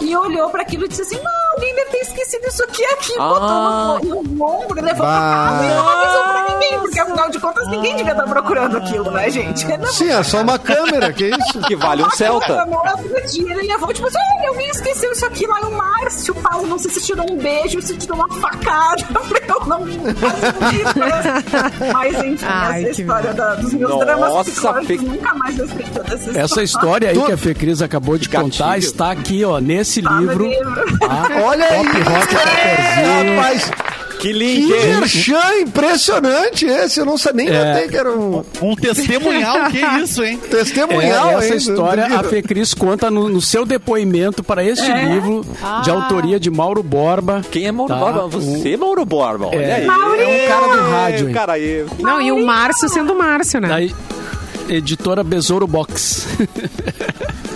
e 0.00 0.14
olhou 0.16 0.50
pra 0.50 0.62
aquilo 0.62 0.84
e 0.84 0.88
disse 0.88 1.02
assim, 1.02 1.16
não, 1.22 1.49
alguém 1.60 1.74
deve 1.74 1.90
ter 1.90 1.98
esquecido 1.98 2.46
isso 2.48 2.62
aqui, 2.64 2.84
aqui, 2.86 3.12
Ah. 3.18 3.28
botou 3.28 4.08
no, 4.08 4.22
no 4.22 4.44
ombro 4.44 4.78
e 4.78 4.82
levou 4.82 5.02
Bah. 5.06 5.46
pra 5.48 5.50
casa 5.50 5.64
e 5.64 5.68
não 5.74 5.88
avisou 5.88 6.22
pra 6.22 6.46
ninguém, 6.54 6.78
porque 6.80 7.00
afinal 7.00 7.30
de 7.30 7.38
contas 7.38 7.68
ninguém 7.68 7.96
devia 7.96 8.12
estar 8.12 8.24
procurando 8.24 8.76
aquilo, 8.78 9.10
né, 9.10 9.30
gente? 9.30 9.66
Não, 9.66 9.86
Sim, 9.86 10.08
é 10.10 10.22
só 10.22 10.40
uma 10.42 10.58
câmera, 10.58 11.12
que 11.12 11.26
isso? 11.26 11.60
Que 11.70 11.76
vale 11.76 12.02
um 12.02 12.10
Celta. 12.10 12.64
no 12.66 12.76
outro 12.78 13.28
dia 13.30 13.52
ele 13.52 13.66
levou, 13.68 13.92
tipo 13.92 14.08
assim, 14.08 14.16
olha, 14.38 14.48
alguém 14.48 14.70
esqueceu 14.70 15.12
isso 15.12 15.24
aqui 15.26 15.46
lá 15.46 15.60
no 15.60 15.70
Márcio 15.72 16.34
Paulo, 16.36 16.66
não 16.66 16.78
sei 16.78 16.90
se 16.90 17.00
tirou 17.02 17.30
um 17.30 17.36
beijo, 17.36 17.80
se 17.82 17.96
tirou 17.96 18.16
uma 18.16 18.28
facada, 18.40 19.04
pra 19.28 19.40
eu 19.48 19.66
não 19.66 19.80
fazer 20.14 21.92
Mas 21.92 22.24
enfim, 22.24 22.46
Ai, 22.48 22.84
essa 22.86 23.00
história 23.02 23.32
da- 23.34 23.54
dos 23.56 23.72
meus 23.74 23.90
Nossa, 23.90 24.04
dramas 24.04 24.48
psicológicos, 24.48 24.86
Fê- 24.86 24.96
nunca 25.06 25.34
mais 25.34 25.58
eu 25.58 25.64
esqueci 25.66 25.90
dessa 25.90 26.38
Essa 26.40 26.62
história 26.62 27.10
aí 27.10 27.20
que 27.22 27.32
a 27.32 27.36
Fê 27.36 27.54
Cris 27.54 27.82
acabou 27.82 28.16
de 28.18 28.28
contar 28.28 28.78
está 28.78 29.10
aqui, 29.10 29.44
ó, 29.44 29.58
nesse 29.60 30.02
Tá 30.02 30.10
livro. 30.18 30.46
livro. 30.46 30.98
tá? 30.98 31.28
Olha 31.50 31.64
aí. 31.66 31.84
Pop 31.84 32.00
Rock 32.10 32.26
Cafezinho. 32.34 33.36
Rapaz, 33.36 33.70
Que 34.20 34.28
que 34.28 34.32
link! 34.34 34.68
merchan 34.68 35.54
impressionante 35.62 36.66
esse. 36.66 37.00
Eu 37.00 37.06
não 37.06 37.16
sabia 37.16 37.46
nem 37.50 37.84
É. 37.84 37.88
que 37.88 37.96
era 37.96 38.12
um 38.12 38.44
Um 38.60 38.76
testemunhal, 38.76 39.68
que 39.72 39.78
isso, 40.02 40.22
hein? 40.22 40.38
É, 40.44 40.46
testemunhal. 40.48 41.30
essa 41.38 41.46
hein, 41.48 41.56
história 41.56 42.04
a 42.06 42.22
Fê 42.22 42.42
Cris 42.42 42.74
conta 42.74 43.10
no, 43.10 43.28
no 43.30 43.40
seu 43.40 43.64
depoimento 43.64 44.44
para 44.44 44.62
este 44.62 44.90
É? 44.90 45.04
livro 45.14 45.44
de 45.82 45.90
autoria 45.90 46.38
de 46.38 46.50
Mauro 46.50 46.82
Borba. 46.82 47.40
Quem 47.50 47.66
é 47.66 47.72
Mauro 47.72 47.94
Tá. 47.94 47.98
Borba? 47.98 48.28
Você, 48.28 48.76
Mauro 48.76 49.04
Borba. 49.06 49.46
Olha 49.46 49.56
É. 49.56 49.74
aí. 49.76 49.86
É 49.86 50.44
um 50.44 50.48
cara 50.48 50.76
do 50.76 50.90
rádio, 50.90 51.28
hein? 51.28 51.34
Cara 51.34 51.52
aí. 51.54 51.86
Não, 51.98 52.20
e 52.20 52.30
o 52.30 52.44
Márcio 52.44 52.88
sendo 52.90 53.14
Márcio, 53.14 53.58
né? 53.60 53.68
Da 53.68 54.74
editora 54.74 55.24
Besouro 55.24 55.66
Box. 55.66 56.26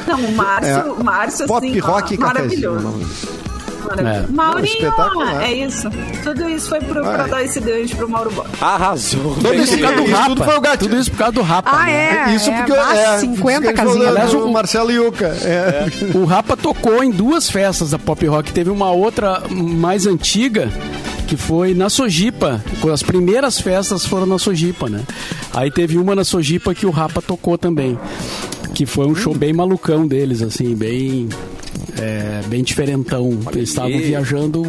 Não, 0.06 0.18
o 0.18 0.32
Márcio, 0.32 0.72
É. 0.72 0.84
o 0.84 1.04
Márcio, 1.04 1.46
Pop 1.46 1.66
assim, 1.66 1.78
Rock 1.78 2.12
ó, 2.12 2.14
e 2.14 2.18
maravilhoso. 2.18 2.84
cafezinho. 2.86 3.43
Maravilhoso. 3.84 4.28
É. 4.28 4.32
Maurinho, 4.32 5.40
é 5.42 5.52
isso. 5.54 5.88
Tudo 6.22 6.48
isso 6.48 6.68
foi 6.68 6.80
pro, 6.80 7.02
pra 7.02 7.26
dar 7.26 7.42
esse 7.44 7.60
gancho 7.60 7.96
pro 7.96 8.08
Mauro 8.08 8.30
Borba. 8.30 8.50
Arrasou. 8.60 9.36
Todo 9.40 9.54
esse 9.54 9.76
Por 9.76 9.82
causa 9.82 9.96
do 9.96 10.02
Isso 10.04 10.12
Rapa. 10.16 10.28
tudo 10.28 10.44
foi 10.44 10.56
o. 10.58 10.76
Tudo 10.78 10.96
isso 10.96 11.10
por 11.10 11.16
causa 11.18 11.32
do 11.32 11.42
Rapa. 11.42 11.70
Ah, 11.72 11.84
né? 11.86 12.24
é? 12.30 12.34
Isso 12.34 12.50
é, 12.50 12.56
porque 12.56 12.72
é, 12.72 13.18
50 13.18 13.18
isso 13.18 13.40
que 13.44 13.50
a 13.50 13.56
gente 13.58 13.74
casinhas. 13.76 14.08
Aliás, 14.08 14.30
do 14.30 14.44
o- 14.46 14.52
Marcelo 14.52 14.90
Yuca. 14.90 15.26
É. 15.42 15.86
O 16.14 16.24
Rapa 16.24 16.56
tocou 16.56 17.02
em 17.02 17.10
duas 17.10 17.50
festas 17.50 17.90
da 17.90 17.98
Pop 17.98 18.24
Rock. 18.26 18.52
Teve 18.52 18.70
uma 18.70 18.90
outra 18.90 19.42
mais 19.50 20.06
antiga, 20.06 20.68
que 21.26 21.36
foi 21.36 21.74
na 21.74 21.88
Sojipa. 21.90 22.62
As 22.92 23.02
primeiras 23.02 23.60
festas 23.60 24.04
foram 24.06 24.26
na 24.26 24.38
Sojipa, 24.38 24.88
né? 24.88 25.02
Aí 25.52 25.70
teve 25.70 25.98
uma 25.98 26.14
na 26.14 26.24
Sojipa 26.24 26.74
que 26.74 26.86
o 26.86 26.90
Rapa 26.90 27.20
tocou 27.22 27.56
também. 27.58 27.98
Que 28.74 28.86
foi 28.86 29.06
um 29.06 29.14
show 29.14 29.34
bem 29.34 29.52
malucão 29.52 30.06
deles, 30.06 30.42
assim, 30.42 30.74
bem. 30.74 31.28
É, 32.04 32.42
bem 32.48 32.62
diferentão. 32.62 33.30
Eles 33.52 33.70
estavam 33.70 33.98
viajando 33.98 34.62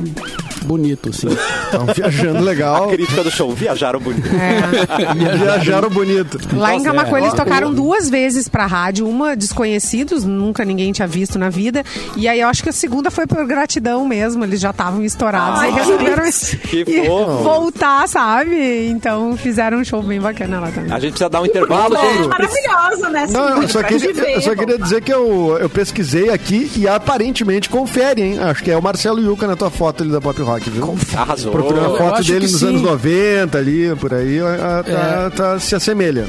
bonito, 0.65 1.09
assim. 1.09 1.27
Estão 1.27 1.85
viajando 1.93 2.41
legal. 2.43 2.89
Crítica 2.89 3.23
do 3.23 3.31
show. 3.31 3.51
Viajaram 3.53 3.99
bonito. 3.99 4.27
É. 4.35 5.37
Viajaram 5.37 5.89
bonito. 5.89 6.39
Lá 6.53 6.73
em 6.73 6.77
Nossa, 6.77 6.89
Camacuã 6.89 7.17
é. 7.19 7.21
eles 7.21 7.33
tocaram 7.33 7.73
duas 7.73 8.09
vezes 8.09 8.47
pra 8.49 8.65
rádio, 8.65 9.07
uma 9.07 9.35
desconhecidos, 9.35 10.23
nunca 10.23 10.65
ninguém 10.65 10.91
tinha 10.91 11.07
visto 11.07 11.37
na 11.37 11.49
vida, 11.49 11.83
e 12.15 12.27
aí 12.27 12.39
eu 12.41 12.47
acho 12.47 12.63
que 12.63 12.69
a 12.69 12.73
segunda 12.73 13.11
foi 13.11 13.27
por 13.27 13.45
gratidão 13.45 14.07
mesmo, 14.07 14.43
eles 14.43 14.59
já 14.59 14.71
estavam 14.71 15.03
estourados 15.03 15.59
Ai, 15.59 15.69
e 15.69 15.73
resolveram 15.73 16.23
voltar, 17.43 18.07
sabe? 18.07 18.87
Então 18.87 19.35
fizeram 19.37 19.79
um 19.79 19.83
show 19.83 20.01
bem 20.01 20.19
bacana 20.19 20.59
lá 20.59 20.71
também. 20.71 20.91
A 20.91 20.99
gente 20.99 21.11
precisa 21.11 21.29
dar 21.29 21.41
um 21.41 21.45
intervalo, 21.45 21.95
É 21.95 22.13
gente. 22.17 22.27
maravilhosa, 22.27 23.09
né? 23.09 23.27
Não, 23.29 23.61
eu 23.61 23.67
só, 23.69 23.83
queria, 23.83 24.13
viver, 24.13 24.35
eu 24.35 24.41
só 24.41 24.55
queria 24.55 24.77
dizer 24.77 25.01
que 25.01 25.13
eu, 25.13 25.57
eu 25.59 25.69
pesquisei 25.69 26.29
aqui 26.29 26.71
e 26.75 26.87
aparentemente 26.87 27.69
confere, 27.69 28.21
hein? 28.21 28.39
Acho 28.39 28.63
que 28.63 28.71
é 28.71 28.77
o 28.77 28.81
Marcelo 28.81 29.19
Yuca 29.21 29.47
na 29.47 29.55
tua 29.55 29.69
foto 29.69 30.03
ali 30.03 30.11
da 30.11 30.21
Pop 30.21 30.39
Rock, 30.41 30.54
viu? 30.69 30.95
Arrasou. 31.15 31.51
Procurei 31.51 31.79
uma 31.81 31.89
Eu 31.91 31.97
foto 31.97 32.23
dele 32.23 32.47
nos 32.47 32.59
sim. 32.59 32.67
anos 32.67 32.81
90 32.81 33.57
ali, 33.57 33.95
por 33.95 34.13
aí, 34.13 34.39
a- 34.39 34.79
a- 34.79 34.83
tá, 34.83 34.91
É. 34.91 35.29
tá- 35.29 35.59
se 35.59 35.75
assemelha. 35.75 36.25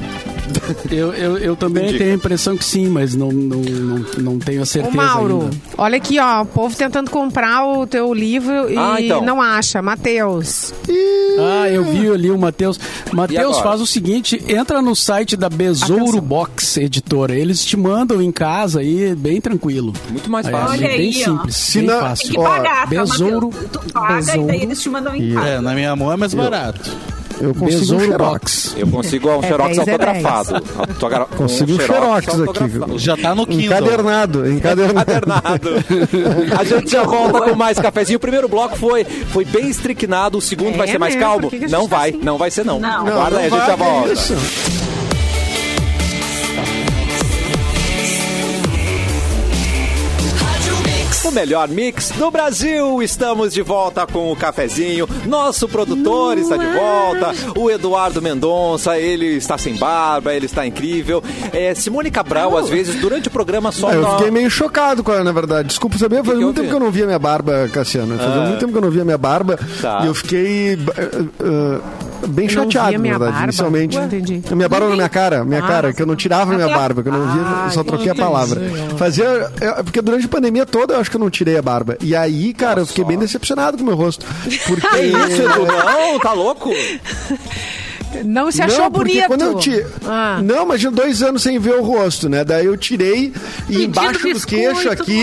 Eu, 0.90 1.12
eu, 1.14 1.38
eu 1.38 1.56
também 1.56 1.84
Entendi. 1.84 1.98
tenho 1.98 2.12
a 2.12 2.14
impressão 2.14 2.56
que 2.56 2.64
sim, 2.64 2.88
mas 2.88 3.14
não, 3.14 3.30
não, 3.30 3.58
não, 3.60 4.04
não 4.18 4.38
tenho 4.38 4.60
a 4.60 4.62
Ô 4.62 4.66
certeza 4.66 4.96
Mauro, 4.96 5.42
ainda. 5.42 5.56
olha 5.76 5.96
aqui, 5.96 6.18
ó, 6.18 6.42
o 6.42 6.46
povo 6.46 6.74
tentando 6.76 7.10
comprar 7.10 7.66
o 7.66 7.86
teu 7.86 8.12
livro 8.14 8.70
e 8.70 8.76
Ah, 8.76 8.96
então. 9.00 9.24
não 9.24 9.40
acha. 9.42 9.82
Matheus. 9.82 10.72
Ah, 11.38 11.68
eu 11.68 11.84
vi 11.84 12.08
ali 12.10 12.30
o 12.30 12.38
Matheus. 12.38 12.78
Matheus 13.12 13.58
faz 13.58 13.80
o 13.80 13.86
seguinte, 13.86 14.42
entra 14.48 14.80
no 14.80 14.94
site 14.96 15.36
da 15.36 15.48
Besouro 15.48 16.02
Atenção. 16.04 16.20
Box 16.20 16.76
Editora. 16.78 17.34
Eles 17.34 17.64
te 17.64 17.76
mandam 17.76 18.20
em 18.22 18.32
casa 18.32 18.80
aí, 18.80 19.14
bem 19.14 19.40
tranquilo. 19.40 19.92
Muito 20.10 20.30
mais 20.30 20.48
fácil. 20.48 20.70
Olha 20.70 20.88
bem 20.88 20.98
aí, 21.08 21.12
simples, 21.12 21.56
Se 21.56 21.78
bem 21.78 21.86
não- 21.88 21.94
Tem 21.98 22.08
fácil. 22.08 22.30
que 22.30 22.38
Ó, 22.38 22.42
pagar, 22.42 22.80
tá, 22.82 22.86
besouro- 22.86 23.50
Matheus? 23.52 23.70
Tu 23.72 23.92
paga 23.92 24.12
e 24.12 24.16
besouro. 24.16 24.46
daí 24.46 24.62
eles 24.62 24.80
te 24.82 24.88
mandam 24.88 25.14
em 25.16 25.34
casa. 25.34 25.48
É, 25.48 25.60
na 25.60 25.74
minha 25.74 25.94
mão 25.96 26.12
é 26.12 26.16
mais 26.16 26.32
barato. 26.34 26.90
Eu 27.40 27.54
consigo 27.54 27.76
um 27.76 27.98
Besouro 27.98 28.04
xerox. 28.04 28.18
Box. 28.30 28.74
Eu 28.78 28.86
consigo 28.88 29.28
um 29.30 29.42
É 29.42 29.46
xerox 29.48 29.76
10 29.76 29.78
é 29.78 29.80
autografado. 29.92 30.54
Autogra- 30.78 31.24
Consigo 31.36 31.72
um 31.72 31.80
xerox 31.80 32.28
aqui, 32.28 32.40
autografado. 32.40 32.86
viu? 32.86 32.98
Já 32.98 33.16
tá 33.16 33.34
no 33.34 33.46
Kindle. 33.46 33.64
Encadernado, 33.66 34.48
encadernado. 34.50 35.00
Encadernado. 35.00 35.70
A 36.58 36.64
gente 36.64 36.90
já 36.90 37.02
volta 37.04 37.40
com 37.42 37.54
mais 37.54 37.78
cafezinho. 37.78 38.16
O 38.16 38.20
primeiro 38.20 38.48
bloco 38.48 38.76
foi, 38.76 39.04
foi 39.04 39.44
bem 39.44 39.68
estricnado, 39.68 40.38
o 40.38 40.40
segundo 40.40 40.74
É 40.74 40.78
vai 40.78 40.88
ser 40.88 40.98
mais 40.98 41.14
mesmo? 41.14 41.28
calmo. 41.28 41.50
Não 41.70 41.88
tá 41.88 41.96
vai, 41.96 42.10
assim? 42.10 42.20
não 42.22 42.38
vai 42.38 42.50
ser 42.50 42.64
não. 42.64 42.80
Não. 42.80 43.04
Não, 43.04 43.12
Guarda 43.12 43.38
aí, 43.38 43.46
a 43.46 43.48
gente 43.50 43.66
já 43.66 43.76
volta. 43.76 44.12
isso. 44.12 44.34
O 51.26 51.30
melhor 51.32 51.68
mix 51.68 52.10
do 52.10 52.30
Brasil. 52.30 53.02
Estamos 53.02 53.52
de 53.52 53.60
volta 53.62 54.06
com 54.06 54.30
o 54.30 54.36
cafezinho. 54.36 55.08
Nosso 55.26 55.68
produtor 55.68 56.38
está 56.38 56.56
de 56.56 56.66
volta. 56.66 57.32
O 57.58 57.70
Eduardo 57.70 58.22
Mendonça, 58.22 58.96
ele 58.98 59.36
está 59.36 59.58
sem 59.58 59.74
barba, 59.74 60.32
ele 60.34 60.46
está 60.46 60.64
incrível. 60.66 61.22
É, 61.52 61.74
Simone 61.74 62.10
Cabral, 62.10 62.56
às 62.56 62.68
vezes, 62.68 62.94
durante 63.00 63.28
o 63.28 63.30
programa 63.30 63.72
só. 63.72 63.90
É, 63.92 63.96
eu 63.96 64.10
fiquei 64.12 64.30
meio 64.30 64.48
chocado 64.50 65.02
com 65.02 65.12
ela, 65.12 65.24
na 65.24 65.32
verdade. 65.32 65.68
Desculpa 65.68 65.98
saber, 65.98 66.18
fazia 66.18 66.34
que 66.34 66.44
muito 66.44 66.56
tempo 66.56 66.68
que 66.68 66.74
eu 66.76 66.80
não 66.80 66.90
via 66.90 67.06
minha 67.06 67.18
barba, 67.18 67.68
Cassiano. 67.72 68.16
Fazia 68.16 68.42
Ah. 68.42 68.46
muito 68.46 68.60
tempo 68.60 68.72
que 68.72 68.78
eu 68.78 68.82
não 68.82 68.90
via 68.90 69.04
minha 69.04 69.18
barba. 69.18 69.58
Tá. 69.80 70.00
E 70.04 70.06
eu 70.06 70.14
fiquei. 70.14 70.74
uh, 70.76 71.78
uh, 72.24 72.28
bem 72.28 72.46
Eu 72.46 72.50
chateado, 72.50 72.92
na 72.92 72.98
verdade, 72.98 73.18
barba? 73.32 73.42
inicialmente. 73.44 73.98
Ué, 73.98 74.04
entendi. 74.04 74.42
A 74.50 74.54
minha 74.54 74.68
barba 74.68 74.88
na 74.88 74.96
minha 74.96 75.08
cara, 75.08 75.44
minha 75.44 75.60
Ah, 75.64 75.66
cara, 75.66 75.92
que 75.92 76.00
eu 76.02 76.06
não 76.06 76.16
tirava 76.16 76.54
minha 76.54 76.68
barba, 76.68 77.02
que 77.02 77.08
eu 77.08 77.12
não 77.12 77.26
via, 77.32 77.42
eu 77.66 77.70
só 77.72 77.80
Ah, 77.80 77.84
troquei 77.84 78.10
a 78.10 78.14
palavra. 78.14 78.60
Fazia. 78.96 79.50
é, 79.60 79.82
Porque 79.82 80.00
durante 80.00 80.26
a 80.26 80.28
pandemia 80.28 80.64
toda 80.66 80.94
eu 80.94 81.00
acho 81.00 81.10
que 81.10 81.15
eu 81.16 81.20
não 81.20 81.30
tirei 81.30 81.56
a 81.56 81.62
barba. 81.62 81.96
E 82.00 82.14
aí, 82.14 82.52
cara, 82.54 82.80
eu 82.80 82.86
fiquei 82.86 83.04
bem 83.04 83.18
decepcionado 83.18 83.76
com 83.76 83.82
o 83.82 83.86
meu 83.86 83.96
rosto. 83.96 84.24
Porque. 84.66 84.86
Que 84.86 85.02
isso, 85.02 85.42
Edu? 85.42 85.66
Não, 85.66 86.18
tá 86.20 86.32
louco? 86.32 86.70
Não 88.24 88.50
se 88.50 88.62
achou 88.62 88.84
não, 88.84 88.90
bonito. 88.90 89.26
quando 89.26 89.42
eu 89.42 89.58
ti... 89.58 89.84
Ah. 90.06 90.40
Não, 90.42 90.64
imagina 90.64 90.92
dois 90.92 91.22
anos 91.22 91.42
sem 91.42 91.58
ver 91.58 91.74
o 91.74 91.82
rosto, 91.82 92.28
né? 92.28 92.44
Daí 92.44 92.66
eu 92.66 92.76
tirei 92.76 93.32
e 93.68 93.84
embaixo 93.84 94.32
do 94.32 94.46
queixo 94.46 94.88
aqui 94.88 95.22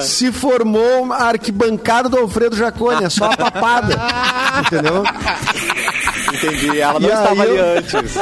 se 0.00 0.32
formou 0.32 1.12
a 1.12 1.24
arquibancada 1.24 2.08
do 2.08 2.18
Alfredo 2.18 2.56
Jaconi, 2.56 3.04
é 3.04 3.10
só 3.10 3.26
a 3.26 3.36
papada. 3.36 3.96
entendeu? 4.66 5.04
Entendi. 6.32 6.80
Ela 6.80 6.98
não 7.00 7.08
E 7.08 7.12
aí 7.12 7.18
estava 7.18 7.42
ali 7.42 7.56
eu- 7.56 7.64
antes. 7.78 8.16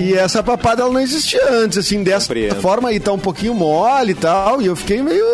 E 0.00 0.14
essa 0.14 0.42
papada 0.42 0.82
ela 0.82 0.92
não 0.92 1.00
existia 1.00 1.40
antes, 1.50 1.78
assim, 1.78 2.02
dessa 2.02 2.26
Compreendo. 2.28 2.60
forma 2.60 2.88
aí 2.88 2.98
tá 3.00 3.12
um 3.12 3.18
pouquinho 3.18 3.54
mole 3.54 4.12
e 4.12 4.14
tal. 4.14 4.60
E 4.62 4.66
eu 4.66 4.76
fiquei 4.76 5.02
meio. 5.02 5.24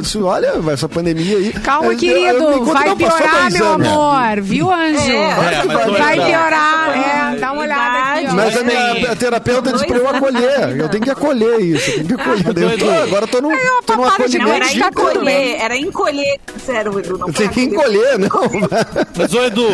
Assim, 0.00 0.22
olha, 0.22 0.52
essa 0.72 0.88
pandemia 0.88 1.36
aí. 1.36 1.52
Calma, 1.52 1.92
eu- 1.92 1.98
querido. 1.98 2.52
enquanto 2.54 2.72
vai 2.72 2.96
piorar, 2.96 3.50
meu 3.52 3.72
amor. 3.72 4.40
Viu, 4.42 4.70
Anjo? 4.72 5.12
É, 5.12 5.62
dois 5.66 5.98
vai 5.98 6.14
anos. 6.18 6.26
piorar. 6.26 7.34
É, 7.34 7.36
dá 7.38 7.52
uma 7.52 7.62
olhada 7.62 7.98
aqui, 7.98 8.26
ó. 8.28 8.34
Mas 8.34 8.56
a 8.56 8.62
minha 8.64 9.12
a 9.12 9.16
terapeuta 9.16 9.72
disse 9.72 9.86
pra 9.86 9.96
eu 9.98 10.08
acolher. 10.08 10.76
Eu 10.76 10.88
tenho 10.88 11.04
que 11.04 11.10
acolher 11.10 11.60
isso. 11.60 11.90
Eu 11.90 12.04
tenho 12.04 12.18
que 12.18 12.22
acolher. 12.22 12.70
Eu 12.72 12.78
tô- 12.78 12.90
agora 12.90 13.24
eu 13.24 13.28
tô 13.28 13.40
no, 13.40 13.50
Aí, 13.50 13.58
ó, 13.78 13.82
tô 13.82 13.96
no 13.96 14.02
papada 14.04 14.28
de 14.28 14.38
Não, 14.38 14.46
acolhimento. 14.46 14.76
era 14.76 14.88
encolher, 14.88 15.24
bem. 15.24 15.60
era 15.62 15.76
encolher. 15.76 16.40
Sério, 16.64 16.98
Edu, 16.98 17.18
não 17.18 17.32
Tem 17.32 17.48
que 17.48 17.62
encolher, 17.62 18.18
não. 18.18 18.28
Mas, 19.16 19.34
ô 19.34 19.44
Edu, 19.44 19.66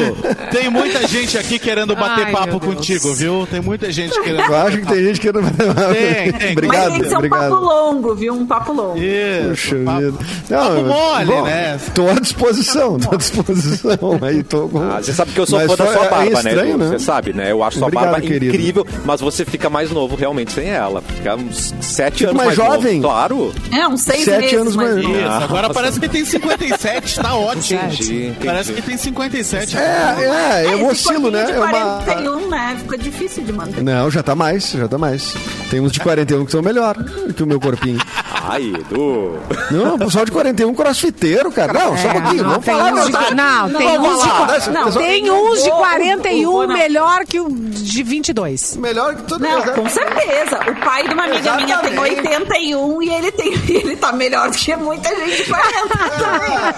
tem 0.50 0.68
muita 0.70 1.05
gente 1.06 1.38
aqui 1.38 1.58
querendo 1.58 1.94
bater 1.96 2.26
Ai, 2.26 2.32
papo 2.32 2.60
contigo, 2.60 3.14
viu? 3.14 3.46
Tem 3.50 3.60
muita 3.60 3.90
gente 3.92 4.18
querendo. 4.20 4.40
Eu 4.50 4.56
acho 4.56 4.78
que 4.78 4.86
tem 4.86 5.04
gente 5.04 5.20
que 5.20 5.32
não 5.32 5.42
Tem, 5.42 6.32
tem. 6.32 6.52
Obrigado, 6.52 6.82
Mas 6.84 6.92
tem 6.92 7.02
que 7.02 7.08
ser 7.08 7.14
um 7.14 7.18
obrigado. 7.18 7.50
papo 7.50 7.64
longo, 7.64 8.14
viu? 8.14 8.34
Um 8.34 8.46
papo 8.46 8.72
longo. 8.72 8.98
Isso. 8.98 9.48
Puxa 9.50 9.76
papo- 9.84 10.00
vida. 10.00 10.18
papo 10.48 10.82
mole, 10.84 11.26
bom, 11.26 11.42
né? 11.44 11.80
Tô 11.94 12.08
à 12.08 12.14
disposição, 12.14 12.98
tô 12.98 13.14
à 13.14 13.18
disposição. 13.18 13.98
Aí 14.22 14.42
tô 14.42 14.68
com... 14.68 14.80
Ah, 14.82 15.00
você 15.02 15.12
sabe 15.12 15.32
que 15.32 15.40
eu 15.40 15.46
sou 15.46 15.58
Mas 15.58 15.68
fã 15.72 15.76
da 15.84 15.92
sua 15.92 16.04
é 16.04 16.08
barba, 16.08 16.42
né, 16.42 16.50
estranho, 16.50 16.70
Edu? 16.70 16.78
né? 16.78 16.88
Você 16.90 16.98
sabe, 16.98 17.32
né? 17.32 17.50
Eu 17.52 17.62
acho 17.62 17.78
sua 17.78 17.88
Obrigado, 17.88 18.10
barba 18.12 18.26
querido. 18.26 18.46
incrível, 18.54 18.86
mas 19.04 19.20
você 19.20 19.44
fica 19.44 19.68
mais 19.70 19.90
novo 19.90 20.16
realmente 20.16 20.52
sem 20.52 20.68
ela. 20.68 21.02
Fica 21.02 21.36
uns 21.36 21.74
sete 21.80 22.18
Fico 22.18 22.30
anos 22.30 22.36
mais 22.44 22.56
mais, 22.58 22.70
jovem. 22.72 23.00
Novo. 23.00 23.14
Claro. 23.14 23.54
É, 23.72 23.88
uns 23.88 24.02
seis 24.02 24.24
Sete 24.24 24.40
meses. 24.42 24.60
anos 24.60 24.76
mais 24.76 24.96
novo. 24.96 25.10
Isso, 25.18 25.28
agora 25.28 25.70
parece 25.72 26.00
que 26.00 26.08
tem 26.08 26.24
57, 26.26 27.20
tá 27.20 27.34
ótimo. 27.34 27.80
Entendi, 27.80 28.26
entendi. 28.26 28.36
Parece 28.46 28.72
que 28.72 28.82
tem 28.82 28.96
57. 28.96 29.76
É, 29.76 29.80
é, 29.80 30.64
eu 30.74 30.90
Esse 30.90 30.95
oscilo, 30.96 31.30
né? 31.30 31.42
corpinho 31.42 31.42
É 31.42 31.52
de 31.52 31.58
uma... 31.58 31.68
41, 31.68 32.48
né? 32.48 32.76
Fica 32.80 32.98
difícil 32.98 33.44
de 33.44 33.52
manter. 33.52 33.82
Não, 33.82 34.10
já 34.10 34.22
tá 34.22 34.34
mais, 34.34 34.70
já 34.70 34.88
tá 34.88 34.98
mais. 34.98 35.34
Tem 35.70 35.80
uns 35.80 35.92
de 35.92 36.00
41 36.00 36.44
que 36.44 36.52
são 36.52 36.62
melhor 36.62 36.96
que 37.34 37.42
o 37.42 37.46
meu 37.46 37.60
corpinho. 37.60 38.00
Ai, 38.42 38.62
Edu. 38.62 39.38
Não, 39.70 39.94
o 39.94 39.98
pessoal 39.98 40.24
de 40.24 40.30
41 40.32 40.74
crossfiteiro, 40.74 41.50
cara. 41.50 41.72
Não, 41.72 41.96
só 41.96 42.06
um 42.08 42.10
É, 42.10 42.12
pouquinho, 42.20 42.42
não, 42.44 42.50
vamos 42.50 42.64
tem 42.64 42.74
falar 42.76 42.92
uns 42.92 43.04
de-. 43.06 43.34
Não, 43.34 43.70
tem 43.70 43.98
uns 43.98 44.22
de 44.22 44.28
né? 44.28 44.34
não, 44.72 44.84
Pessoal- 44.84 45.04
Tem 45.04 45.26
Eu 45.26 45.34
uns 45.34 45.62
de 45.62 45.70
vou- 45.70 45.78
eu 45.78 45.84
41 45.84 46.52
vou 46.52 46.66
na- 46.66 46.74
melhor 46.74 47.24
que 47.24 47.40
o 47.40 47.48
de 47.50 48.02
22. 48.02 48.76
Melhor 48.76 49.14
que 49.16 49.22
todo 49.22 49.40
Não, 49.42 49.58
mundo. 49.58 49.72
com 49.72 49.88
certeza. 49.88 50.60
O 50.70 50.84
pai 50.84 51.08
de 51.08 51.14
uma 51.14 51.24
amiga 51.24 51.56
minha 51.56 51.78
tem 51.78 51.92
Exatamente. 51.92 52.16
81 52.16 53.02
e 53.02 53.08
ele, 53.14 53.32
tem, 53.32 53.52
ele 53.68 53.96
tá 53.96 54.12
melhor 54.12 54.50
do 54.50 54.56
que 54.56 54.76
muita 54.76 55.08
gente 55.16 55.44
de 55.44 55.50
40. 55.50 56.74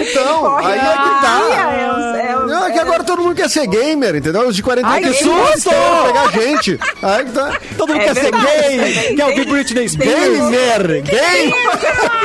Então, 0.00 0.40
Corre 0.40 0.66
aí 0.66 0.78
é 0.78 0.80
que 0.80 0.86
tá. 1.22 1.40
é 1.50 2.20
é 2.32 2.46
Não, 2.46 2.66
é 2.66 2.70
que 2.70 2.78
agora 2.78 3.04
todo 3.04 3.22
mundo 3.22 3.34
quer 3.34 3.48
ser 3.48 3.66
gamer, 3.66 4.16
entendeu? 4.16 4.46
Os 4.48 4.56
de 4.56 4.62
41 4.62 4.90
Ai, 4.92 5.00
que 5.02 5.12
susto! 5.14 5.70
pegar 5.70 6.30
gente. 6.32 6.78
Aí 7.02 7.24
que 7.24 7.32
tá. 7.32 7.58
Todo 7.76 7.88
mundo 7.92 8.00
É 8.02 8.04
quer 8.04 8.14
ser 8.14 8.30
gay, 8.32 9.16
quer 9.16 9.24
ouvir 9.26 9.44
Britney 9.46 9.88
Spears. 9.88 10.38
Gamer, 10.50 10.87
gay. 11.02 11.52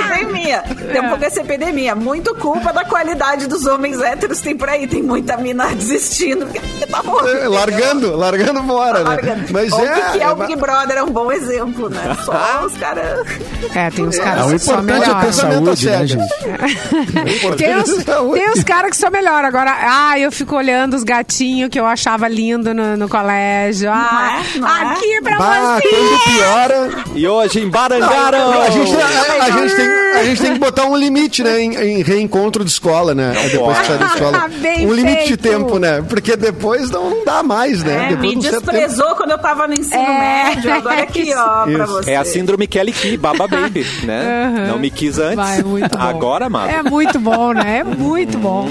epidemia. 0.07 0.63
Tem 0.91 1.01
um 1.01 1.09
pouco 1.09 1.23
essa 1.25 1.41
epidemia. 1.41 1.95
Muito 1.95 2.33
culpa 2.35 2.71
da 2.73 2.83
qualidade 2.85 3.47
dos 3.47 3.65
homens 3.65 3.99
héteros 4.01 4.41
tem 4.41 4.55
por 4.55 4.69
aí. 4.69 4.87
Tem 4.87 5.01
muita 5.01 5.37
mina 5.37 5.67
desistindo. 5.75 6.45
Porque 6.45 6.59
tá 6.87 7.01
morrendo. 7.03 7.49
Largando, 7.51 8.15
largando 8.15 8.63
fora, 8.63 8.99
né? 8.99 9.09
Largando. 9.09 9.43
Mas 9.51 9.71
Ou 9.71 9.85
é. 9.85 10.11
que 10.11 10.21
é 10.21 10.29
o 10.29 10.35
Big 10.35 10.55
Brother, 10.55 10.97
é 10.97 11.03
um 11.03 11.09
bom 11.11 11.31
exemplo, 11.31 11.89
né? 11.89 12.15
Só 12.25 12.65
os 12.65 12.73
caras. 12.77 13.27
É, 13.75 13.89
tem 13.89 14.05
uns 14.05 14.17
É, 14.17 14.23
caras 14.23 14.45
o 14.47 14.49
que 14.53 14.59
são 14.59 14.73
importante 14.81 15.03
é 15.03 15.07
melhores. 15.07 15.25
pensar- 15.25 15.43
Pensamento 15.47 15.65
Saúde, 15.65 15.89
né, 15.89 16.07
gente? 16.07 17.57
Tem 17.57 17.75
uns, 17.77 17.89
Saúde. 18.03 18.39
tem 18.39 18.49
uns 18.51 18.63
caras 18.63 18.91
que 18.91 18.97
são 18.97 19.09
melhor. 19.11 19.43
Agora, 19.45 19.73
ah, 19.81 20.19
eu 20.19 20.31
fico 20.31 20.55
olhando 20.55 20.95
os 20.95 21.03
gatinhos 21.03 21.69
que 21.69 21.79
eu 21.79 21.85
achava 21.85 22.27
lindo 22.27 22.73
no, 22.73 22.97
no 22.97 23.09
colégio. 23.09 23.89
Ah, 23.91 24.39
Não 24.55 24.67
é? 24.67 24.73
Não 24.83 24.89
é? 24.89 24.93
aqui 24.93 25.21
pra 25.21 25.37
Bah, 25.37 25.75
você. 25.79 25.87
quando 25.89 26.19
piora. 26.37 26.89
E 27.15 27.27
hoje 27.27 27.61
embarangaram. 27.61 28.52
A 28.61 28.69
gente, 28.69 28.91
a, 28.95 29.43
a 29.45 29.49
gente 29.51 29.75
tem, 29.75 29.87
a 29.87 30.23
gente 30.23 30.41
tem 30.41 30.53
que 30.53 30.59
botar 30.59 30.85
um 30.85 30.95
limite, 30.95 31.43
né? 31.43 31.59
Em, 31.61 31.75
em 31.75 32.03
reencontro 32.03 32.63
de 32.63 32.69
escola, 32.71 33.13
né? 33.15 33.33
Depois 33.51 33.77
que 33.79 33.87
sai 33.87 33.97
da 33.97 34.05
escola. 34.07 34.47
Bem 34.61 34.87
um 34.87 34.93
limite 34.93 35.21
de 35.23 35.27
feito. 35.27 35.41
tempo, 35.41 35.77
né? 35.79 36.01
Porque 36.07 36.35
depois 36.35 36.89
não, 36.89 37.09
não 37.09 37.25
dá 37.25 37.41
mais, 37.43 37.83
né? 37.83 38.05
É, 38.05 38.09
depois 38.09 38.29
me 38.35 38.41
de 38.41 38.47
um 38.47 38.49
certo 38.51 38.65
tempo. 38.65 38.77
desprezou 38.77 39.15
quando 39.15 39.31
eu 39.31 39.37
tava 39.37 39.67
no 39.67 39.73
ensino 39.73 40.01
É, 40.01 40.45
médio. 40.55 40.73
Agora 40.73 41.01
aqui, 41.03 41.33
ó, 41.35 41.63
pra 41.63 41.83
Isso. 41.83 41.87
você. 41.93 42.11
É 42.11 42.15
a 42.17 42.25
síndrome 42.25 42.67
Kelly 42.67 42.91
Key, 42.91 43.17
Baba 43.17 43.47
Baby, 43.47 43.85
né? 44.03 44.65
Não 44.69 44.77
me 44.79 44.89
quis 44.89 45.17
antes. 45.19 45.35
Vai, 45.35 45.61
muito 45.63 45.97
bom. 45.97 46.03
Agora, 46.03 46.45
amado. 46.45 46.69
É 46.69 46.83
muito 46.83 47.19
bom, 47.19 47.53
né? 47.53 47.79
É 47.79 47.83
muito 47.83 48.37
bom. 48.37 48.67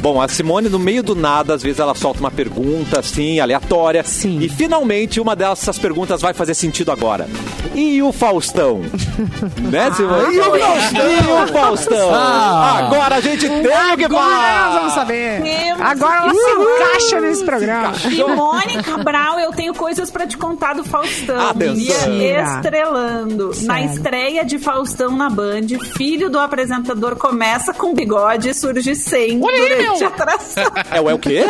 Bom, 0.00 0.20
a 0.20 0.28
Simone, 0.28 0.68
no 0.68 0.78
meio 0.78 1.02
do 1.02 1.14
nada, 1.14 1.54
às 1.54 1.62
vezes 1.62 1.80
ela 1.80 1.94
solta 1.94 2.20
uma 2.20 2.30
pergunta, 2.30 3.00
assim, 3.00 3.40
aleatória. 3.40 4.04
Sim. 4.04 4.38
E 4.40 4.48
finalmente 4.48 5.20
uma 5.20 5.34
dessas 5.34 5.78
perguntas 5.78 6.20
vai 6.22 6.32
fazer 6.32 6.54
sentido 6.54 6.92
agora. 6.92 7.28
E 7.74 8.00
o 8.02 8.12
Faustão? 8.12 8.80
né, 9.70 9.92
Simone? 9.92 10.34
E 10.34 10.38
o 10.40 10.44
Faustão? 10.58 11.10
E 11.10 11.44
o 11.44 11.46
Faustão? 11.52 12.10
Ah. 12.14 12.78
Agora 12.78 13.16
a 13.16 13.20
gente 13.20 13.48
tem 13.48 13.62
que 13.62 14.04
Agora 14.04 14.24
falar. 14.24 14.64
nós 14.66 14.74
vamos 14.74 14.92
saber. 14.94 15.42
Temos 15.42 15.80
Agora 15.80 16.16
ela 16.16 16.30
que 16.30 16.36
se 16.38 16.50
encaixa 16.52 17.20
nesse 17.20 17.44
programa. 17.44 17.94
Simone 17.94 18.82
Cabral, 18.82 19.38
eu 19.40 19.52
tenho 19.52 19.74
coisas 19.74 20.10
pra 20.10 20.26
te 20.26 20.36
contar 20.36 20.74
do 20.74 20.84
Faustão. 20.84 21.48
Atenção. 21.48 22.20
Estrelando. 22.20 23.48
Na 23.62 23.74
Sério. 23.74 23.90
estreia 23.90 24.44
de 24.44 24.58
Faustão 24.58 25.16
na 25.16 25.28
Band, 25.28 25.66
filho 25.96 26.30
do 26.30 26.38
apresentador 26.38 27.16
começa 27.16 27.72
com 27.74 27.94
bigode 27.94 28.50
e 28.50 28.54
surge 28.54 28.94
sem 28.94 29.40
durante 29.40 29.87
a 29.88 30.06
atração. 30.08 30.64
É 30.90 31.00
o 31.00 31.10
é 31.10 31.14
o 31.14 31.18
quê? 31.18 31.44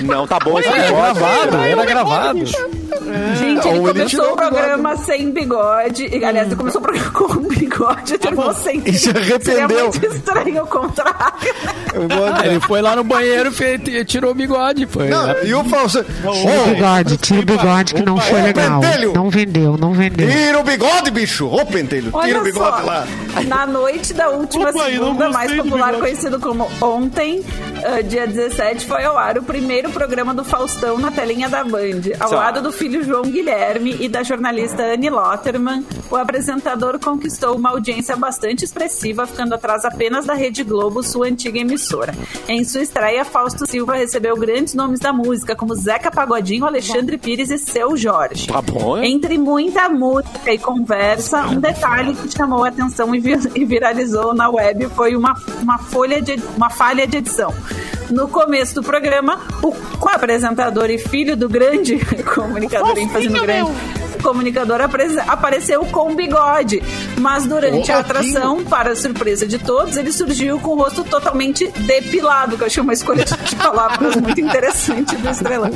Não, 0.00 0.26
tá 0.26 0.38
bom 0.38 0.58
Era 0.58 0.70
negócio. 0.78 1.14
gravado, 1.14 1.56
era 1.56 1.84
gravado. 1.84 2.44
Gente, 3.38 3.68
ele 3.68 3.78
Ou 3.78 3.88
ele 3.88 3.98
começou 3.98 4.20
o 4.20 4.36
bigode. 4.36 4.36
programa 4.54 4.96
sem 4.96 5.30
bigode. 5.30 6.06
E, 6.06 6.24
aliás, 6.24 6.46
ele 6.48 6.56
começou 6.56 6.80
o 6.80 6.84
programa 6.84 7.10
com 7.12 7.48
bigode 7.48 8.14
e 8.14 8.18
terminou 8.18 8.54
sem 8.54 8.82
E 8.84 8.92
se 8.92 8.98
Seria 9.12 9.20
arrependeu. 9.20 9.90
muito 9.90 10.06
estranho 10.06 10.62
o 10.62 10.66
contrário. 10.66 11.14
Vou- 11.94 12.44
Ele 12.44 12.60
foi 12.60 12.80
lá 12.82 12.96
no 12.96 13.04
banheiro 13.04 13.52
e 13.88 14.04
tirou 14.04 14.30
o 14.32 14.34
bigode. 14.34 14.86
Foi. 14.86 15.08
Não, 15.08 15.42
e 15.44 15.54
o 15.54 15.64
Faustão? 15.64 16.04
Tira 16.04 16.62
o 16.62 16.74
bigode, 16.74 17.16
tira 17.18 17.40
o 17.40 17.44
bigode 17.44 17.94
que 17.94 18.02
não 18.04 18.16
foi 18.18 18.40
Ô, 18.40 18.44
legal. 18.44 18.80
pentelho! 18.80 19.12
Não 19.14 19.30
vendeu, 19.30 19.76
não 19.78 19.92
vendeu. 19.92 20.28
Tira 20.28 20.58
o 20.58 20.62
bigode, 20.64 21.10
bicho! 21.10 21.46
Ô, 21.46 21.64
pentelho, 21.66 22.06
tira 22.10 22.16
Olha 22.18 22.40
o 22.40 22.44
bigode 22.44 22.80
só, 22.80 22.86
lá. 22.86 23.06
na 23.46 23.66
noite 23.66 24.12
da 24.14 24.28
última 24.30 24.70
Opa, 24.70 24.84
segunda, 24.84 25.28
mais 25.30 25.52
popular 25.52 25.86
bigode. 25.92 26.00
conhecido 26.00 26.40
como 26.40 26.68
Ontem, 26.80 27.42
ah, 27.84 28.00
dia 28.02 28.26
17, 28.26 28.86
foi 28.86 29.04
ao 29.04 29.16
ar 29.16 29.38
o 29.38 29.42
primeiro 29.42 29.90
programa 29.90 30.32
do 30.34 30.44
Faustão 30.44 30.98
na 30.98 31.10
telinha 31.10 31.48
da 31.48 31.62
Band. 31.64 32.02
Ao 32.18 32.28
Só. 32.30 32.36
lado 32.36 32.62
do 32.62 32.72
filho 32.72 33.02
João 33.04 33.22
Guilherme 33.22 33.96
e 34.00 34.08
da 34.08 34.22
jornalista 34.22 34.82
Anne 34.82 35.10
Lotterman, 35.10 35.84
o 36.10 36.16
apresentador 36.16 36.98
conquistou 36.98 37.56
uma 37.56 37.70
audiência 37.70 38.16
bastante 38.16 38.64
expressiva, 38.64 39.26
ficando 39.26 39.54
atrás 39.54 39.84
apenas 39.84 40.24
da 40.26 40.34
Rede 40.34 40.64
Globo, 40.64 41.02
sua 41.02 41.26
antiga 41.26 41.58
emissora. 41.58 42.14
Em 42.48 42.64
sua 42.64 42.82
estreia, 42.82 43.24
Fausto 43.24 43.66
Silva 43.66 43.94
recebeu 43.94 44.36
grandes 44.36 44.74
nomes 44.74 45.00
da 45.00 45.12
música, 45.12 45.54
como 45.54 45.74
Zeca 45.74 46.10
Pagodinho, 46.10 46.64
Alexandre 46.66 47.18
Pires 47.18 47.50
e 47.50 47.58
Seu 47.58 47.96
Jorge. 47.96 48.46
Tá 48.48 48.62
bom, 48.62 48.96
hein? 48.98 49.14
Entre 49.14 49.36
muita 49.38 49.88
música 49.88 50.52
e 50.52 50.58
conversa, 50.58 51.42
um 51.46 51.60
detalhe 51.60 52.14
que 52.14 52.30
chamou 52.34 52.64
a 52.64 52.68
atenção 52.68 53.14
e, 53.14 53.20
vi- 53.20 53.34
e 53.54 53.64
viralizou 53.64 54.32
na 54.34 54.48
web 54.48 54.86
foi 54.94 55.14
uma, 55.16 55.34
uma, 55.62 55.78
folha 55.78 56.20
de, 56.22 56.36
uma 56.56 56.70
falha 56.70 57.06
de 57.06 57.18
edição. 57.18 57.52
No 58.10 58.28
começo 58.28 58.74
do 58.74 58.82
programa, 58.82 59.40
o 59.62 59.72
co-apresentador 59.98 60.90
e 60.90 60.98
filho 60.98 61.36
do 61.36 61.48
grande 61.48 61.98
comunicador 62.34 62.96
ênfase 62.98 63.28
no 63.28 63.42
grande 63.42 64.03
comunicador 64.24 64.78
apareceu 65.28 65.84
com 65.86 66.14
bigode. 66.16 66.82
Mas 67.20 67.46
durante 67.46 67.92
a 67.92 67.98
atração, 68.00 68.64
para 68.64 68.96
surpresa 68.96 69.46
de 69.46 69.58
todos, 69.58 69.96
ele 69.96 70.10
surgiu 70.10 70.58
com 70.58 70.70
o 70.70 70.76
rosto 70.76 71.04
totalmente 71.04 71.68
depilado, 71.80 72.56
que 72.56 72.62
eu 72.62 72.66
achei 72.66 72.82
uma 72.82 72.92
escolha 72.92 73.24
de 73.24 73.36
palavras 73.56 74.16
muito 74.16 74.40
interessante 74.40 75.14
do 75.16 75.28
Estrelão. 75.28 75.70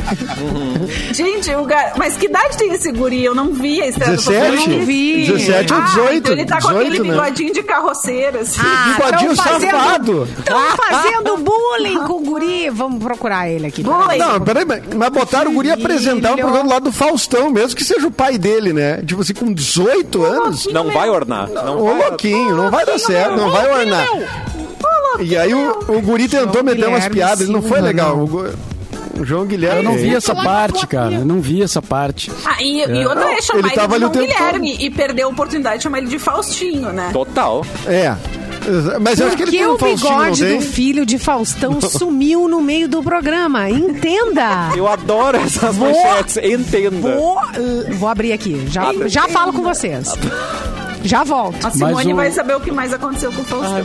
Gente, 1.13 1.55
o 1.55 1.65
gar... 1.65 1.93
mas 1.97 2.17
que 2.17 2.27
idade 2.27 2.57
tem 2.57 2.73
esse 2.73 2.91
guri? 2.93 3.25
Eu 3.25 3.35
não 3.35 3.53
vi 3.53 3.81
a 3.83 3.87
estreia 3.89 4.13
do 4.13 4.17
17? 4.17 4.47
programa. 4.57 4.79
não 4.79 4.87
vi. 4.87 5.27
17 5.27 5.73
ou 5.73 5.79
Ah, 5.79 5.83
18. 5.85 6.17
então 6.17 6.33
ele 6.33 6.47
tá 6.47 6.61
com 6.61 6.69
18, 6.69 6.81
aquele 6.87 6.99
né? 7.09 7.11
bigodinho 7.15 7.53
de 7.55 7.63
carroceiro, 7.63 8.39
assim. 8.41 8.61
Bigodinho 8.97 9.37
tão 9.37 9.45
fazendo- 9.45 9.71
safado. 9.71 10.29
Estão 10.39 10.61
fazendo 10.77 11.37
bullying 11.37 11.99
com 12.07 12.13
o 12.15 12.21
guri. 12.21 12.71
Vamos 12.71 13.03
procurar 13.03 13.49
ele 13.51 13.67
aqui. 13.67 13.83
Bullying. 13.83 14.19
Não, 14.19 14.41
peraí, 14.41 14.65
mas- 14.65 15.09
botaram 15.11 15.51
o 15.51 15.55
guri 15.55 15.71
apresentar 15.71 16.31
o 16.33 16.35
Filho. 16.37 16.47
programa 16.47 16.75
lá 16.75 16.79
do 16.79 16.93
Faustão, 16.93 17.51
mesmo 17.51 17.77
que 17.77 17.85
seja 17.85 18.07
o 18.07 18.11
pai 18.11 18.38
dele, 18.39 18.73
né? 18.73 19.03
Tipo 19.05 19.21
assim, 19.21 19.35
com 19.35 19.53
18 19.53 20.23
anos. 20.25 20.67
Não 20.73 20.91
vai 20.91 21.09
ornar. 21.11 21.49
Não 21.49 21.81
Ô, 21.81 21.85
vai 21.85 22.09
louquinho, 22.09 22.57
não 22.57 22.71
vai 22.71 22.87
dar 22.87 22.99
certo, 22.99 23.37
não 23.37 23.51
vai 23.51 23.71
ornar. 23.71 24.07
E 25.21 25.37
aí 25.37 25.53
o, 25.53 25.79
o 25.89 26.01
guri 26.01 26.29
tentou 26.29 26.63
meter 26.63 26.87
umas 26.89 27.09
piadas, 27.09 27.41
ele 27.41 27.53
não 27.53 27.63
foi 27.63 27.81
legal. 27.81 28.17
não. 28.17 28.25
O, 28.25 28.69
João 29.25 29.47
Guilherme. 29.47 29.79
Eu 29.79 29.83
não 29.83 29.97
vi 29.97 30.15
essa 30.15 30.35
parte, 30.35 30.87
cara. 30.87 31.15
Eu 31.15 31.25
não 31.25 31.41
vi 31.41 31.63
essa 31.63 31.83
parte. 31.83 32.31
Ah, 32.45 32.63
e, 32.63 32.85
e 32.85 33.07
outra 33.07 33.33
é 33.33 33.41
chamar 33.41 33.59
Ele 33.59 33.69
ele, 33.69 33.85
de 33.87 34.01
João 34.01 34.13
Guilherme 34.13 34.77
e 34.79 34.91
perder 34.91 35.23
a 35.23 35.29
oportunidade 35.29 35.79
de 35.79 35.83
chamar 35.83 35.99
ele 35.99 36.07
de 36.09 36.19
Faustinho, 36.19 36.93
né? 36.93 37.11
Total. 37.13 37.65
É. 37.87 38.15
Mas 39.01 39.21
eu 39.21 39.27
acho 39.27 39.37
que 39.37 39.43
ele 39.45 39.67
o 39.67 39.77
bigode 39.77 40.45
do 40.45 40.61
filho 40.61 41.07
de 41.07 41.19
Faustão 41.19 41.81
sumiu 41.81 42.49
no 42.49 42.61
meio 42.61 42.89
do 42.89 43.03
programa. 43.03 43.69
Entenda. 43.71 44.71
Eu 44.77 44.87
adoro 44.87 45.39
essas 45.39 45.77
Vou- 45.77 45.89
manchetes. 45.91 46.37
Entenda. 46.39 47.17
Vou, 47.17 47.37
uh, 47.39 47.95
vou 47.95 48.09
abrir 48.09 48.33
aqui. 48.33 48.67
Já, 48.69 48.93
já 49.07 49.29
falo 49.29 49.53
com 49.53 49.63
vocês. 49.63 50.13
Já 51.09 51.25
volto. 51.25 51.67
A 51.67 51.71
Simone 51.71 52.13
o- 52.13 52.17
vai 52.17 52.31
saber 52.31 52.57
o 52.57 52.61
que 52.61 52.71
mais 52.71 52.93
aconteceu 52.93 53.33
com 53.33 53.41
o 53.43 53.45
Faustão. 53.45 53.83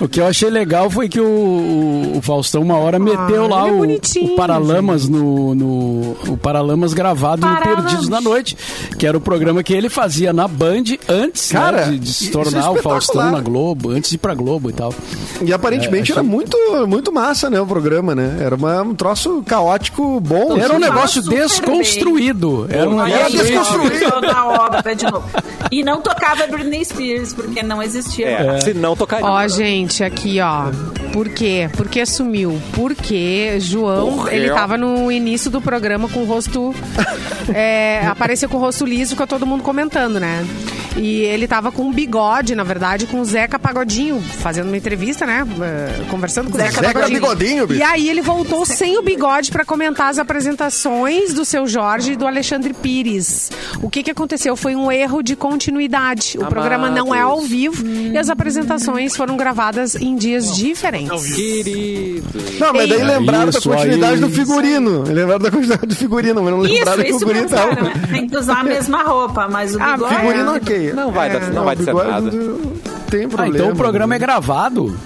O 0.00 0.08
que 0.08 0.20
eu 0.20 0.26
achei 0.26 0.48
legal 0.50 0.88
foi 0.90 1.08
que 1.08 1.20
o, 1.20 1.24
o- 1.26 2.18
o 2.18 2.22
Faustão 2.22 2.62
uma 2.62 2.76
hora 2.78 2.98
meteu 2.98 3.46
lá 3.48 3.68
ele 3.68 3.94
é 3.94 4.20
o, 4.32 4.36
Paralamas 4.36 5.08
no, 5.08 5.54
no- 5.54 6.16
o 6.28 6.36
Paralamas 6.40 6.94
gravado 6.94 7.42
Paralamas. 7.42 7.68
no 7.68 7.82
Perdidos 7.82 8.08
na 8.08 8.20
Noite, 8.20 8.56
que 8.98 9.06
era 9.06 9.16
o 9.16 9.20
programa 9.20 9.62
que 9.62 9.72
ele 9.74 9.88
fazia 9.88 10.32
na 10.32 10.48
Band 10.48 10.84
antes 11.08 11.52
né, 11.52 11.60
Cara, 11.60 11.82
de, 11.84 11.98
de 11.98 12.12
se 12.12 12.24
isso 12.24 12.38
é 12.38 12.42
tornar 12.42 12.70
o 12.70 12.76
Faustão 12.76 13.30
na 13.30 13.40
Globo, 13.40 13.90
antes 13.90 14.10
de 14.10 14.16
ir 14.16 14.18
pra 14.18 14.34
Globo 14.34 14.70
e 14.70 14.72
tal. 14.72 14.94
E 15.42 15.52
aparentemente 15.52 16.10
É, 16.10 16.14
era 16.14 16.20
achei- 16.22 16.30
muito, 16.30 16.56
muito 16.86 17.12
massa, 17.12 17.50
né, 17.50 17.60
o 17.60 17.66
programa, 17.66 18.14
né? 18.14 18.38
Era 18.40 18.54
uma- 18.56 18.82
um 18.82 18.94
troço 18.94 19.42
caótico 19.46 20.20
bom. 20.20 20.56
Era 20.56 20.72
um 20.72 20.76
assim. 20.76 20.84
negócio 20.84 21.22
desconstruído. 21.22 22.66
Era 22.70 22.88
um 22.88 23.00
Era 23.00 23.28
negócio 23.28 23.38
desconstruído. 23.38 24.20
da 24.26 24.46
obra 24.46 24.94
de 24.94 25.04
novo. 25.04 25.24
E 25.70 25.82
não 25.82 26.00
tocava 26.00 26.45
Britney 26.48 26.84
Spears, 26.84 27.32
porque 27.34 27.62
não 27.62 27.82
existia. 27.82 28.28
É, 28.28 28.60
se 28.60 28.74
não 28.74 28.96
tocaria. 28.96 29.26
Ó, 29.26 29.48
gente, 29.48 30.02
aqui, 30.04 30.40
ó. 30.40 30.70
Por 31.16 31.30
quê? 31.30 31.70
Por 31.74 31.88
que 31.88 32.04
sumiu? 32.04 32.60
Porque 32.74 33.56
João, 33.58 34.18
Por 34.18 34.28
quê? 34.28 34.34
ele 34.34 34.50
tava 34.50 34.76
no 34.76 35.10
início 35.10 35.50
do 35.50 35.62
programa 35.62 36.10
com 36.10 36.20
o 36.20 36.24
rosto. 36.26 36.74
é, 37.54 38.06
apareceu 38.06 38.50
com 38.50 38.58
o 38.58 38.60
rosto 38.60 38.84
liso, 38.84 39.12
ficou 39.12 39.26
todo 39.26 39.46
mundo 39.46 39.62
comentando, 39.62 40.20
né? 40.20 40.44
E 40.96 41.20
ele 41.20 41.46
tava 41.46 41.70
com 41.70 41.82
um 41.82 41.92
bigode, 41.92 42.54
na 42.54 42.64
verdade, 42.64 43.06
com 43.06 43.20
o 43.20 43.24
Zeca 43.24 43.58
Pagodinho, 43.58 44.20
fazendo 44.20 44.68
uma 44.68 44.76
entrevista, 44.76 45.26
né? 45.26 45.46
eh, 45.60 46.04
Conversando 46.10 46.50
com 46.50 46.56
o 46.56 46.60
Zeca, 46.60 46.80
Zeca 46.80 47.08
Bigodinho, 47.08 47.66
bicho. 47.66 47.80
E 47.80 47.82
aí 47.82 48.08
ele 48.08 48.22
voltou 48.22 48.64
sem 48.64 48.96
o 48.96 49.02
bigode 49.02 49.50
pra 49.50 49.62
comentar 49.64 50.08
as 50.08 50.18
apresentações 50.18 51.34
do 51.34 51.44
seu 51.44 51.66
Jorge 51.66 52.12
e 52.12 52.16
do 52.16 52.26
Alexandre 52.26 52.72
Pires. 52.72 53.50
O 53.82 53.90
que 53.90 54.02
que 54.02 54.10
aconteceu? 54.10 54.56
Foi 54.56 54.74
um 54.74 54.90
erro 54.90 55.22
de 55.22 55.36
continuidade. 55.36 56.38
O 56.38 56.46
programa 56.46 56.88
não 56.88 57.14
é 57.14 57.20
ao 57.20 57.42
vivo 57.42 57.86
e 57.86 58.16
as 58.16 58.30
apresentações 58.30 59.14
foram 59.14 59.36
gravadas 59.36 59.96
em 59.96 60.16
dias 60.16 60.56
diferentes. 60.56 61.05
Querido. 61.34 62.38
Não, 62.58 62.72
mas 62.72 62.88
daí 62.88 63.02
lembraram 63.04 63.50
da 63.50 63.58
Isso 63.58 63.68
continuidade 63.68 64.14
aí. 64.14 64.20
do 64.20 64.30
figurino. 64.30 65.02
Lembraram 65.02 65.38
da 65.40 65.50
continuidade 65.50 65.86
do 65.86 65.94
figurino, 65.96 66.42
mas 66.42 66.52
não 66.52 66.64
Isso, 66.64 66.74
lembraram 66.74 67.02
que 67.04 67.12
o 67.12 67.16
isso 67.16 67.24
guri 67.26 67.46
tava... 67.46 67.76
pensaram. 67.76 67.92
Tem 68.10 68.28
que 68.28 68.36
usar 68.36 68.60
a 68.60 68.64
mesma 68.64 69.02
roupa, 69.02 69.48
mas 69.50 69.74
o 69.74 69.82
Ah, 69.82 69.92
bigode... 69.96 70.14
Figurino 70.16 70.54
ok. 70.56 70.92
Não 70.92 71.12
vai, 71.12 71.30
dar, 71.32 71.40
não 71.52 71.62
É, 71.62 71.64
vai 71.64 71.74
o 71.74 71.78
dizer 71.78 71.90
bigode 71.92 72.10
nada. 72.10 72.30
não 72.30 72.58
Tem 73.10 73.24
Ah, 73.24 73.28
problema. 73.28 73.54
então 73.56 73.70
o 73.72 73.76
programa 73.76 74.14
é 74.14 74.18
gravado. 74.18 74.96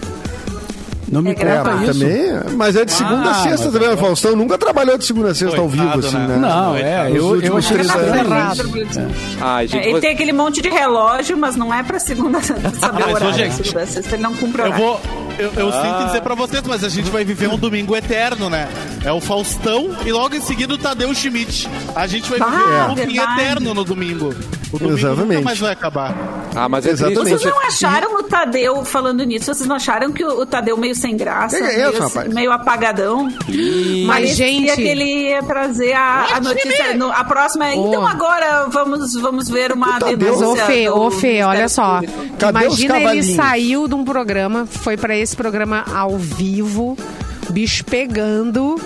Não 1.11 1.20
me 1.22 1.30
É 1.32 1.34
conta 1.34 1.74
isso. 1.90 1.98
Também, 1.98 2.56
mas 2.56 2.76
é 2.76 2.84
de 2.84 2.92
segunda 2.92 3.28
a 3.28 3.30
Ah, 3.32 3.34
sexta 3.42 3.64
mas- 3.64 3.72
também. 3.72 3.88
O 3.94 3.96
Faustão 3.98 4.36
nunca 4.36 4.56
trabalhou 4.56 4.96
de 4.96 5.04
segunda 5.04 5.30
a 5.30 5.34
sexta 5.34 5.58
ao 5.61 5.68
vivo, 5.68 5.82
Coitado, 5.90 6.06
assim, 6.06 6.16
né? 6.18 6.36
né? 6.36 6.38
Não, 6.38 6.76
é, 6.76 7.11
eu, 7.11 7.16
eu 7.16 7.26
últimos 7.26 7.66
achei 7.66 7.84
tá 7.84 8.16
errado. 8.16 8.61
É, 8.61 9.66
gente, 9.66 9.76
ele 9.82 9.92
você- 9.94 10.00
tem 10.00 10.11
aquele 10.12 10.32
monte 10.32 10.62
de 10.62 10.68
relógio, 10.68 11.36
mas 11.36 11.56
não 11.56 11.72
é 11.74 11.82
pra 11.82 11.98
segunda 11.98 12.40
saber 12.42 12.68
o 12.68 12.70
Mas, 12.70 13.06
ô, 13.06 13.11
horário. 13.14 13.34
gente, 13.34 13.54
segunda 13.56 13.82
a 13.82 13.86
sexta, 13.86 14.14
ele 14.14 14.22
não 14.22 14.34
cumpre 14.34 14.62
Eu 14.62 14.66
horário. 14.66 14.84
vou. 14.86 15.00
Eu, 15.38 15.52
eu 15.56 15.72
sinto 15.72 16.04
dizer 16.06 16.20
pra 16.20 16.34
vocês, 16.34 16.62
mas 16.66 16.84
a 16.84 16.88
gente 16.88 17.11
vai 17.11 17.24
viver 17.24 17.48
um 17.48 17.56
domingo 17.56 17.96
eterno, 17.96 18.50
né? 18.50 18.68
É 19.04 19.11
o 19.11 19.20
Faustão 19.20 19.90
e 20.04 20.12
logo 20.12 20.34
em 20.36 20.40
seguida 20.40 20.74
o 20.74 20.78
Tadeu 20.78 21.12
Schmidt. 21.14 21.68
A 21.94 22.06
gente 22.06 22.28
vai 22.30 22.38
viver 22.38 22.52
Ah, 22.74 22.84
um 22.84 22.88
looping 22.90 23.14
verdade. 23.14 23.40
eterno 23.40 23.74
no 23.74 23.82
domingo. 23.84 24.34
O 24.72 24.78
domingo 24.78 24.98
Exatamente. 24.98 25.28
nunca 25.34 25.40
mais 25.42 25.58
vai 25.58 25.72
acabar. 25.72 26.14
Ah, 26.54 26.68
mas 26.68 26.86
é 26.86 26.90
Exatamente. 26.90 27.30
Vocês 27.30 27.44
não 27.44 27.60
acharam 27.66 28.14
o 28.16 28.22
Tadeu, 28.22 28.84
falando 28.84 29.24
nisso, 29.24 29.46
vocês 29.52 29.68
não 29.68 29.76
acharam 29.76 30.12
que 30.12 30.24
o, 30.24 30.40
o 30.40 30.46
Tadeu 30.46 30.76
meio 30.76 30.94
sem 30.94 31.16
graça, 31.16 31.56
é 31.58 31.60
meio, 31.76 31.90
isso, 31.90 32.02
assim, 32.02 32.18
rapaz? 32.18 32.34
meio 32.34 32.52
apagadão? 32.52 33.24
Mas, 34.06 34.06
Parecia 34.06 34.46
gente- 34.46 34.74
que 34.76 34.82
ele 34.82 35.04
ia 35.30 35.42
trazer 35.42 35.92
a, 35.92 36.36
a 36.36 36.40
notícia. 36.40 36.94
no- 36.94 37.10
a 37.10 37.24
próxima 37.24 37.66
é, 37.68 37.74
então 37.74 38.06
agora 38.06 38.66
vamos, 38.68 39.12
vamos 39.14 39.48
ver 39.48 39.72
uma 39.72 39.98
Tadeu- 39.98 40.18
Mas, 40.18 40.38
denúncia. 40.38 40.64
ô 40.64 40.66
Fê, 40.66 40.84
do 40.86 41.00
ô 41.00 41.10
Fê, 41.10 41.42
olha 41.42 41.68
só. 41.68 42.00
Imagina 42.48 42.98
ele 43.00 43.22
saiu 43.34 43.88
de 43.88 43.94
um 43.94 44.04
programa, 44.04 44.66
foi 44.66 44.96
pra 44.96 45.16
esse 45.16 45.34
programa 45.36 45.84
ao 45.94 46.16
vivo, 46.16 46.96
bicho 47.50 47.84
pegando. 47.84 48.76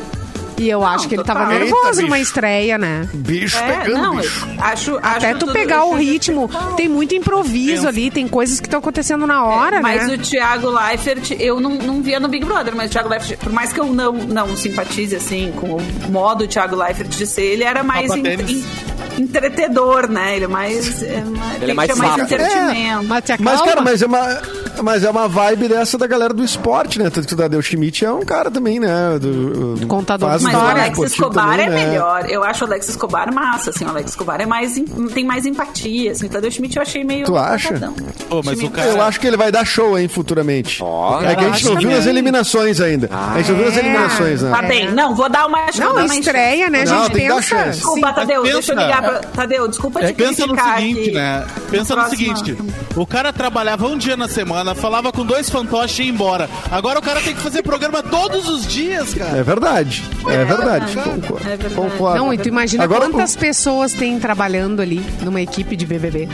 E 0.56 0.68
eu 0.70 0.84
acho 0.86 1.08
que 1.08 1.16
ele 1.16 1.24
tava 1.24 1.40
total. 1.46 1.58
nervoso 1.58 1.86
Eita, 1.88 2.02
numa 2.02 2.16
bicho. 2.16 2.28
estreia, 2.28 2.78
né? 2.78 3.08
Bicho 3.12 3.56
É, 3.58 3.76
pegando, 3.80 4.02
não, 4.02 4.16
bicho. 4.16 4.46
acho, 4.60 4.96
Até 5.02 5.30
acho 5.30 5.38
tu 5.40 5.46
tudo- 5.46 5.52
pegar 5.52 5.84
o 5.84 5.94
ritmo. 5.94 6.48
Tem 6.76 6.88
muito 6.88 7.14
improviso 7.14 7.88
ali, 7.88 8.10
tem 8.10 8.28
coisas 8.28 8.60
que 8.60 8.66
estão 8.66 8.78
acontecendo 8.78 9.26
na 9.26 9.44
hora, 9.44 9.80
Mas 9.80 10.06
né? 10.06 10.14
o 10.14 10.18
Thiago 10.18 10.70
Leifert, 10.70 11.32
eu 11.40 11.58
não, 11.60 11.70
não 11.72 12.00
via 12.02 12.20
no 12.20 12.28
Big 12.28 12.44
Brother, 12.44 12.74
mas 12.76 12.88
o 12.88 12.92
Thiago 12.92 13.08
Leifert, 13.08 13.38
por 13.38 13.52
mais 13.52 13.72
que 13.72 13.80
eu 13.80 13.86
não, 13.86 14.12
não 14.12 14.56
simpatize 14.56 15.16
assim 15.16 15.52
com 15.56 15.76
o 15.76 16.10
modo 16.10 16.46
Thiago 16.46 16.76
Leifert 16.76 17.08
de 17.08 17.26
ser, 17.26 17.42
ele 17.42 17.64
era 17.64 17.82
mais 17.82 18.10
entretedor, 19.18 20.08
né? 20.10 20.36
Ele 20.36 20.44
é 20.44 20.48
mais. 20.48 21.02
É, 21.02 21.22
mais- 21.24 21.58
tem 21.58 21.68
que 21.68 21.74
mais 21.74 21.96
mais 21.96 22.10
saca. 22.12 22.22
entretenimento. 22.22 23.04
Mas 23.04 23.24
te 23.24 23.42
Mas, 23.42 23.62
cara, 23.62 23.80
mas 23.80 24.02
é 24.02 24.06
uma, 24.06 24.42
mas 24.82 25.04
é 25.04 25.10
uma 25.10 25.28
vibe 25.28 25.68
dessa 25.68 25.96
da 25.98 26.06
galera 26.06 26.32
do 26.34 26.42
esporte, 26.44 26.98
né? 26.98 27.10
Tanto 27.10 27.26
que 27.28 27.34
o 27.34 27.36
Tadeu 27.36 27.60
Schmidt 27.62 28.04
é 28.04 28.12
um 28.12 28.24
cara 28.24 28.50
também, 28.50 28.78
né? 28.80 29.18
Do, 29.20 29.76
do- 29.76 29.86
Contador 29.86 30.36
de 30.38 30.44
Mas 30.44 30.54
o. 30.54 30.58
Alex 30.58 30.98
Escobar 30.98 31.50
também, 31.50 31.66
é 31.66 31.70
né? 31.70 31.86
melhor. 31.86 32.26
Eu 32.28 32.42
acho 32.44 32.64
o 32.64 32.68
Alex 32.68 32.88
Escobar 32.88 33.32
massa, 33.32 33.70
assim. 33.70 33.84
O 33.84 33.88
Alex 33.88 34.10
Escobar 34.10 34.40
é 34.40 34.46
mais, 34.46 34.76
em- 34.76 34.84
tem 35.08 35.24
mais 35.24 35.46
empatia, 35.46 36.12
assim. 36.12 36.26
O 36.26 36.28
Tadeu 36.28 36.50
Schmidt 36.50 36.76
eu 36.76 36.82
achei 36.82 37.04
meio... 37.04 37.24
Tu 37.24 37.36
acha? 37.36 37.92
mas 38.44 38.60
o 38.60 38.70
cara- 38.70 38.88
Eu 38.88 39.02
acho 39.02 39.20
que 39.20 39.26
ele 39.26 39.36
vai 39.36 39.50
dar 39.52 39.64
show, 39.64 39.98
hein, 39.98 40.08
futuramente. 40.08 40.82
Ó, 40.82 41.20
é 41.22 41.34
que 41.34 41.44
a 41.44 41.50
gente 41.50 41.64
não 41.66 41.76
viu 41.76 41.96
as 41.96 42.06
eliminações 42.06 42.80
ainda. 42.80 43.08
a 43.12 43.38
gente 43.38 43.50
não 43.52 43.58
viu 43.58 43.68
as 43.68 43.76
É. 43.76 43.80
eliminações, 43.80 44.42
né? 44.42 44.50
Tá 44.50 44.62
bem. 44.62 44.90
Não, 44.92 45.14
vou 45.14 45.28
dar 45.28 45.46
uma... 45.46 45.58
Não, 45.78 45.94
dar 45.94 46.04
uma 46.04 46.16
estreia, 46.16 46.68
né? 46.70 46.82
A 46.82 46.84
Não, 46.84 47.02
gente 47.04 47.12
tem 47.12 47.22
que 47.22 47.28
dar 47.28 47.34
pensa. 47.36 47.48
chance. 47.56 47.78
Desculpa, 47.78 48.12
Tadeu, 48.12 48.42
Mas 48.42 48.52
deixa 48.52 48.72
eu 48.72 48.76
pensa- 48.76 48.86
ligar 48.88 49.02
pra... 49.02 49.18
Tadeu, 49.30 49.68
desculpa 49.68 50.00
te 50.00 50.06
É, 50.06 50.12
pensa 50.12 50.46
no 50.46 50.56
seguinte, 50.56 51.00
aqui. 51.00 51.10
né? 51.12 51.46
Pensa 51.70 51.94
no 51.96 52.02
Próxima. 52.02 52.36
seguinte: 52.36 52.56
o 52.96 53.06
cara 53.06 53.32
trabalhava 53.32 53.86
um 53.86 53.96
dia 53.98 54.16
na 54.16 54.28
semana, 54.28 54.63
falava 54.72 55.10
com 55.10 55.26
dois 55.26 55.50
fantoches 55.50 55.98
e 55.98 56.02
ia 56.04 56.10
embora. 56.10 56.48
Agora 56.70 57.00
o 57.00 57.02
cara 57.02 57.20
tem 57.20 57.34
que 57.34 57.40
fazer 57.40 57.62
programa 57.64 58.04
todos 58.04 58.48
os 58.48 58.64
dias, 58.64 59.12
cara. 59.14 59.36
É 59.38 59.42
verdade. 59.42 60.04
É 60.28 60.44
verdade. 60.44 60.94
Concordo. 60.94 61.48
É 61.48 61.56
verdade. 61.56 61.74
Concordo. 61.74 62.18
Não, 62.18 62.32
e 62.32 62.38
tu 62.38 62.46
imagina 62.48 62.84
Agora, 62.84 63.08
quantas 63.10 63.34
pessoas 63.34 63.92
tem 63.92 64.16
trabalhando 64.20 64.80
ali 64.80 65.04
numa 65.22 65.40
equipe 65.42 65.74
de 65.74 65.84
BBB. 65.84 66.28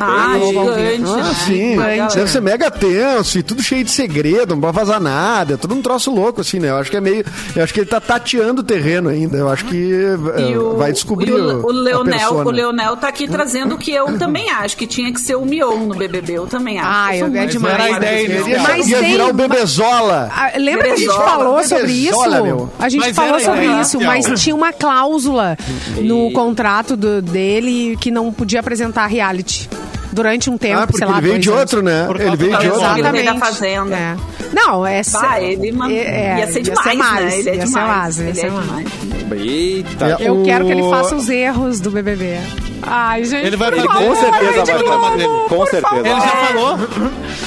Ah, 0.00 0.36
Eu 0.38 0.46
gigante, 0.48 1.10
Ah, 1.10 1.16
né? 1.16 1.34
sim. 1.46 1.70
Gigante. 1.70 2.16
Deve 2.16 2.30
ser 2.30 2.40
mega 2.42 2.70
tenso 2.70 3.38
e 3.38 3.42
tudo 3.42 3.62
cheio 3.62 3.82
de 3.84 3.90
segredo, 3.90 4.54
não 4.54 4.60
pode 4.60 4.74
vazar 4.76 5.00
nada. 5.00 5.54
É 5.54 5.56
tudo 5.56 5.74
um 5.74 5.80
troço 5.82 6.12
louco, 6.12 6.40
assim, 6.40 6.58
né? 6.60 6.70
Eu 6.70 6.76
acho 6.76 6.90
que 6.90 6.96
é 6.96 7.00
meio. 7.00 7.24
Eu 7.54 7.62
acho 7.64 7.72
que 7.72 7.80
ele 7.80 7.88
tá 7.88 8.00
tateando 8.00 8.60
o 8.60 8.64
terreno 8.64 9.08
ainda. 9.08 9.36
Eu 9.38 9.48
acho 9.48 9.64
que 9.64 9.74
E 9.76 10.52
eh, 10.52 10.58
o, 10.58 10.76
vai 10.76 10.92
descobrir. 10.92 11.28
e 11.30 11.32
o, 11.32 11.66
o 11.66 11.70
Leonel, 11.72 12.34
o 12.34 12.50
Leonel 12.50 12.96
tá 12.96 13.08
aqui 13.08 13.26
trazendo 13.28 13.76
o 13.76 13.78
que 13.78 13.90
eu 13.92 14.18
também 14.18 14.50
acho, 14.50 14.76
que 14.76 14.86
tinha 14.86 15.12
que 15.12 15.20
ser 15.20 15.36
o 15.36 15.44
Mion 15.44 15.86
no 15.86 15.94
BBB. 15.94 16.34
Eu 16.34 16.46
também 16.46 16.78
acho. 16.78 16.88
Ah, 16.88 17.08
sou 17.18 17.28
eu- 17.28 17.36
é 17.36 17.46
demais. 17.46 17.73
Era 17.74 17.84
a 17.84 17.90
ideia 17.90 18.24
inicial. 18.26 18.62
Mas 18.62 18.88
Ia 18.88 18.98
tem- 18.98 19.10
virar 19.12 19.26
o 19.26 19.32
Bebezola. 19.32 20.30
Ah, 20.34 20.52
lembra 20.56 20.84
que 20.84 20.90
a 20.92 20.96
gente 20.96 21.06
Bebezola, 21.08 21.30
falou 21.30 21.64
sobre 21.64 21.92
isso? 21.92 22.30
meu. 22.42 22.70
A 22.78 22.88
gente 22.88 23.00
Mas 23.00 23.16
falou 23.16 23.40
sobre 23.40 23.66
isso, 23.80 24.00
mas 24.00 24.40
tinha 24.42 24.54
uma 24.54 24.72
cláusula 24.72 25.56
no 26.00 26.30
contrato 26.32 26.96
do- 26.96 27.20
dele 27.22 27.96
que 28.00 28.10
não 28.10 28.32
podia 28.32 28.60
apresentar 28.60 29.06
reality. 29.06 29.68
Durante 30.12 30.48
um 30.48 30.56
tempo, 30.56 30.78
Ah, 30.80 30.86
porque 30.86 30.98
sei 30.98 31.06
lá, 31.08 31.12
ele 31.14 31.20
veio 31.22 31.32
dois 31.34 31.42
de 31.42 31.48
anos. 31.48 31.60
outro, 31.60 31.82
né? 31.82 32.04
Por 32.06 32.20
Ele 32.20 32.36
veio 32.36 32.56
de 32.58 32.68
outro. 32.68 33.02
né? 33.02 33.10
Veio 33.12 33.24
da 33.24 33.34
Fazenda. 33.34 33.96
É. 33.96 34.16
Não, 34.54 34.86
é 34.86 35.02
Bah, 35.12 35.40
ele 35.40 35.72
man- 35.72 35.90
ia 35.90 36.46
ser 36.52 36.62
demais, 36.62 36.96
né? 36.96 37.38
Ele 37.40 37.50
é 37.50 37.54
ia 37.56 37.64
demais. 37.64 38.14
ser 38.14 38.22
ia 38.22 38.28
Ele 38.28 38.38
ser 38.40 38.46
é 38.46 38.50
demais. 38.50 38.88
Eita. 39.32 40.06
É, 40.20 40.28
Eu 40.28 40.40
O- 40.40 40.44
quero 40.44 40.66
que 40.66 40.70
ele 40.72 40.82
faça 40.88 41.16
os 41.16 41.28
erros 41.28 41.80
do 41.80 41.90
BBB. 41.90 42.38
Ai, 42.82 43.24
gente. 43.24 43.46
Ele 43.46 43.56
vai 43.56 43.70
favor, 43.70 43.88
Com 43.88 44.14
certeza 44.16 44.64
vai 44.64 44.74
no 44.78 44.84
programa 44.84 45.16
dele. 45.16 45.28
Com 45.48 45.66
certeza. 45.66 46.08
Ele 46.08 46.20
já 46.20 46.36
falou. 46.46 46.78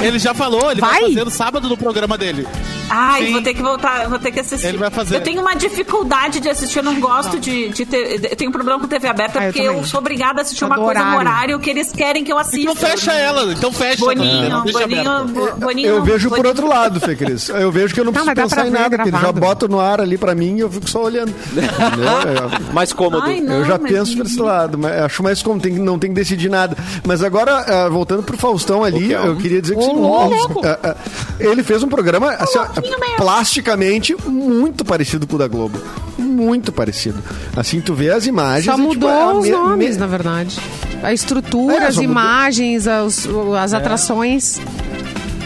Ele 0.02 0.20
já 0.20 0.34
falou, 0.34 0.72
ele 0.72 0.82
vai, 0.82 0.92
Vai? 1.02 1.02
fazer 1.10 1.24
no 1.26 1.32
sábado 1.32 1.70
no 1.70 1.78
programa 1.78 2.18
dele. 2.18 2.48
Ai, 2.90 3.26
Sim. 3.28 3.32
vou 3.34 3.42
ter 3.42 3.54
que 3.54 3.62
voltar, 3.62 4.08
vou 4.10 4.20
ter 4.20 4.32
que 4.32 4.40
assistir. 4.40 4.68
Ele 4.68 4.78
vai 4.78 4.90
fazer. 4.90 5.16
Eu 5.16 5.22
tenho 5.22 5.42
uma 5.42 5.56
dificuldade 5.56 6.40
de 6.40 6.50
assistir, 6.50 6.80
eu 6.80 6.84
não 6.84 7.00
gosto 7.00 7.40
de, 7.40 7.70
de 7.70 7.86
ter. 7.86 8.24
Eu 8.32 8.36
tenho 8.36 8.50
um 8.50 8.54
problema 8.54 8.80
com 8.80 8.88
TV 8.88 9.08
aberta, 9.08 9.40
Ah, 9.40 9.44
eu 9.46 9.52
porque 9.54 9.62
eu, 9.68 9.72
também. 9.74 9.86
sou 9.86 10.00
obrigada 10.00 10.40
a 10.40 10.42
assistir 10.44 10.64
uma 10.66 10.76
coisa 10.76 11.00
no 11.00 11.06
horário. 11.18 11.20
horário 11.20 11.60
que 11.60 11.70
eles 11.70 11.92
querem 11.92 12.24
que 12.24 12.32
eu 12.32 12.38
assista. 12.38 12.72
Então 12.72 12.76
fecha 12.76 13.12
ela, 13.14 13.52
então 13.52 13.72
fecha. 13.72 13.98
Boninho, 14.06 14.50
Não 14.50 14.64
deixa 14.64 14.80
Boninho, 14.80 15.12
aberta. 15.12 15.34
Bo- 15.34 15.56
Boninho. 15.58 15.88
Eu 15.88 16.04
vejo 16.04 16.30
por 16.30 16.38
Boninho. 16.38 16.48
outro 16.50 16.68
lado, 16.68 17.00
Fê 17.00 17.16
Cris. 17.16 17.50
Eu 17.58 17.72
vejo 17.72 17.94
que 17.94 18.00
eu 18.00 18.06
não 18.06 18.12
Não, 18.12 18.22
preciso 18.24 18.36
dá 18.36 18.42
pensar 18.44 18.68
em 18.68 18.72
nada, 18.72 18.98
porque 18.98 19.12
já 19.12 19.32
bota 19.32 19.68
no 19.68 19.80
ar 19.80 20.00
ali 20.02 20.18
pra 20.18 20.34
mim 20.36 20.58
e 20.58 20.60
eu 20.62 20.70
fico 20.70 20.90
só 20.90 21.04
olhando. 21.04 21.34
Mais 22.74 22.94
cômodo. 22.94 23.24
Ai, 23.24 23.42
não, 23.42 23.56
eu 23.60 23.66
já 23.66 23.80
penso 23.80 24.16
por 24.18 24.26
esse 24.26 24.40
lado, 24.40 24.78
mas 24.78 24.94
acho 25.02 25.24
mais 25.24 25.42
como 25.42 25.60
tem, 25.60 25.74
não 25.74 25.98
tem 26.00 26.10
que 26.12 26.16
decidir 26.16 26.50
nada. 26.50 26.76
Mas 27.06 27.24
agora, 27.24 27.58
ah, 27.86 27.90
voltando 27.90 28.24
pro 28.24 28.38
Faustão 28.38 28.84
ali, 28.84 29.12
eu 29.12 29.36
queria 29.38 29.62
dizer 29.62 29.76
que 29.76 29.82
seguinte, 29.84 30.02
ah, 30.64 30.80
ah, 30.84 30.96
ele 31.40 31.64
fez 31.64 31.84
um 31.84 31.88
programa 31.90 32.32
assim, 32.34 32.60
ó, 32.80 33.18
plasticamente 33.18 34.16
muito 34.28 34.84
parecido 34.86 35.26
com 35.28 35.36
o 35.36 35.40
da 35.40 35.48
Globo. 35.48 35.80
Muito 36.18 36.72
parecido. 36.72 37.22
Assim, 37.56 37.80
tu 37.82 37.94
vê 37.94 38.10
as 38.12 38.26
imagens. 38.26 38.66
Só 38.66 38.74
e, 38.74 38.76
tipo, 38.76 38.88
mudou 38.94 39.10
é 39.10 39.22
a 39.22 39.34
os 39.34 39.46
me- 39.46 39.52
nomes, 39.52 39.96
me- 39.96 39.98
na 40.02 40.08
verdade. 40.08 40.58
A 41.04 41.14
estrutura, 41.14 41.76
É, 41.76 41.86
as 41.88 41.96
mudou. 41.96 42.12
imagens, 42.12 42.88
as, 42.88 43.28
as 43.60 43.74
atrações. 43.74 44.60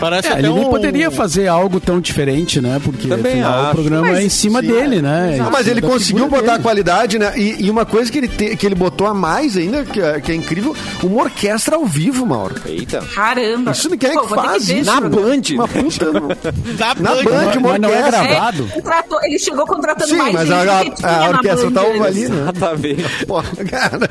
Parece 0.01 0.27
É, 0.27 0.31
até 0.31 0.39
ele 0.39 0.49
nem 0.49 0.65
um- 0.65 0.69
poderia 0.69 1.11
fazer 1.11 1.47
algo 1.47 1.79
tão 1.79 2.01
diferente, 2.01 2.59
né? 2.59 2.81
Porque 2.83 3.07
Também 3.07 3.33
afinal, 3.43 3.59
acho. 3.61 3.69
o 3.69 3.73
programa 3.75 4.07
Mas, 4.07 4.17
é 4.19 4.23
em 4.23 4.29
cima 4.29 4.59
sim, 4.61 4.67
dele, 4.67 5.01
né? 5.01 5.37
Ah, 5.39 5.49
mas 5.51 5.67
ele 5.67 5.79
conseguiu 5.81 6.27
botar 6.27 6.55
a 6.55 6.59
qualidade, 6.59 7.19
né? 7.19 7.31
E, 7.37 7.65
e 7.65 7.69
uma 7.69 7.85
coisa 7.85 8.11
que 8.11 8.17
ele, 8.17 8.27
te- 8.27 8.55
que 8.57 8.65
ele 8.65 8.73
botou 8.75 9.05
a 9.07 9.13
mais 9.13 9.55
ainda, 9.55 9.83
que 9.85 10.01
é, 10.01 10.19
que 10.19 10.31
é 10.31 10.35
incrível, 10.35 10.75
uma 11.03 11.21
orquestra 11.23 11.75
ao 11.75 11.85
vivo, 11.85 12.25
Mauro. 12.25 12.55
Eita. 12.65 13.01
Caramba. 13.13 13.71
Isso 13.71 13.89
quem 13.95 14.09
é 14.09 14.13
Pô, 14.13 14.21
que 14.23 14.33
faz 14.35 14.69
esse 14.69 14.83
Na. 14.83 14.99
Band. 15.01 15.41
Uma 15.53 15.67
puta. 15.67 16.11
Da 16.77 16.95
Na 16.99 17.11
Band. 17.15 17.23
Band, 17.23 17.59
uma 17.59 17.69
Mas 17.69 17.81
não 17.81 17.89
é 17.89 17.97
orquestra. 17.97 18.23
gravado. 18.27 18.67
É, 18.69 18.73
contratou- 18.73 19.19
ele 19.23 19.39
chegou 19.39 19.65
contratando 19.67 20.09
Sim, 20.09 20.17
mais 20.17 20.33
mas 20.33 20.47
gente 20.47 20.69
a, 20.69 20.79
que 20.83 20.91
tinha 20.95 21.07
a, 21.09 21.15
a 21.15 21.19
na 21.19 21.29
orquestra 21.37 21.69
Band 21.69 21.81
tava 21.81 21.87
antes. 21.93 22.05
ali, 22.05 22.27
né? 22.29 22.41
Exatamente. 22.41 23.25
Pô, 23.27 23.43
cara, 23.69 24.09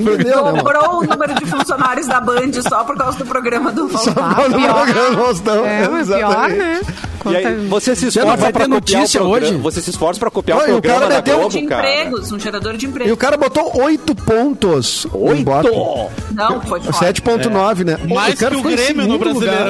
entendeu, 0.00 0.44
né? 0.52 0.52
Dobrou 0.58 0.98
o 1.00 1.04
número 1.04 1.34
de 1.34 1.46
funcionários 1.46 2.06
da 2.08 2.20
Band 2.20 2.50
só 2.68 2.82
por 2.84 2.96
causa 2.96 3.18
do 3.18 3.26
programa 3.26 3.70
do 3.70 3.88
Só 3.90 3.98
Faustão. 3.98 4.14
por 4.14 4.34
causa 4.34 4.50
do. 4.50 5.27
Programa 5.32 5.34
Faustão. 5.34 5.66
É, 5.66 5.88
mas 5.88 6.06
pior, 6.08 6.48
né? 6.50 6.80
E 7.30 7.36
aí, 7.36 7.66
você 7.66 7.96
se 7.96 8.02
não 8.02 8.08
esforça 8.08 8.36
vai 8.36 8.52
pra 8.52 8.64
ter 8.64 8.70
copiar 8.70 9.00
notícia 9.00 9.20
o 9.20 9.24
programa. 9.28 9.52
hoje? 9.54 9.62
Você 9.62 9.80
se 9.82 9.90
esforça 9.90 10.20
pra 10.20 10.30
copiar 10.30 10.58
Olha, 10.58 10.74
o 10.74 10.78
o 10.78 10.82
cara 10.82 10.94
programa 11.00 11.20
da 11.22 11.32
Globo, 11.34 11.50
de 11.50 11.62
cara. 11.66 11.88
empregos, 11.88 12.32
um 12.32 12.38
gerador 12.38 12.76
de 12.76 12.86
E 12.86 12.88
o 12.88 12.90
empregos. 12.90 13.18
cara 13.18 13.36
botou 13.36 13.82
oito 13.82 14.14
pontos. 14.14 15.06
no 15.12 15.12
Oito? 15.12 15.50
Não, 16.32 16.60
foi 16.62 16.80
foda. 16.80 16.92
7.9, 16.98 17.84
né? 17.84 17.98
Mais 18.08 18.38
cara 18.38 18.54
que 18.54 18.60
o 18.60 18.62
Grêmio 18.62 19.06
no 19.06 19.12
segundo 19.18 19.34
lugar. 19.34 19.66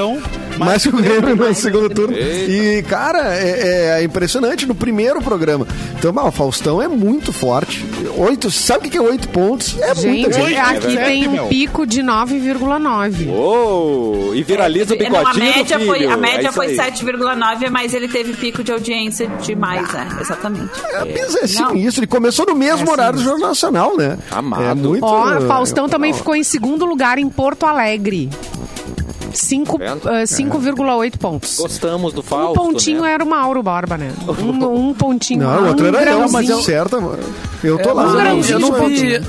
Mais 0.59 0.83
que 0.83 0.89
o 0.89 0.97
Grêmio 0.97 1.37
no 1.37 1.55
segundo 1.55 1.87
o 1.87 1.91
turno. 1.91 2.17
E, 2.17 2.83
cara, 2.89 3.35
é, 3.35 4.01
é 4.01 4.03
impressionante 4.03 4.67
no 4.67 4.75
primeiro 4.75 5.21
programa. 5.23 5.67
Então, 5.99 6.13
ah, 6.17 6.29
o 6.29 6.33
Faustão 6.33 6.81
é 6.81 6.89
muito 6.89 7.33
forte. 7.33 7.85
Oito, 8.17 8.51
sabe 8.51 8.81
o 8.81 8.83
que 8.83 8.91
que 8.91 8.99
é 8.99 9.01
oito 9.01 9.29
pontos? 9.29 9.77
É 9.81 9.87
muita 9.87 10.01
Gente, 10.01 10.33
gente. 10.33 10.43
Oito, 10.45 10.59
aqui 10.59 10.93
sete, 10.93 11.05
tem 11.05 11.29
um 11.29 11.49
pico 11.49 11.87
de 11.87 12.03
9,9. 12.03 13.29
Uou! 13.29 14.35
E 14.35 14.43
viraliza 14.43 14.95
o 14.95 14.97
É, 14.97 15.09
não, 15.09 15.19
bigodinho 15.19 15.29
a 15.29 15.55
média 15.57 15.79
do 15.79 15.87
foi, 15.87 16.07
a 16.07 16.17
média 16.17 16.39
É 16.39 16.43
isso 16.43 16.53
foi 16.53 16.67
aí. 16.67 16.77
7,9, 16.77 17.71
mas 17.71 17.95
ele 17.95 18.09
teve 18.09 18.33
pico 18.35 18.63
de 18.63 18.73
audiência 18.73 19.29
de 19.43 19.55
mais, 19.55 19.89
é, 19.95 20.07
exatamente. 20.21 20.71
É, 20.93 20.97
é 20.97 21.27
Não. 21.27 21.71
sinistro. 21.71 22.01
Ele 22.01 22.07
começou 22.07 22.47
no 22.47 22.55
mesmo 22.55 22.89
É 22.89 22.93
horário 22.93 23.19
do 23.19 23.25
Jornal 23.25 23.49
Nacional, 23.49 23.97
né? 23.97 24.19
Amado. 24.31 24.63
É 24.63 24.75
muito... 24.75 25.05
Ó, 25.05 25.41
Faustão 25.43 25.89
também 25.89 26.13
ficou 26.13 26.35
em 26.35 26.43
segundo 26.43 26.85
lugar 26.85 27.19
em 27.19 27.29
Porto 27.29 27.67
Alegre. 27.67 28.29
Cinco- 29.41 29.79
Vendo? 29.79 30.09
ah, 30.09 30.25
5,8 30.27 31.17
pontos. 31.19 31.57
Gostamos 31.57 32.13
do 32.13 32.23
Fausto, 32.23 32.61
Um 32.61 32.73
pontinho 32.73 33.03
né? 33.03 33.13
era 33.13 33.25
o 33.25 33.29
Mauro 33.29 33.63
Borba, 33.63 33.97
né? 33.97 34.11
Um, 34.27 34.89
um 34.91 34.95
pontinho. 34.95 35.41
Não, 35.41 35.65
o 35.65 35.69
outro 35.69 35.85
um 35.85 35.95
era 35.97 36.11
eu, 36.13 36.29
mas 36.29 36.49
eu, 36.49 36.61
certo, 36.63 37.01
mano. 37.01 37.19
Eu 37.63 37.79
tô 37.79 37.93
lá. 37.93 38.05
Mas 38.05 38.13
eu 38.13 38.19
não, 38.19 38.23
grãozinho 38.23 38.55
eu 38.55 38.61
não 38.61 38.89
de 38.89 39.19
vi. 39.19 39.27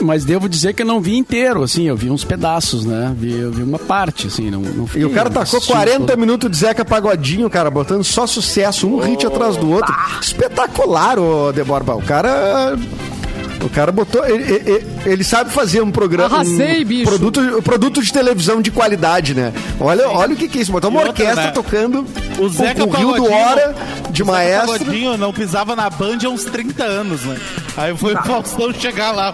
Mas 0.00 0.24
devo 0.24 0.48
dizer 0.48 0.72
que 0.72 0.82
eu 0.82 0.86
não 0.86 1.00
vi 1.00 1.16
inteiro, 1.16 1.62
assim, 1.62 1.84
eu 1.84 1.94
vi 1.96 2.10
uns 2.10 2.24
pedaços, 2.24 2.84
né? 2.84 3.14
Vi, 3.16 3.38
eu 3.38 3.52
vi 3.52 3.62
uma 3.62 3.78
parte, 3.78 4.26
assim, 4.26 4.50
não, 4.50 4.60
não 4.60 4.84
E 4.84 4.88
fiquei 4.88 5.04
o 5.04 5.10
cara 5.10 5.28
tacou 5.30 5.42
assistindo 5.58 5.76
40 5.76 5.98
todo. 6.06 6.18
minutos 6.18 6.50
de 6.50 6.56
Zeca 6.56 6.84
Pagodinho, 6.84 7.48
cara, 7.48 7.70
botando 7.70 8.02
só 8.02 8.26
sucesso, 8.26 8.88
um 8.88 8.98
hit 8.98 9.24
atrás 9.24 9.56
do 9.56 9.70
outro. 9.70 9.94
Espetacular, 10.20 11.18
ô 11.20 11.52
De 11.52 11.62
Borba. 11.62 11.94
O 11.94 12.02
cara. 12.02 12.76
O 13.62 13.68
cara 13.68 13.92
botou. 13.92 14.24
Ele, 14.26 14.42
ele- 14.66 14.86
ele 15.06 15.24
sabe 15.24 15.50
fazer 15.50 15.80
um 15.82 15.90
programa. 15.90 16.34
Arrasei, 16.36 16.82
um 16.82 16.86
bicho. 16.86 17.04
Produto, 17.08 17.62
produto 17.62 18.02
de 18.02 18.12
televisão 18.12 18.60
de 18.60 18.70
qualidade, 18.70 19.34
né? 19.34 19.52
Olha, 19.80 20.08
olha 20.08 20.34
o 20.34 20.36
que, 20.36 20.48
que 20.48 20.58
é 20.58 20.62
isso. 20.62 20.72
Botou 20.72 20.90
uma 20.90 21.00
outra, 21.00 21.10
orquestra 21.12 21.44
né? 21.46 21.50
tocando 21.52 22.06
O 22.38 22.48
Zeca 22.48 22.84
com, 22.84 22.90
com 22.90 22.96
Rio 22.96 23.12
do 23.14 23.24
Hora 23.32 23.74
de 24.10 24.22
O 24.22 24.26
Zeca 24.26 24.36
maestro. 24.38 24.78
Pagodinho 24.78 25.16
não 25.16 25.32
pisava 25.32 25.74
na 25.76 25.88
Band 25.90 26.18
há 26.24 26.28
uns 26.28 26.44
30 26.44 26.82
anos, 26.84 27.22
né? 27.22 27.36
Aí 27.76 27.96
foi 27.96 28.14
o 28.14 28.22
Faustão 28.22 28.72
chegar 28.74 29.12
lá. 29.12 29.32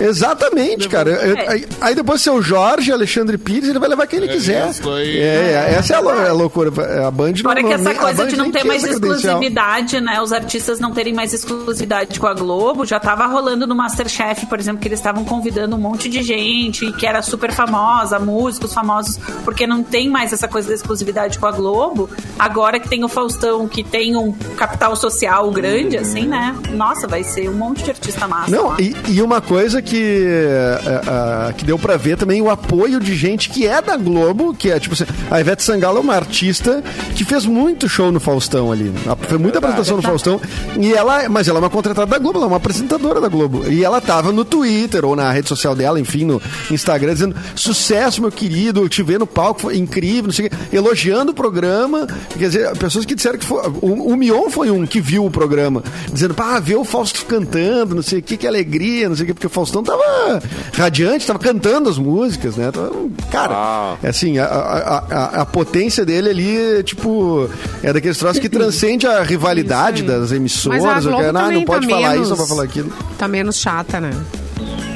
Exatamente, 0.00 0.88
cara. 0.88 1.10
É. 1.12 1.64
Aí, 1.80 1.94
depois 1.94 2.22
seu 2.22 2.40
Jorge, 2.42 2.90
Alexandre 2.92 3.36
Pires, 3.38 3.68
ele 3.68 3.78
vai 3.78 3.88
levar 3.88 4.06
quem 4.06 4.18
ele 4.20 4.28
quiser. 4.28 4.68
isso 4.70 4.90
aí. 4.90 5.18
É, 5.18 5.74
essa 5.78 5.94
é 5.94 5.96
a, 5.96 6.00
lou- 6.00 6.12
a 6.26 6.32
loucura. 6.32 6.70
A 7.06 7.10
Band 7.10 7.32
não 7.32 7.42
Fora 7.42 7.62
que 7.62 7.72
essa 7.72 7.84
nem- 7.90 7.94
coisa 7.98 8.26
de 8.26 8.36
não 8.36 8.50
ter 8.50 8.64
mais 8.64 8.84
exclusividade, 8.84 10.00
né? 10.00 10.20
Os 10.20 10.32
artistas 10.32 10.80
não 10.80 10.92
terem 10.92 11.12
mais 11.14 11.32
exclusividade 11.32 12.18
com 12.18 12.26
a 12.26 12.34
Globo, 12.34 12.84
já 12.84 12.98
tava 13.00 13.26
rolando 13.26 13.65
no 13.66 13.74
Masterchef, 13.74 14.46
por 14.46 14.58
exemplo, 14.58 14.80
que 14.80 14.88
eles 14.88 14.98
estavam 14.98 15.24
convidando 15.24 15.76
um 15.76 15.78
monte 15.78 16.08
de 16.08 16.22
gente 16.22 16.92
que 16.92 17.06
era 17.06 17.22
super 17.22 17.52
famosa, 17.52 18.18
músicos 18.18 18.72
famosos, 18.72 19.18
porque 19.44 19.66
não 19.66 19.82
tem 19.82 20.08
mais 20.08 20.32
essa 20.32 20.48
coisa 20.48 20.68
da 20.68 20.74
exclusividade 20.74 21.38
com 21.38 21.46
a 21.46 21.52
Globo. 21.52 22.08
Agora 22.38 22.78
que 22.78 22.88
tem 22.88 23.04
o 23.04 23.08
Faustão, 23.08 23.66
que 23.68 23.82
tem 23.82 24.16
um 24.16 24.32
capital 24.56 24.94
social 24.96 25.50
grande, 25.50 25.96
assim, 25.96 26.26
né? 26.26 26.56
Nossa, 26.70 27.06
vai 27.06 27.22
ser 27.22 27.48
um 27.48 27.54
monte 27.54 27.84
de 27.84 27.90
artista 27.90 28.28
massa. 28.28 28.50
Não, 28.50 28.78
e, 28.78 28.94
e 29.08 29.22
uma 29.22 29.40
coisa 29.40 29.80
que, 29.80 30.24
é, 30.26 31.48
é, 31.48 31.52
que 31.52 31.64
deu 31.64 31.78
pra 31.78 31.96
ver 31.96 32.16
também 32.16 32.40
o 32.42 32.50
apoio 32.50 33.00
de 33.00 33.14
gente 33.14 33.50
que 33.50 33.66
é 33.66 33.80
da 33.80 33.96
Globo, 33.96 34.54
que 34.54 34.70
é 34.70 34.78
tipo 34.78 34.94
assim, 34.94 35.06
a 35.30 35.40
Ivete 35.40 35.62
Sangalo 35.62 35.98
é 35.98 36.00
uma 36.00 36.14
artista 36.14 36.82
que 37.14 37.24
fez 37.24 37.46
muito 37.46 37.88
show 37.88 38.12
no 38.12 38.20
Faustão 38.20 38.70
ali. 38.70 38.92
Foi 39.28 39.38
muita 39.38 39.58
apresentação 39.58 39.96
no 39.96 40.02
Faustão. 40.02 40.40
E 40.78 40.92
ela, 40.92 41.28
mas 41.28 41.48
ela 41.48 41.58
é 41.58 41.60
uma 41.60 41.70
contratada 41.70 42.10
da 42.10 42.18
Globo, 42.18 42.38
ela 42.38 42.46
é 42.46 42.48
uma 42.48 42.56
apresentadora 42.56 43.20
da 43.20 43.28
Globo. 43.28 43.55
E 43.68 43.84
ela 43.84 44.00
tava 44.00 44.32
no 44.32 44.44
Twitter 44.44 45.04
ou 45.04 45.14
na 45.16 45.30
rede 45.30 45.48
social 45.48 45.74
dela, 45.74 45.98
enfim, 46.00 46.24
no 46.24 46.40
Instagram, 46.70 47.14
dizendo: 47.14 47.36
sucesso, 47.54 48.20
meu 48.20 48.30
querido, 48.30 48.88
te 48.88 49.02
ver 49.02 49.18
no 49.18 49.26
palco, 49.26 49.60
foi 49.62 49.76
incrível, 49.78 50.24
não 50.24 50.32
sei 50.32 50.46
o 50.46 50.50
quê, 50.50 50.56
elogiando 50.72 51.32
o 51.32 51.34
programa. 51.34 52.06
Quer 52.38 52.46
dizer, 52.48 52.76
pessoas 52.76 53.04
que 53.04 53.14
disseram 53.14 53.38
que 53.38 53.44
foi. 53.46 53.62
O, 53.80 54.12
o 54.12 54.16
Mion 54.16 54.50
foi 54.50 54.70
um 54.70 54.86
que 54.86 55.00
viu 55.00 55.24
o 55.24 55.30
programa, 55.30 55.82
dizendo, 56.12 56.34
pá, 56.34 56.58
ver 56.60 56.76
o 56.76 56.84
Fausto 56.84 57.24
cantando, 57.26 57.94
não 57.94 58.02
sei 58.02 58.18
o 58.18 58.22
que, 58.22 58.36
que 58.36 58.46
alegria, 58.46 59.08
não 59.08 59.16
sei 59.16 59.24
o 59.24 59.26
que, 59.28 59.34
porque 59.34 59.46
o 59.46 59.50
Faustão 59.50 59.82
tava 59.82 60.40
radiante, 60.74 61.26
tava 61.26 61.38
cantando 61.38 61.88
as 61.88 61.98
músicas, 61.98 62.56
né? 62.56 62.70
Tava- 62.70 62.90
cara, 63.30 63.54
Ah. 63.54 63.96
é 64.02 64.08
assim, 64.08 64.38
a, 64.38 64.44
a, 64.46 64.98
a- 64.98 65.40
a 65.42 65.46
potência 65.46 66.04
dele 66.04 66.30
ali, 66.30 66.82
tipo, 66.84 67.48
é 67.82 67.92
daqueles 67.92 68.18
troços 68.18 68.38
que 68.38 68.48
transcende 68.50 69.06
a 69.06 69.22
rivalidade 69.22 70.02
das 70.02 70.32
emissoras. 70.32 70.82
Mas 70.82 71.06
a 71.06 71.10
Globo 71.10 71.24
ah, 71.38 71.50
não 71.50 71.64
pode 71.64 71.86
tá 71.86 71.94
falar 71.94 72.08
menos- 72.10 72.22
isso, 72.22 72.30
não 72.30 72.36
pode 72.36 72.48
falar 72.48 72.62
aquilo. 72.64 72.92
Tá 73.18 73.28
menos 73.28 73.45
chata, 73.52 74.00
né? 74.00 74.10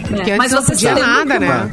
Porque 0.09 0.31
É, 0.31 0.35
antes 0.35 0.39
Mas 0.39 0.53
não 0.53 0.65
podia 0.65 0.95
nada, 0.95 1.39
né? 1.39 1.71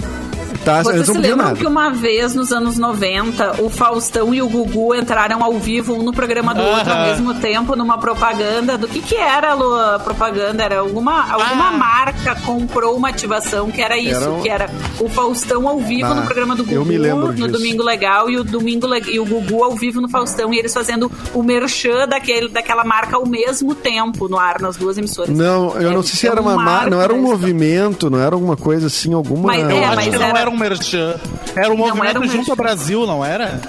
Tá, 0.68 0.84
Vocês 0.84 1.06
se 1.06 1.14
lembram 1.18 1.38
nada. 1.38 1.56
que 1.56 1.66
uma 1.66 1.90
vez, 1.92 2.36
nos 2.36 2.52
anos 2.52 2.78
90, 2.78 3.62
o 3.62 3.70
Faustão 3.70 4.34
e 4.34 4.42
o 4.42 4.50
Gugu 4.50 4.94
entraram 4.96 5.42
ao 5.42 5.54
vivo, 5.54 5.94
um 5.94 6.04
no 6.04 6.12
programa 6.12 6.54
do 6.54 6.62
outro 6.62 6.92
ao 6.92 7.04
mesmo 7.06 7.34
tempo, 7.36 7.74
numa 7.74 7.98
propaganda. 7.98 8.78
Do 8.78 8.86
que 8.86 9.02
que 9.02 9.16
era 9.16 9.54
Lu, 9.54 9.74
a 9.74 9.98
propaganda? 9.98 10.62
Era 10.64 10.80
alguma, 10.80 11.22
alguma 11.32 11.70
Ah. 11.70 11.72
marca 11.72 12.36
comprou 12.46 12.98
uma 12.98 13.08
ativação 13.08 13.72
que 13.72 13.82
era 13.82 13.98
isso, 13.98 14.20
Era 14.24 14.32
um- 14.32 14.42
que 14.42 14.50
era 14.50 14.70
o 15.00 15.08
Faustão 15.08 15.66
ao 15.70 15.80
vivo 15.80 16.08
Ah, 16.12 16.16
no 16.16 16.24
programa 16.24 16.54
do 16.54 16.66
Gugu, 16.66 16.76
eu 16.76 16.84
me 16.84 16.98
lembro 16.98 17.28
no 17.28 17.34
disso. 17.34 17.48
Domingo 17.48 17.82
Legal, 17.84 18.30
e 18.30 18.36
o, 18.38 18.44
Domingo 18.44 18.88
Le- 18.88 19.04
e 19.10 19.20
o 19.22 19.26
Gugu 19.26 19.64
ao 19.64 19.74
vivo 19.74 20.02
no 20.02 20.10
Faustão, 20.10 20.54
e 20.54 20.60
eles 20.60 20.74
fazendo 20.74 21.10
o 21.34 21.42
merchan 21.42 22.06
daquele, 22.10 22.50
daquela 22.50 22.84
marca 22.84 23.16
ao 23.16 23.26
mesmo 23.26 23.74
tempo 23.74 24.28
no 24.28 24.38
ar, 24.38 24.60
nas 24.60 24.76
duas 24.76 24.98
emissoras. 24.98 25.34
Não, 25.34 25.80
eu 25.80 25.92
É- 25.92 25.94
não 25.94 26.04
sei 26.04 26.16
se 26.20 26.28
era 26.28 26.42
um 26.42 26.46
uma 26.46 26.56
mar... 26.58 26.90
não 26.92 27.00
era 27.02 27.14
um 27.14 27.22
movimento, 27.22 28.10
não 28.10 28.20
era 28.20 28.36
alguma 28.36 28.58
coisa 28.58 28.88
assim, 28.88 29.14
alguma. 29.14 29.48
Mas 29.48 29.64
é, 29.64 29.96
mas 29.96 30.06
que 30.10 30.18
não 30.18 30.22
era- 30.26 30.40
era 30.42 30.50
um 30.50 30.57
merchan. 30.58 31.16
Era 31.56 31.74
um 31.74 31.78
movimento 31.78 32.06
era 32.10 32.20
um 32.20 32.24
junto 32.24 32.36
merchan. 32.38 32.52
ao 32.52 32.56
Brasil, 32.56 33.08
não 33.08 33.24
era? 33.24 33.60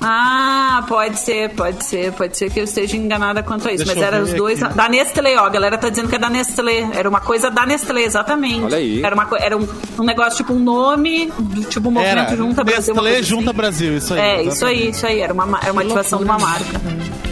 Ah, 0.00 0.84
pode 0.88 1.18
ser, 1.18 1.50
pode 1.50 1.84
ser, 1.84 2.12
pode 2.12 2.36
ser 2.36 2.50
que 2.50 2.60
eu 2.60 2.64
esteja 2.64 2.96
enganada 2.96 3.42
quanto 3.42 3.66
a 3.66 3.72
isso. 3.72 3.84
Deixa 3.84 3.98
mas 3.98 4.06
era 4.12 4.22
os 4.22 4.32
dois. 4.34 4.62
aqui. 4.62 4.74
Da 4.76 4.88
Nestlé, 4.88 5.36
ó. 5.36 5.46
A 5.46 5.48
galera 5.48 5.78
tá 5.78 5.88
dizendo 5.88 6.08
que 6.08 6.14
é 6.14 6.18
da 6.18 6.28
Nestlé. 6.28 6.88
Era 6.94 7.08
uma 7.08 7.20
coisa 7.20 7.50
da 7.50 7.64
Nestlé, 7.66 8.02
exatamente. 8.02 8.62
Olha 8.64 8.76
aí. 8.76 9.02
Era, 9.02 9.14
uma, 9.14 9.26
era 9.38 9.56
um, 9.56 9.66
um 9.98 10.04
negócio, 10.04 10.36
tipo 10.36 10.52
um 10.52 10.58
nome, 10.60 11.32
do- 11.38 11.62
tipo 11.64 11.88
um 11.88 11.92
movimento 11.92 12.18
Era. 12.28 12.36
Junta 12.36 12.62
Brasil. 12.62 12.94
Nestlé 12.94 13.10
coisa 13.12 13.22
Junta 13.26 13.50
assim. 13.50 13.56
Brasil, 13.56 13.96
isso 13.96 14.14
aí. 14.14 14.20
É, 14.20 14.24
exatamente. 14.42 14.52
isso 14.54 14.66
aí, 14.66 14.88
isso 14.90 15.06
aí. 15.06 15.20
Era 15.20 15.32
uma, 15.32 15.46
ma- 15.46 15.60
era 15.62 15.72
uma 15.72 15.82
ativação 15.82 16.18
de 16.18 16.24
uma 16.24 16.38
marca. 16.38 16.80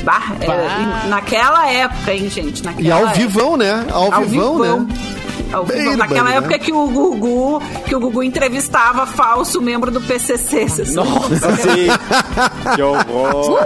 Bah, 0.03 0.23
é, 0.41 1.05
e 1.05 1.09
naquela 1.09 1.71
época, 1.71 2.13
hein, 2.13 2.29
gente? 2.29 2.63
Naquela 2.65 2.87
E 2.89 2.91
ao 2.93 3.01
época. 3.07 3.15
vivão, 3.15 3.57
né? 3.57 3.87
Ao, 3.91 4.13
Ao 4.13 4.23
vivão, 4.25 4.57
vivão. 4.61 4.81
né? 4.81 4.95
Vivo. 5.63 5.79
Bem 5.91 5.97
Naquela 5.97 6.23
Bunny, 6.25 6.35
época 6.37 6.53
né? 6.55 6.59
que 6.59 6.73
o 6.73 6.89
Gugu, 6.89 7.63
que 7.87 7.95
o 7.95 8.01
Gugu 8.01 8.23
entrevistava 8.23 9.07
falso 9.07 9.61
membro 9.63 9.91
do 9.91 10.01
PCC. 10.01 10.69
vocês 10.69 10.95
Nossa, 10.95 11.57
sim. 11.57 11.89
que 12.75 12.83
horror. 12.83 13.65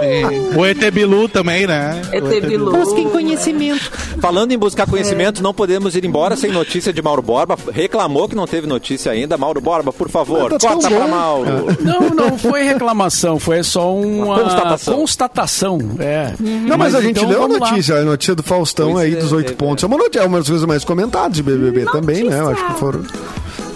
O 0.55 0.65
ET 0.65 0.91
Bilu 0.91 1.27
também, 1.29 1.65
né? 1.65 2.01
ET 2.11 2.45
Bilu. 2.45 2.71
Busquem 2.71 3.09
conhecimento. 3.09 3.91
Falando 4.21 4.51
em 4.51 4.57
buscar 4.57 4.87
conhecimento, 4.87 5.41
não 5.41 5.53
podemos 5.53 5.95
ir 5.95 6.05
embora 6.05 6.35
sem 6.35 6.51
notícia 6.51 6.91
de 6.93 7.01
Mauro 7.01 7.21
Borba. 7.21 7.57
Reclamou 7.71 8.27
que 8.27 8.35
não 8.35 8.45
teve 8.45 8.67
notícia 8.67 9.11
ainda. 9.11 9.37
Mauro 9.37 9.61
Borba, 9.61 9.91
por 9.93 10.09
favor, 10.09 10.49
Tá 10.49 10.67
corta 10.67 10.89
pra 10.89 11.07
Mauro. 11.07 11.49
Não, 11.81 12.09
não 12.09 12.37
foi 12.37 12.63
reclamação, 12.63 13.39
foi 13.39 13.63
só 13.63 13.93
uma 13.95 14.39
Constatação. 14.39 14.95
constatação. 14.95 15.77
é. 15.99 16.33
Não, 16.39 16.77
mas, 16.77 16.93
a 16.95 17.01
gente 17.01 17.17
então, 17.17 17.29
leu 17.29 17.39
a 17.39 17.41
vamos 17.47 17.59
lá. 17.59 17.69
notícia, 17.71 17.95
a 17.95 18.03
notícia 18.03 18.35
do 18.35 18.43
Faustão 18.43 18.93
Pois 18.93 19.05
aí 19.05 19.13
é, 19.13 19.17
dos 19.17 19.31
oito 19.31 19.53
é 19.53 19.55
pontos. 19.55 19.83
É 19.83 19.87
uma 19.87 19.97
notícia, 19.97 20.19
é 20.23 20.27
uma 20.27 20.37
das 20.39 20.47
coisas 20.49 20.67
mais 20.67 20.83
comentadas 20.83 21.33
de 21.33 21.43
BBB 21.43 21.78
também, 21.85 22.23
né? 22.23 22.39
Eu 22.39 22.49
acho 22.49 22.65
que 22.67 22.79
foram, 22.79 23.03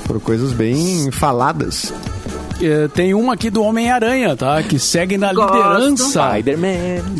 foram 0.05 0.19
coisas 0.19 0.51
bem 0.51 1.09
faladas. 1.11 1.93
É, 2.61 2.87
Tem 2.87 3.13
uma 3.13 3.33
aqui 3.33 3.49
do 3.49 3.61
Homem-Aranha, 3.63 4.35
tá? 4.37 4.61
Que 4.63 4.79
segue 4.79 5.17
na 5.17 5.33
Gosto. 5.33 5.53
liderança 5.53 6.21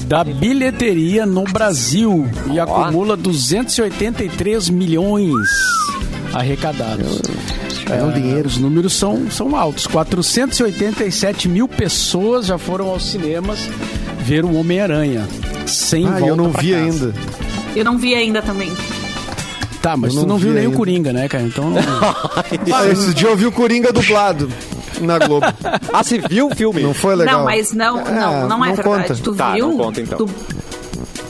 da 0.07 0.23
bilheteria 0.23 1.25
no 1.25 1.43
Brasil 1.43 2.27
e 2.51 2.59
acumula 2.59 3.17
283 3.17 4.69
milhões 4.69 5.33
arrecadados. 6.33 7.21
É 7.89 8.01
um 8.01 8.11
dinheiro. 8.11 8.47
Os 8.47 8.57
números 8.57 8.93
são, 8.93 9.29
são 9.29 9.55
altos. 9.55 9.85
487 9.87 11.49
mil 11.49 11.67
pessoas 11.67 12.45
já 12.45 12.57
foram 12.57 12.87
aos 12.89 13.05
cinemas 13.11 13.59
ver 14.21 14.45
o 14.45 14.53
Homem-Aranha. 14.55 15.27
Sem 15.65 16.05
Ah, 16.07 16.11
volta 16.11 16.25
eu 16.27 16.35
não 16.37 16.51
pra 16.51 16.61
vi 16.61 16.71
casa. 16.71 16.83
ainda. 16.83 17.13
Eu 17.75 17.83
não 17.85 17.97
vi 17.97 18.15
ainda 18.15 18.41
também. 18.41 18.71
Tá, 19.83 19.97
mas 19.97 20.15
Eu 20.15 20.21
tu 20.21 20.27
não 20.27 20.35
não 20.35 20.37
viu 20.39 20.53
vi 20.53 20.59
nem 20.59 20.67
o. 20.67 20.71
Coringa, 20.71 21.11
né, 21.11 21.27
cara? 21.27 21.43
Então 21.43 21.69
não... 21.75 21.81
Ah, 22.73 22.87
esses 22.87 23.13
dias 23.13 23.29
eu 23.29 23.35
vi 23.35 23.45
o 23.45 23.51
Coringa 23.51 23.91
dublado 23.91 24.49
na 25.01 25.19
Globo. 25.19 25.45
Ah, 25.91 26.01
se 26.05 26.19
viu 26.19 26.47
o 26.47 26.55
filme? 26.55 26.81
Não 26.81 26.93
foi 26.93 27.15
legal. 27.17 27.39
Não, 27.39 27.43
mas 27.45 27.73
não, 27.73 27.99
É, 27.99 28.11
não, 28.11 28.47
não 28.47 28.65
é 28.65 28.69
não 28.69 28.75
verdade. 28.77 28.83
conta. 29.09 29.15
Tu 29.21 29.35
Tá, 29.35 29.51
viu? 29.51 29.67
não 29.67 29.77
conta, 29.77 29.99
então. 29.99 30.17
Tu, 30.19 30.29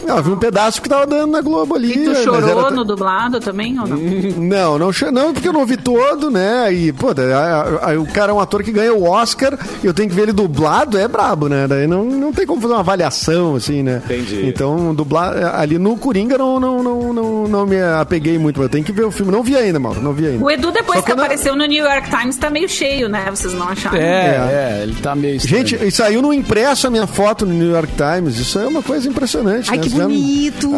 Não, 0.06 0.18
eu 0.18 0.24
vi 0.24 0.32
um 0.32 0.38
pedaço 0.38 0.82
que 0.82 0.89
tava 0.89 1.06
dando 1.08 1.32
na 1.32 1.41
Globo 1.41 1.76
ali. 1.76 1.91
e 1.93 2.04
tu 2.04 2.10
mas 2.10 2.24
chorou 2.24 2.49
era- 2.49 2.72
no 2.72 2.84
dublado 2.84 3.39
também 3.39 3.80
ou 3.80 3.88
não? 3.88 3.97
Não, 3.97 4.80
não, 4.80 4.91
cho- 4.93 5.12
não, 5.12 5.34
porque 5.34 5.47
eu 5.47 5.54
não 5.54 5.66
vi 5.66 5.78
todo, 5.78 6.30
né? 6.30 6.72
E, 6.74 6.91
pô, 6.91 7.10
a- 7.10 7.91
a- 7.91 7.99
o 7.99 8.06
cara 8.08 8.32
é 8.32 8.36
um 8.36 8.39
ator 8.39 8.64
que 8.64 8.72
ganha 8.72 8.93
o 8.93 9.04
Oscar, 9.04 9.58
eu 9.84 9.93
tenho 9.93 10.10
que 10.10 10.16
ver 10.16 10.24
ele 10.24 10.34
dublado, 10.34 10.97
é 10.97 11.08
brabo, 11.08 11.47
né? 11.47 11.68
Daí 11.68 11.88
não, 11.88 12.04
não 12.06 12.32
tem 12.34 12.45
como 12.45 12.62
fazer 12.62 12.74
uma 12.74 12.80
avaliação, 12.82 13.56
assim, 13.56 13.84
né? 13.84 14.01
Entendi. 14.06 14.45
Então, 14.47 14.93
dublar 14.93 15.56
ali 15.56 15.78
no 15.78 15.95
Coringa 15.97 16.38
não, 16.38 16.60
não, 16.60 16.84
não, 16.84 17.14
não, 17.14 17.47
não 17.47 17.66
me 17.66 17.82
apeguei 17.82 18.38
muito, 18.38 18.58
mas 18.58 18.66
eu 18.66 18.70
tenho 18.70 18.84
que 18.84 18.91
ver 18.91 19.04
o 19.06 19.12
filme. 19.12 19.32
Não 19.32 19.43
vi 19.43 19.56
ainda, 19.56 19.80
Mauro, 19.80 20.01
não 20.01 20.14
vi 20.14 20.28
ainda. 20.28 20.43
O 20.43 20.49
Edu, 20.51 20.72
depois 20.72 20.99
Só 20.99 21.06
que 21.06 21.12
que 21.12 21.18
não- 21.18 21.24
apareceu 21.24 21.56
no 21.56 21.66
New 21.66 21.84
York 21.86 22.10
Times, 22.10 22.38
tá 22.38 22.49
meio 22.49 22.68
cheio, 22.68 23.08
né? 23.10 23.26
Vocês 23.30 23.54
não 23.54 23.68
acharam? 23.70 23.97
É, 23.97 24.80
é, 24.80 24.80
ele 24.84 24.95
tá 24.95 25.16
meio 25.16 25.36
estranho. 25.36 25.66
Gente, 25.68 25.86
e 25.86 25.91
saiu 25.91 26.22
no 26.22 26.34
impresso 26.34 26.88
a 26.88 26.89
minha 26.89 27.08
foto 27.08 27.45
no 27.45 27.54
New 27.54 27.72
York 27.72 27.93
Times. 27.95 28.38
Isso 28.39 28.60
é 28.60 28.68
uma 28.68 28.82
coisa 28.82 29.08
impressionante. 29.08 29.70
Ai, 29.70 29.78
né? 29.78 29.84
que 29.84 29.93
Fizemos- 29.94 30.18
bonito. 30.18 30.72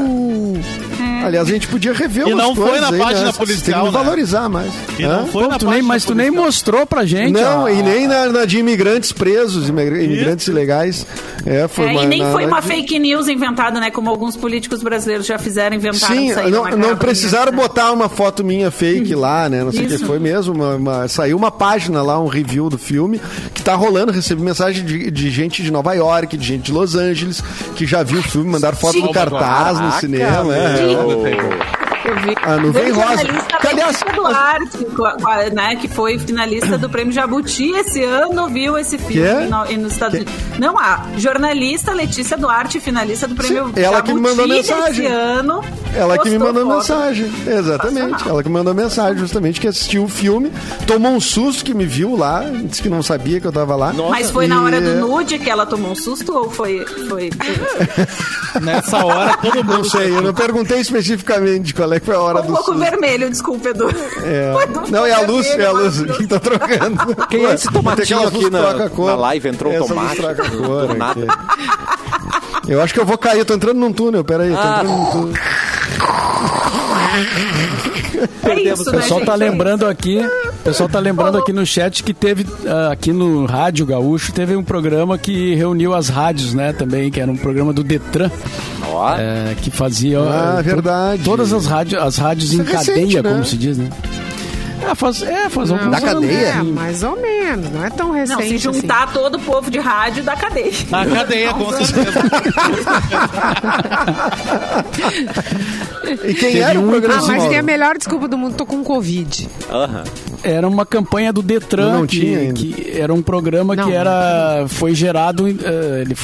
Aliás, 1.26 1.48
a 1.48 1.52
gente 1.52 1.68
podia 1.68 1.92
rever 1.92 2.28
E 2.28 2.36
não 2.36 2.56
foi 2.56 2.80
na 2.80 2.90
aí, 2.90 3.00
página 3.00 3.26
né? 3.28 3.32
policial, 3.32 3.82
Tem 3.84 3.92
que 3.92 3.98
né? 3.98 4.04
valorizar 4.04 4.48
mais. 4.48 4.72
E 5.00 5.04
Hã? 5.04 5.22
não 5.22 5.28
foi 5.28 5.44
Pô, 5.46 5.50
na 5.50 5.58
tu 5.58 5.68
nem, 5.68 5.82
mas 5.82 6.06
tu 6.06 6.14
nem 6.14 6.30
mostrou 6.30 6.86
pra 6.86 7.04
gente. 7.04 7.32
Não, 7.32 7.66
a- 7.66 7.72
e 7.72 7.82
nem 7.82 8.08
na, 8.08 8.28
na 8.28 8.46
de 8.46 8.60
imigrantes 8.60 9.12
presos, 9.12 9.68
imigra- 9.68 10.04
imigrantes 10.04 10.48
ilegais. 10.48 11.04
É, 11.44 11.68
foi 11.68 11.88
É, 11.88 11.92
uma, 11.92 12.04
e 12.04 12.08
nem 12.08 12.20
na- 12.22 12.32
foi 12.32 12.46
uma 12.46 12.60
de- 12.62 12.68
fake 12.68 13.00
news 13.00 13.28
inventada, 13.28 13.80
né? 13.80 13.90
Como 13.90 14.08
alguns 14.10 14.36
políticos 14.38 14.84
brasileiros 14.84 15.26
já 15.26 15.40
fizeram, 15.40 15.76
inventaram 15.76 16.16
Sim, 16.16 16.32
não, 16.52 16.70
não 16.78 16.96
precisaram 16.96 17.52
né? 17.52 17.58
botar 17.58 17.92
uma 17.92 18.08
foto 18.08 18.44
minha 18.44 18.70
fake 18.70 19.16
lá, 19.16 19.50
né? 19.50 19.64
Não 19.64 19.72
sei 19.72 19.86
o 19.86 19.88
que 19.88 19.98
foi 20.00 20.20
mesmo. 20.20 20.54
uma- 20.54 20.76
uma- 20.76 21.08
saiu 21.08 21.36
uma 21.38 21.50
página 21.52 22.04
lá, 22.04 22.20
um 22.22 22.28
review 22.28 22.70
do 22.70 22.78
filme, 22.78 23.20
que 23.54 23.64
tá 23.64 23.74
rolando. 23.74 24.12
Recebi 24.12 24.42
mensagem 24.44 24.86
de, 24.86 25.10
de 25.10 25.30
gente 25.32 25.64
de 25.64 25.72
Nova 25.72 25.94
York, 25.94 26.38
de 26.38 26.46
gente 26.46 26.64
de 26.66 26.72
Los 26.72 26.94
Angeles, 26.96 27.42
que 27.76 27.86
já 27.86 28.04
viu 28.04 28.20
o 28.20 28.24
filme, 28.24 28.50
mandaram 28.50 28.78
foto 28.78 28.94
do 29.08 29.14
cartaz 29.14 29.74
no 29.74 29.80
Caraca, 29.86 30.00
cinema. 30.00 30.56
é. 30.56 30.82
meu. 30.82 31.85
Eu 32.08 32.16
vi. 32.22 32.36
A 32.44 32.58
nuvem 32.58 32.84
Veio 32.84 32.96
rosa. 32.96 33.24
Duarte, 34.16 34.86
com 34.96 35.06
a- 35.06 35.16
a- 35.26 35.50
né, 35.50 35.76
que 35.76 35.88
foi 35.88 36.18
finalista 36.20 36.78
do 36.78 36.90
Prêmio 36.90 37.12
Jabuti 37.14 37.72
esse 37.72 38.04
ano, 38.04 38.48
viu 38.50 38.78
esse 38.78 38.98
filme 38.98 39.14
Que 39.14 39.22
é? 39.24 39.46
no- 39.48 39.66
e 39.72 39.78
nos 39.78 39.94
Estados 39.94 40.16
Unidos. 40.16 40.34
Não, 40.60 40.78
a 40.78 41.06
jornalista 41.18 41.94
Letícia 41.94 42.38
Duarte, 42.38 42.80
finalista 42.80 43.28
do 43.28 43.36
Prêmio 43.36 43.72
Sim, 43.76 43.82
ela 43.82 44.02
que 44.02 44.14
me 44.14 44.22
mandou 44.22 44.48
mensagem. 44.48 45.08
ano. 45.08 45.62
Ela 45.96 46.18
que 46.18 46.30
me 46.30 46.38
mandou 46.38 46.64
foto. 46.66 46.76
mensagem. 46.78 47.32
Exatamente. 47.48 48.28
Ela 48.28 48.44
que 48.44 48.50
me 48.50 48.54
mandou 48.56 48.74
mensagem, 48.74 49.18
justamente, 49.18 49.60
que 49.62 49.68
assistiu 49.68 50.04
o 50.04 50.08
filme, 50.10 50.52
tomou 50.86 51.12
um 51.14 51.20
susto 51.22 51.64
que 51.64 51.74
me 51.74 51.86
viu 51.86 52.16
lá, 52.16 52.44
disse 52.66 52.82
que 52.82 52.90
não 52.90 53.02
sabia 53.02 53.40
que 53.40 53.48
eu 53.48 53.52
tava 53.52 53.76
lá. 53.76 53.94
Mas 54.10 54.30
foi 54.30 54.48
na 54.48 54.62
hora 54.62 54.78
E- 54.78 54.82
do 54.82 54.96
nude 55.08 55.40
que 55.40 55.50
ela 55.50 55.66
tomou 55.66 55.92
um 55.92 55.96
susto 55.96 56.34
ou 56.34 56.52
foi... 56.52 56.86
foi... 57.08 57.30
Nessa 58.62 59.06
hora, 59.06 59.38
todo 59.38 59.56
mundo... 59.64 59.76
Não 59.76 59.84
sei, 59.84 60.10
eu 60.12 60.22
não 60.22 60.34
perguntei 60.34 60.80
especificamente 60.80 61.74
qual 61.74 61.92
é 61.94 61.95
que 62.00 62.06
foi 62.06 62.16
a 62.16 62.20
hora 62.20 62.40
um 62.40 62.42
do 62.44 62.48
pouco 62.54 62.64
susto. 62.74 62.80
vermelho, 62.80 63.30
desculpa, 63.30 63.70
Edu. 63.70 63.88
É. 64.24 64.54
Não, 64.92 65.06
é 65.06 65.14
a 65.14 65.22
luz, 65.22 65.48
é 65.48 65.66
a 65.66 65.72
luz 65.72 66.02
que 66.18 66.28
tá 66.28 66.40
trocando. 66.40 67.16
Quem 67.30 67.46
é 67.46 67.54
esse 67.54 67.72
tomatinho 67.72 68.28
aqui 68.28 68.50
na- 68.50 68.74
na 68.74 69.16
live? 69.16 69.50
Entrou 69.50 69.74
luz 69.74 69.88
tomate 69.88 70.22
cor 70.22 70.96
nada. 70.96 71.28
Eu 72.68 72.82
acho 72.82 72.94
que 72.94 73.00
eu 73.00 73.06
vou 73.06 73.18
cair, 73.18 73.40
eu 73.40 73.46
tô 73.46 73.54
entrando 73.54 73.78
num 73.78 73.94
túnel, 73.94 74.24
peraí, 74.24 74.52
tô 74.52 74.58
Ah. 74.58 74.82
entrando 74.84 74.98
num 74.98 75.12
túnel. 75.12 75.34
É 78.44 78.60
isso, 78.62 78.90
O 78.90 78.92
né, 78.94 79.02
pessoal 79.02 79.20
gente? 79.20 79.28
tá 79.28 79.34
É 79.34 79.38
lembrando 79.38 79.86
aqui, 79.88 80.20
o 80.20 80.64
pessoal 80.64 80.88
tá 80.90 81.00
lembrando 81.00 81.38
aqui 81.38 81.52
no 81.54 81.66
chat 81.66 82.04
que 82.04 82.14
teve 82.14 82.46
ah, 82.68 82.92
aqui 82.92 83.12
no 83.12 83.46
Rádio 83.46 83.86
Gaúcho 83.86 84.32
teve 84.32 84.56
um 84.56 84.64
programa 84.64 85.18
que 85.18 85.56
reuniu 85.56 85.94
as 85.94 86.10
rádios, 86.10 86.54
né, 86.54 86.74
também, 86.74 87.10
que 87.12 87.20
era 87.20 87.32
um 87.32 87.38
programa 87.38 87.74
do 87.74 87.84
Detran, 87.84 88.30
é, 89.18 89.56
que 89.62 89.70
fazia 89.72 90.20
Ah, 90.20 90.56
eh, 90.60 90.64
to- 90.64 90.70
verdade. 90.70 91.24
todas 91.24 91.52
as 91.54 91.66
rádios, 91.66 92.02
as 92.02 92.18
rádios 92.18 92.52
Isso 92.54 92.62
em 92.62 92.66
é 92.66 92.70
recente, 92.72 93.00
cadeia, 93.16 93.24
né? 93.24 93.30
como 93.32 93.46
se 93.46 93.58
diz, 93.58 93.78
né? 93.78 93.90
É, 94.90 94.96
faz, 94.96 95.22
é, 95.24 95.50
faz 95.50 95.72
alguns 95.72 95.90
Da 95.92 95.98
anos. 95.98 96.14
cadeia? 96.28 96.48
É, 96.48 96.64
mais 96.64 97.02
ou 97.04 97.20
menos. 97.22 97.70
Não 97.72 97.84
é 97.84 97.90
tão 97.90 98.12
recente 98.12 98.34
Não, 98.34 98.40
se 98.42 98.46
assim. 98.56 98.58
juntar 98.82 99.12
todo 99.12 99.36
o 99.36 99.40
povo 99.40 99.70
de 99.72 99.80
rádio 99.80 100.24
da 100.24 100.36
cadeia. 100.36 100.72
Na 100.90 101.06
cadeia, 101.06 101.54
com 101.54 101.72
certeza. 101.72 102.20
E 106.24 106.34
quem 106.34 106.52
Teve 106.52 106.60
era 106.60 106.80
o 106.80 106.88
programa? 106.88 107.20
Ah, 107.24 107.28
mas 107.28 107.48
tem 107.48 107.58
a 107.58 107.64
melhor 107.64 107.98
desculpa 107.98 108.28
do 108.28 108.38
mundo, 108.38 108.56
tô 108.56 108.66
com 108.66 108.84
Covid. 108.84 109.48
aham. 109.70 110.04
Era 110.44 110.68
uma 110.68 110.86
campanha 110.86 111.34
do 111.34 111.42
Detran, 111.42 111.94
Não 112.00 112.06
que, 112.08 112.54
que 112.54 112.92
era 113.00 113.12
um 113.12 113.22
programa 113.22 113.76
Não. 113.76 113.88
que 113.88 113.92
era 113.92 114.66
foi 114.68 114.94
gerado, 114.94 115.48
eh, 115.48 116.02
ele, 116.02 116.16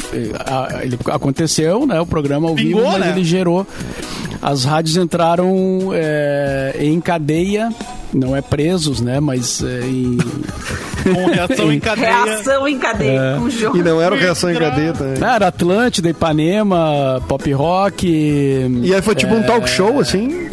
a- 0.45 0.83
ele 0.83 0.99
aconteceu, 1.07 1.87
né, 1.87 1.99
o 1.99 2.05
programa 2.05 2.47
ao 2.47 2.53
Pingou, 2.53 2.81
vivo, 2.81 2.91
mas 2.91 2.99
né? 2.99 3.09
ele 3.15 3.23
gerou. 3.23 3.65
As 4.39 4.63
rádios 4.63 4.95
entraram 4.95 5.89
eh, 5.93 6.75
em 6.79 7.01
cadeia, 7.01 7.69
não 8.13 8.35
é 8.35 8.41
presos, 8.41 9.01
né, 9.01 9.19
mas 9.19 9.63
eh, 9.63 9.81
em, 9.85 10.17
Com 11.03 11.25
reação 11.27 11.71
em 11.71 11.79
cadeia. 11.79 12.23
Reação 12.23 12.67
em 12.67 12.77
cadeia 12.77 13.35
com 13.37 13.45
o 13.45 13.49
jogo. 13.49 13.77
E 13.77 13.81
não 13.81 14.01
era 14.01 14.13
o 14.13 14.17
reação 14.17 14.51
em 14.51 14.55
cadeia 14.55 14.93
também. 14.93 15.23
Ah, 15.23 15.35
era 15.35 15.47
Atlântida, 15.47 16.09
Ipanema, 16.09 17.21
Pop 17.27 17.51
Rock. 17.51 18.07
E 18.07 18.93
aí 18.93 19.01
foi 19.01 19.15
tipo 19.15 19.33
um 19.33 19.43
talk 19.43 19.69
show, 19.69 19.99
assim. 19.99 20.49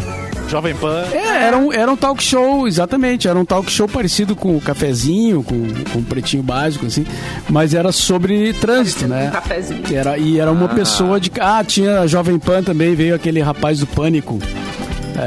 Jovem 0.49 0.75
Pan. 0.75 1.05
É, 1.13 1.45
era 1.45 1.59
um, 1.59 1.71
era 1.71 1.93
um 1.93 1.97
talk 1.97 2.23
show, 2.23 2.67
exatamente. 2.67 3.29
Era 3.29 3.39
um 3.39 3.45
talk 3.45 3.71
show 3.71 3.87
parecido 3.87 4.35
com 4.35 4.57
o 4.57 4.61
cafezinho, 4.61 5.43
com, 5.43 5.69
com 5.93 5.99
o 5.99 6.03
pretinho 6.03 6.43
básico, 6.43 6.87
assim. 6.87 7.07
Mas 7.51 7.75
era 7.75 7.93
sobre 7.93 8.55
trânsito, 8.55 9.07
né? 9.07 9.29
um 9.29 9.33
cafezinho. 9.33 9.83
Era, 9.93 10.17
e 10.17 10.41
era 10.41 10.51
uma 10.51 10.69
pessoa 10.69 11.21
de. 11.21 11.31
Ah, 11.39 11.63
tinha 11.63 12.01
a 12.01 12.07
Jovem 12.07 12.39
Pan 12.39 12.63
também, 12.63 12.95
veio 12.95 13.15
aquele 13.15 13.43
rapaz 13.43 13.81
do 13.81 13.87
Pânico. 13.87 14.39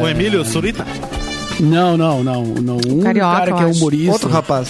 O 0.02 0.08
Emílio 0.08 0.44
Surita. 0.44 0.86
Não, 1.62 1.96
não, 1.96 2.24
não. 2.24 2.44
não. 2.44 2.78
Um 2.90 3.00
Carioca, 3.02 3.38
cara 3.38 3.54
que 3.54 3.64
é 3.64 3.66
humorista. 3.68 4.12
Outro 4.12 4.30
rapaz. 4.30 4.70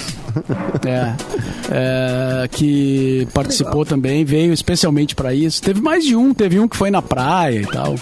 É, 0.86 1.14
é, 1.70 2.48
que 2.50 3.28
participou 3.34 3.86
também, 3.86 4.24
veio 4.24 4.54
especialmente 4.54 5.16
pra 5.16 5.34
isso. 5.34 5.62
Teve 5.62 5.82
mais 5.82 6.04
de 6.06 6.16
um, 6.16 6.34
teve 6.34 6.60
um 6.60 6.68
que 6.68 6.76
foi 6.78 6.90
na 6.92 7.02
praia 7.02 7.62
e 7.62 7.66
tal. 7.66 7.96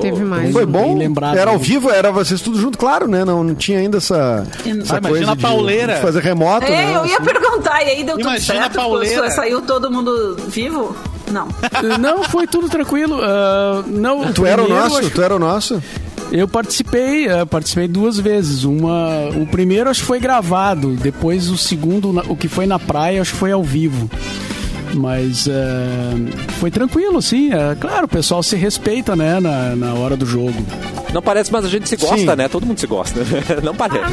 Teve 0.00 0.24
mais. 0.24 0.52
Foi 0.52 0.66
bom? 0.66 0.96
lembrado. 0.96 1.36
Era 1.36 1.50
ao 1.50 1.58
vivo, 1.58 1.90
era 1.90 2.10
vocês 2.12 2.40
tudo 2.40 2.58
junto, 2.60 2.76
claro, 2.78 3.06
né? 3.08 3.24
Não, 3.24 3.42
não 3.44 3.54
tinha 3.54 3.78
ainda 3.78 3.98
essa, 3.98 4.46
essa 4.58 4.66
Ah, 4.66 4.98
imagina 4.98 5.00
coisa 5.08 5.32
a 5.32 5.34
de, 5.34 5.42
pauleira. 5.42 5.94
de 5.94 6.00
fazer 6.00 6.20
remoto, 6.22 6.66
né? 6.68 6.92
É, 6.92 6.96
eu 6.96 7.06
ia 7.06 7.20
perguntar, 7.20 7.82
e 7.82 7.90
aí 7.90 8.04
deu 8.04 8.18
Imagina 8.18 8.38
tudo 8.38 8.60
certo? 8.60 8.78
a 8.78 8.82
pauleira. 8.82 9.30
Saiu 9.30 9.62
todo 9.62 9.90
mundo 9.90 10.36
vivo? 10.48 10.96
Não. 11.30 11.48
Não, 11.98 12.22
foi 12.24 12.46
tudo 12.46 12.68
tranquilo. 12.68 13.18
ah, 13.22 13.82
não, 13.86 14.32
Tu 14.32 14.44
era 14.44 14.62
o 14.62 14.68
nosso? 14.68 14.98
acho- 14.98 15.10
Tu 15.10 15.22
era 15.22 15.34
o 15.34 15.38
nosso? 15.38 15.82
Eu 16.32 16.48
participei, 16.48 17.28
eh, 17.28 17.44
participei 17.44 17.86
duas 17.86 18.18
vezes. 18.18 18.64
Uma, 18.64 19.28
o 19.36 19.46
primeiro 19.46 19.90
acho 19.90 20.00
que 20.00 20.06
foi 20.06 20.18
gravado, 20.18 20.96
depois 20.96 21.50
o 21.50 21.58
segundo, 21.58 22.08
o 22.26 22.34
que 22.34 22.48
foi 22.48 22.64
na 22.64 22.78
praia, 22.78 23.20
acho 23.20 23.32
que 23.32 23.38
foi 23.38 23.52
ao 23.52 23.62
vivo. 23.62 24.10
Mas 24.94 25.48
é, 25.48 25.52
foi 26.58 26.70
tranquilo, 26.70 27.18
assim. 27.18 27.52
É, 27.52 27.74
claro, 27.74 28.04
o 28.04 28.08
pessoal 28.08 28.42
se 28.42 28.54
respeita, 28.56 29.16
né, 29.16 29.40
na, 29.40 29.74
na 29.74 29.94
hora 29.94 30.16
do 30.16 30.24
jogo. 30.26 30.54
Não 31.12 31.20
parece, 31.20 31.52
mas 31.52 31.64
a 31.64 31.68
gente 31.68 31.88
se 31.88 31.96
gosta, 31.96 32.16
Sim. 32.16 32.36
né? 32.36 32.48
Todo 32.48 32.64
mundo 32.66 32.78
se 32.80 32.86
gosta. 32.86 33.20
Não 33.62 33.74
parece. 33.74 34.04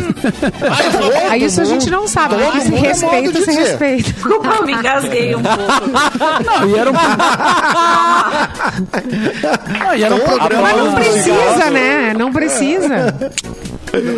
Ah, 1.30 1.38
isso 1.38 1.62
a 1.62 1.66
gente 1.66 1.90
não 1.90 2.06
sabe. 2.08 2.36
todo 2.36 2.44
Mas 2.54 2.64
se 2.64 2.76
é 2.76 2.80
respeita, 2.80 3.40
se 3.40 3.46
dizer. 3.46 3.62
respeita. 3.62 4.12
Desculpa, 4.12 4.50
eu 4.50 4.66
me 4.66 4.74
engasguei 4.74 5.34
um 5.34 5.42
pouco. 5.42 6.44
Não, 6.46 6.70
e 6.70 6.76
era 6.76 6.92
um, 6.92 6.94
Não, 9.80 9.96
e 9.96 10.04
era 10.04 10.14
um 10.16 10.20
programa. 10.20 10.62
Mas 10.62 10.78
não 10.78 10.94
precisa, 10.94 11.70
né? 11.72 12.14
Não 12.18 12.34
precisa. 12.34 13.32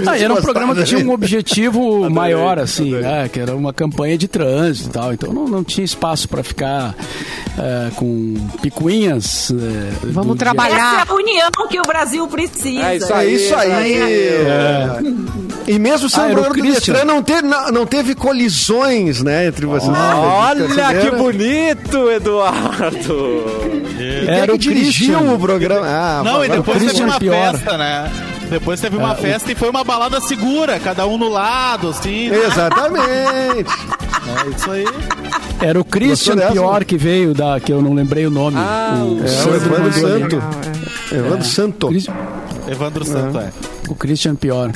Ah, 0.08 0.18
era 0.18 0.34
um 0.34 0.42
programa 0.42 0.76
que 0.76 0.84
tinha 0.84 0.98
um 1.00 1.02
Adorei. 1.12 1.16
objetivo 1.16 2.10
maior, 2.10 2.60
assim, 2.60 2.92
né? 2.92 3.30
Que 3.32 3.40
era 3.40 3.56
uma 3.56 3.72
campanha 3.74 4.18
de 4.18 4.28
trânsito 4.28 4.90
e 4.90 4.92
tal. 4.92 5.14
Então 5.14 5.34
não, 5.34 5.48
não 5.48 5.64
tinha 5.64 5.86
espaço 5.86 6.28
para 6.28 6.44
ficar 6.44 6.94
é, 7.58 7.90
com 7.96 8.34
picuinhas. 8.62 9.52
é, 9.52 10.08
Vamos 10.12 10.38
trabalhar. 10.38 11.02
Essa 11.02 11.10
é 11.10 11.12
a 11.12 11.16
união 11.16 11.50
que 11.70 11.80
o 11.80 11.84
Brasil 11.84 12.28
precisa. 12.28 12.84
É 12.86 12.96
isso 12.98 13.14
É 13.14 13.26
isso 13.28 13.56
aí. 13.56 14.02
E 15.68 15.78
mesmo 15.80 16.10
sendo 16.10 16.22
Ah, 16.22 16.28
um 16.28 16.32
era 16.32 16.40
o 16.40 16.44
programa 16.44 16.70
do. 16.70 16.74
Detran, 16.76 17.06
não, 17.06 17.24
teve, 17.24 17.42
não, 17.44 17.72
não 17.72 17.86
teve 17.86 18.16
colisões, 18.16 19.22
né, 19.22 19.48
entre 19.48 19.66
vocês. 19.66 19.92
Olha 19.96 20.68
que 21.02 21.12
bonito, 21.16 22.10
Eduardo! 22.12 23.44
Quem 23.98 24.28
é 24.28 24.38
Era 24.40 24.48
que 24.48 24.52
o 24.54 24.58
dirigiu 24.58 25.16
Christian. 25.18 25.34
o 25.34 25.40
programa? 25.40 25.86
Ah, 25.88 26.22
Não, 26.24 26.44
e 26.44 26.50
depois 26.50 26.78
teve 26.78 26.86
Christian 26.90 27.06
uma 27.06 27.20
pior. 27.20 27.52
festa, 27.54 27.78
né? 27.78 28.12
Depois 28.52 28.80
teve 28.80 28.98
uma 28.98 29.12
É, 29.12 29.14
o- 29.14 29.16
festa 29.16 29.52
e 29.52 29.56
foi 29.56 29.70
uma 29.70 29.84
balada 29.84 30.20
segura, 30.22 30.78
cada 30.80 31.08
um 31.08 31.18
no 31.18 31.30
lado, 31.30 31.90
assim. 31.90 32.28
Exatamente. 32.28 33.72
É 34.46 34.50
isso 34.56 34.72
aí. 34.72 34.86
Era 35.60 35.82
o 35.82 35.84
Christian? 35.84 36.38
Pior 36.52 36.86
que 36.86 36.96
veio 36.96 37.34
da. 37.34 37.60
que 37.60 37.74
eu 37.74 37.82
não 37.82 37.92
lembrei 37.94 38.26
o 38.28 38.30
nome. 38.30 38.56
Ah, 38.58 39.00
o, 39.04 39.20
É, 39.20 39.24
o 39.24 39.28
Sandro 39.28 39.56
Evandro 39.56 39.82
mandou 39.84 40.12
ali. 40.16 40.22
Santo. 40.22 40.44
Evandro 41.12 41.44
Santo. 41.46 41.90
Evandro 42.68 43.06
Santo, 43.06 43.40
é. 43.40 43.50
O 43.92 43.96
Christian 43.96 44.36
Pior. 44.36 44.72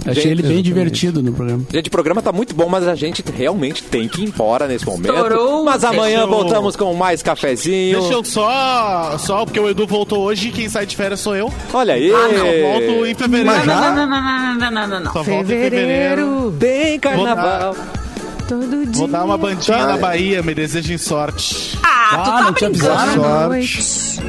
Achei 0.00 0.14
Gente, 0.14 0.28
ele 0.28 0.42
bem 0.42 0.60
divertido 0.60 1.22
no 1.22 1.32
programa. 1.32 1.62
Gente, 1.72 1.86
o 1.86 1.90
programa 1.90 2.20
tá 2.20 2.32
muito 2.32 2.52
bom, 2.52 2.68
mas 2.68 2.86
a 2.88 2.96
gente 2.96 3.22
realmente 3.36 3.80
tem 3.84 4.08
que 4.08 4.22
ir 4.22 4.24
embora 4.26 4.66
nesse 4.66 4.84
momento. 4.84 5.06
Estourou. 5.14 5.64
Mas 5.64 5.84
amanhã 5.84 6.22
eu- 6.22 6.28
voltamos 6.28 6.74
com 6.74 6.92
mais 6.94 7.22
cafezinho. 7.22 8.00
Deixa 8.00 8.14
eu 8.14 8.24
só, 8.24 9.16
só, 9.18 9.44
porque 9.44 9.60
o 9.60 9.68
Edu 9.70 9.86
voltou 9.86 10.18
hoje 10.24 10.48
e 10.48 10.50
quem 10.50 10.68
sai 10.68 10.84
de 10.84 10.96
férias 10.96 11.20
sou 11.20 11.36
eu. 11.36 11.52
Olha 11.72 11.94
aí. 11.94 12.10
Ah, 12.10 12.28
não, 12.28 12.70
volto 12.72 13.06
em 13.06 13.14
fevereiro. 13.14 13.46
Mas 13.46 13.64
já? 13.64 13.80
Não, 13.92 13.94
não, 13.94 14.06
não, 14.08 14.20
não, 14.22 14.54
não, 14.56 14.70
não, 14.72 14.88
não, 14.88 15.00
não. 15.00 15.12
Só 15.12 15.22
volto 15.22 15.44
em 15.44 15.46
fevereiro. 15.46 16.54
Tem 16.58 16.98
carnaval. 16.98 17.76
todo 18.48 18.68
dia. 18.86 18.92
Vou 18.94 19.06
dar 19.08 19.24
uma 19.24 19.38
bandinha 19.38 19.78
Tá. 19.78 19.86
na 19.86 19.96
Bahia, 19.96 20.42
me 20.42 20.54
desejem 20.54 20.98
sorte. 20.98 21.78
Ah, 21.84 22.08
tu 22.10 22.14
Ah, 22.14 22.24
tá 22.24 22.42
não 22.42 22.52
brincando. 22.52 22.78
Sorte. 22.78 24.20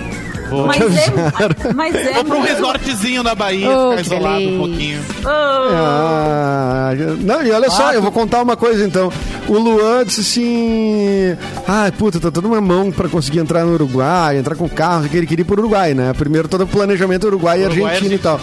Vou, 0.50 0.66
Mas 0.68 0.80
é, 0.82 1.74
mas 1.76 1.96
é 1.96 2.14
vou 2.14 2.26
pra 2.26 2.36
um 2.38 2.42
resortzinho 2.42 3.24
na 3.24 3.36
Bahia, 3.36 3.70
Oh, 3.70 3.90
ficar 3.98 4.02
isolado 4.02 4.48
um 4.50 4.58
pouquinho. 4.60 5.02
Oh, 5.26 5.28
Ah, 5.74 6.92
não, 7.22 7.44
e 7.44 7.52
olha 7.52 7.70
só, 7.70 7.94
eu 7.94 8.02
vou 8.02 8.12
contar 8.12 8.42
uma 8.42 8.56
coisa 8.56 8.86
então. 8.86 9.12
O 9.48 9.58
Luan 9.58 10.06
disse 10.06 10.22
assim: 10.22 11.38
Ai, 11.68 11.92
puta, 11.92 12.20
tá 12.20 12.32
toda 12.32 12.48
uma 12.48 12.62
mão 12.62 12.92
pra 12.92 13.10
conseguir 13.10 13.40
entrar 13.40 13.66
no 13.66 13.74
Uruguai, 13.74 14.38
entrar 14.38 14.56
com 14.56 14.68
carro, 14.70 15.08
que 15.10 15.18
ele 15.18 15.28
queria 15.28 15.42
ir 15.44 15.46
pro 15.46 15.60
Uruguai, 15.60 15.94
né? 15.94 16.14
Primeiro 16.14 16.48
todo 16.48 16.64
o 16.64 16.68
planejamento 16.68 17.28
Uruguai 17.28 17.64
Uruguai 17.64 17.82
e 17.82 17.86
Argentina 17.86 18.16
e 18.16 18.20
tal. 18.20 18.40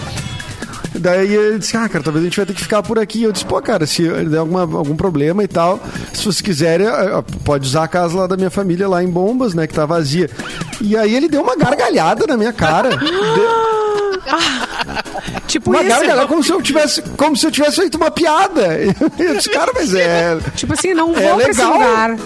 Daí 0.96 1.34
ele 1.34 1.58
disse, 1.58 1.76
ah, 1.76 1.88
cara, 1.88 2.04
talvez 2.04 2.24
a 2.24 2.28
gente 2.28 2.36
vai 2.36 2.46
ter 2.46 2.54
que 2.54 2.62
ficar 2.62 2.82
por 2.82 2.98
aqui. 2.98 3.22
Eu 3.24 3.32
disse, 3.32 3.44
pô, 3.44 3.60
cara, 3.60 3.86
se 3.86 4.08
der 4.08 4.38
alguma, 4.38 4.60
algum 4.62 4.94
problema 4.96 5.42
e 5.42 5.48
tal, 5.48 5.80
se 6.12 6.24
você 6.24 6.42
quiser, 6.42 6.80
eh, 6.80 6.84
eh, 6.84 7.24
pode 7.44 7.66
usar 7.66 7.84
a 7.84 7.88
casa 7.88 8.16
lá 8.16 8.26
da 8.26 8.36
minha 8.36 8.50
família, 8.50 8.88
lá 8.88 9.02
em 9.02 9.08
Bombas, 9.08 9.54
né, 9.54 9.66
que 9.66 9.74
tá 9.74 9.84
vazia. 9.86 10.30
E 10.80 10.96
aí 10.96 11.14
ele 11.14 11.28
deu 11.28 11.42
uma 11.42 11.56
gargalhada 11.56 12.26
na 12.26 12.36
minha 12.36 12.52
cara. 12.52 12.90
Deu- 12.96 13.74
Tipo 15.46 15.70
uma 15.70 15.80
isso. 15.82 15.88
gargalhada 15.90 16.26
como 16.26 16.42
se 16.42 16.50
eu 16.50 16.62
tivesse, 16.62 17.02
como 17.16 17.36
se 17.36 17.46
eu 17.46 17.50
tivesse 17.50 17.76
feito 17.76 17.96
uma 17.96 18.10
piada. 18.10 18.78
Eu 19.18 19.34
disse, 19.36 19.50
cara, 19.50 19.70
mas 19.74 19.94
é. 19.94 20.38
Tipo 20.56 20.72
assim, 20.72 20.94
não 20.94 21.12
vou 21.12 21.22
É 21.22 21.34
pra 21.42 21.50
esse 21.50 21.60
legal. 21.60 21.72
lugar. 21.74 22.16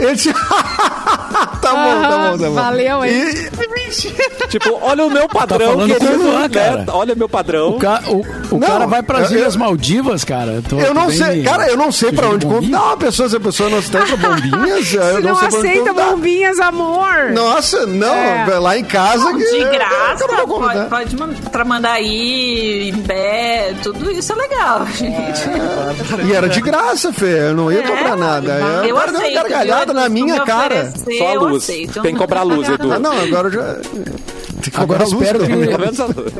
Ele 0.00 0.14
disse, 0.14 0.30
tá 1.70 1.74
bom, 1.74 2.02
tá 2.02 2.08
bom, 2.30 2.38
tá 2.38 2.46
bom. 2.48 2.54
Valeu, 2.54 3.04
hein? 3.04 3.12
E- 3.12 3.66
Tipo, 4.48 4.78
olha 4.82 5.04
o 5.04 5.10
meu 5.10 5.28
padrão, 5.28 5.76
Tá 5.78 5.84
querido, 5.86 6.12
o 6.20 6.22
Luan, 6.30 6.40
né? 6.42 6.48
cara. 6.48 6.84
Olha 6.88 7.14
meu 7.14 7.28
padrão. 7.28 7.70
O, 7.70 7.78
ca- 7.78 8.02
o- 8.06 8.20
o 8.54 8.58
Não, 8.58 8.68
cara 8.68 8.86
vai 8.86 9.02
para 9.02 9.18
as 9.18 9.30
eu- 9.32 9.38
Ilhas 9.38 9.54
eu- 9.54 9.60
Maldivas, 9.60 10.24
cara. 10.24 10.62
Tô- 10.68 10.78
eu 10.78 10.94
não 10.94 11.10
sei, 11.10 11.42
cara, 11.42 11.68
eu 11.68 11.76
não 11.76 11.90
sei 11.90 12.12
pra 12.12 12.24
Sujeito 12.24 12.46
onde 12.46 12.54
convidar 12.56 12.82
uma 12.82 12.96
pessoa 12.96 13.28
se 13.28 13.36
a 13.36 13.40
pessoa 13.40 13.68
não 13.70 13.78
pra 14.06 14.16
bombinhas. 14.16 14.92
eu 14.94 15.16
Se 15.16 15.22
não, 15.22 15.34
não 15.34 15.36
onde 15.36 15.46
aceita 15.46 15.92
bombinhas, 15.92 16.58
amor. 16.60 17.30
Nossa, 17.32 17.86
não, 17.86 18.14
É. 18.14 18.58
lá 18.58 18.76
em 18.78 18.84
casa. 18.84 19.32
que- 19.32 19.38
de 19.38 19.60
eu 19.62 19.70
graça, 19.72 20.26
não 20.26 20.46
convidar. 20.46 20.86
pode, 20.88 21.16
pode 21.16 21.16
man- 21.16 21.34
Tramandaí, 21.50 22.88
Imbé, 22.90 23.74
tudo 23.82 24.10
isso 24.10 24.32
é 24.32 24.36
legal, 24.36 24.86
gente. 24.86 26.26
E 26.28 26.32
era 26.34 26.48
de 26.48 26.60
graça, 26.60 27.12
Fê. 27.12 27.48
Eu 27.48 27.54
não 27.54 27.70
ia 27.72 27.80
É, 27.80 27.82
cobrar 27.82 28.16
nada. 28.16 28.52
Eu, 28.52 28.58
eu 28.58 28.62
cara, 28.62 28.82
deu 28.82 28.94
uma 28.96 29.04
aceito, 29.04 29.34
gargalhada 29.34 29.92
viu, 29.92 29.94
na 29.94 30.08
minha 30.08 30.40
cara. 30.40 30.92
Só 31.18 31.28
a 31.28 31.34
eu 31.34 31.40
luz. 31.56 31.64
aceito. 31.64 32.02
Tem 32.02 32.12
que 32.14 32.18
cobrar 32.20 32.40
a 32.40 32.44
luz, 32.44 32.68
Edu. 32.70 32.92
Ah, 32.92 32.98
não, 32.98 33.12
agora 33.12 33.48
eu 33.48 33.52
já. 33.52 33.74
Tem 33.74 34.70
que 34.72 34.80
Agora 34.80 35.04
cobrar 35.04 35.04
luz 35.04 35.12
espero 35.28 35.38
que- 35.46 35.52
luz? 36.06 36.32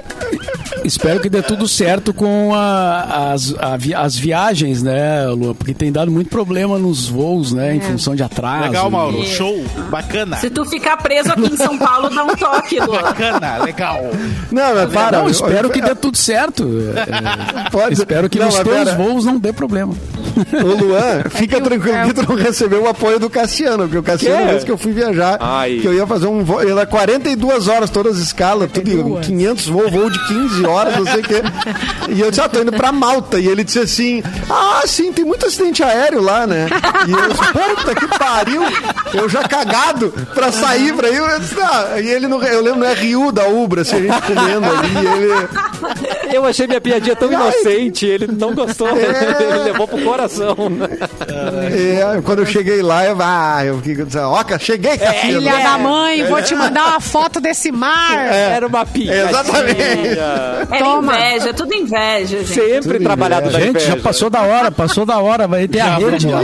Espero 0.86 1.20
que 1.20 1.28
dê 1.28 1.42
tudo 1.42 1.66
certo 1.68 2.14
com 2.14 2.54
a- 2.54 3.32
as, 3.32 3.54
a 3.58 3.76
vi- 3.76 3.94
as 3.94 4.16
viagens, 4.16 4.82
né, 4.82 5.26
Lua? 5.28 5.54
Porque 5.54 5.74
tem 5.74 5.90
dado 5.92 6.10
muito 6.10 6.30
problema 6.30 6.78
nos 6.78 7.08
voos, 7.08 7.52
né? 7.52 7.74
Em 7.74 7.80
função 7.80 8.14
de 8.14 8.22
atraso. 8.22 8.64
Legal, 8.68 8.90
Mauro. 8.90 9.18
Isso. 9.20 9.34
Show. 9.36 9.64
Bacana. 9.90 10.36
Se 10.36 10.48
tu 10.50 10.64
ficar 10.64 10.96
preso 10.98 11.30
aqui 11.32 11.52
em 11.52 11.56
São 11.56 11.76
Paulo, 11.78 12.08
dá 12.08 12.24
um 12.24 12.34
toque, 12.36 12.78
Luan. 12.80 13.02
Bacana, 13.02 13.58
legal. 13.64 14.00
Não, 14.50 14.74
mas 14.74 14.92
para. 14.92 15.18
Não, 15.18 15.24
eu- 15.24 15.30
espero 15.30 15.70
que 15.70 15.80
dê 15.80 15.94
tudo 15.94 16.16
certo. 16.16 16.64
É, 16.96 17.70
Pode. 17.70 17.94
espero 17.94 18.28
que 18.30 18.38
Não, 18.38 18.46
nos 18.46 18.58
teus 18.58 18.92
voos 18.94 19.24
não 19.24 19.38
dê 19.38 19.52
problema. 19.52 19.94
Ô 20.52 20.84
Luan, 20.84 21.22
fica 21.30 21.56
que 21.56 21.62
o- 21.62 21.64
tranquilo 21.64 21.96
é 21.96 22.06
que 22.06 22.14
tu 22.14 22.28
não 22.28 22.36
recebeu 22.36 22.82
o 22.84 22.88
apoio 22.88 23.18
do 23.18 23.30
Cassiano, 23.30 23.84
porque 23.84 23.96
o 23.98 24.02
Cassiano, 24.02 24.44
Que? 24.44 24.50
vez 24.52 24.64
que 24.64 24.70
eu 24.70 24.76
fui 24.78 24.92
viajar, 24.92 25.38
Ai. 25.40 25.78
que 25.80 25.86
eu 25.86 25.94
ia 25.94 26.06
fazer 26.06 26.26
um 26.26 26.44
voo, 26.44 26.60
ele 26.60 26.72
era 26.72 26.84
42 26.86 27.68
horas, 27.68 27.88
todas 27.88 28.16
as 28.16 28.22
escalas, 28.22 28.70
tudo, 28.70 29.18
500 29.22 29.66
voos, 29.66 29.90
voo 29.90 30.10
de 30.10 30.18
15 30.28 30.66
horas, 30.66 30.75
não 30.84 31.04
sei 31.06 31.20
o 31.20 31.22
quê. 31.22 31.42
E 32.08 32.20
eu 32.20 32.30
disse, 32.30 32.40
ah, 32.40 32.48
tô 32.48 32.60
indo 32.60 32.72
pra 32.72 32.92
Malta. 32.92 33.38
E 33.38 33.46
ele 33.46 33.64
disse 33.64 33.78
assim, 33.80 34.22
ah, 34.50 34.82
sim, 34.86 35.12
tem 35.12 35.24
muito 35.24 35.46
acidente 35.46 35.82
aéreo 35.82 36.20
lá, 36.20 36.46
né? 36.46 36.66
E 37.06 37.12
eu 37.12 37.28
disse, 37.28 37.52
puta 37.52 37.94
que 37.94 38.18
pariu, 38.18 38.62
eu 39.14 39.28
já 39.28 39.42
cagado 39.48 40.12
pra 40.34 40.52
sair 40.52 40.92
pra 40.94 41.08
ir. 41.08 41.16
Eu 41.16 41.40
disse, 41.40 41.56
ah, 41.60 42.00
e 42.00 42.08
ele, 42.08 42.26
no, 42.26 42.42
eu 42.42 42.62
lembro, 42.62 42.80
no 42.80 42.86
RU 42.86 43.32
da 43.32 43.46
Ubra, 43.48 43.82
assim, 43.82 43.96
a 43.96 44.00
gente 44.00 44.22
comendo 44.22 44.66
ali, 44.66 44.94
e 44.94 45.06
ele... 45.06 45.48
Eu 46.32 46.44
achei 46.44 46.66
minha 46.66 46.80
piadinha 46.80 47.14
tão 47.14 47.32
inocente, 47.32 48.04
ele 48.04 48.26
não 48.26 48.54
gostou. 48.54 48.88
É. 48.88 49.46
Ele 49.46 49.58
levou 49.64 49.86
pro 49.86 50.02
coração. 50.02 50.54
né? 50.70 50.88
É, 51.72 52.20
quando 52.22 52.40
eu 52.40 52.46
cheguei 52.46 52.82
lá, 52.82 53.04
eu, 53.04 53.16
ah, 53.20 53.64
eu 53.64 53.78
fiquei 53.78 54.04
dizendo, 54.04 54.28
ó, 54.30 54.42
cara, 54.42 54.60
cheguei, 54.60 54.98
Cassiano. 54.98 55.38
Filha 55.40 55.58
da 55.58 55.78
mãe, 55.78 56.24
vou 56.26 56.42
te 56.42 56.54
mandar 56.54 56.86
uma 56.88 57.00
foto 57.00 57.40
desse 57.40 57.70
mar. 57.70 58.16
Era 58.16 58.66
uma 58.66 58.84
piadinha. 58.84 59.28
Exatamente. 59.28 60.18
Era 60.70 60.84
Toma. 60.84 61.14
inveja, 61.18 61.54
tudo 61.54 61.74
inveja, 61.74 62.38
gente. 62.38 62.54
Sempre 62.54 62.80
Tudo 62.94 63.04
trabalhado 63.04 63.50
da 63.50 63.60
Gente, 63.60 63.78
já 63.80 63.86
inveja. 63.88 63.96
passou 64.02 64.28
da 64.30 64.42
hora, 64.42 64.70
passou 64.70 65.06
da 65.06 65.18
hora. 65.18 65.46
Vai 65.46 65.68
ter 65.68 65.80
a 65.80 65.96
rede, 65.96 66.26
a 66.32 66.38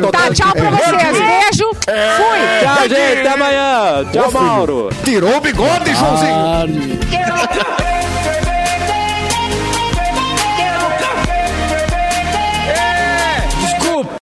tô- 0.00 0.08
Tá, 0.10 0.30
tchau 0.32 0.52
pra 0.52 0.70
vocês. 0.70 1.18
Beijo. 1.18 1.70
Fui. 1.74 2.38
Tchau, 2.62 2.88
gente. 2.88 3.18
Até 3.20 3.28
amanhã. 3.28 4.04
Tchau, 4.12 4.32
Mauro. 4.32 4.90
Tirou 5.04 5.36
o 5.36 5.40
bigode, 5.40 5.94
Joãozinho. 5.94 6.34
Ah, 6.34 7.89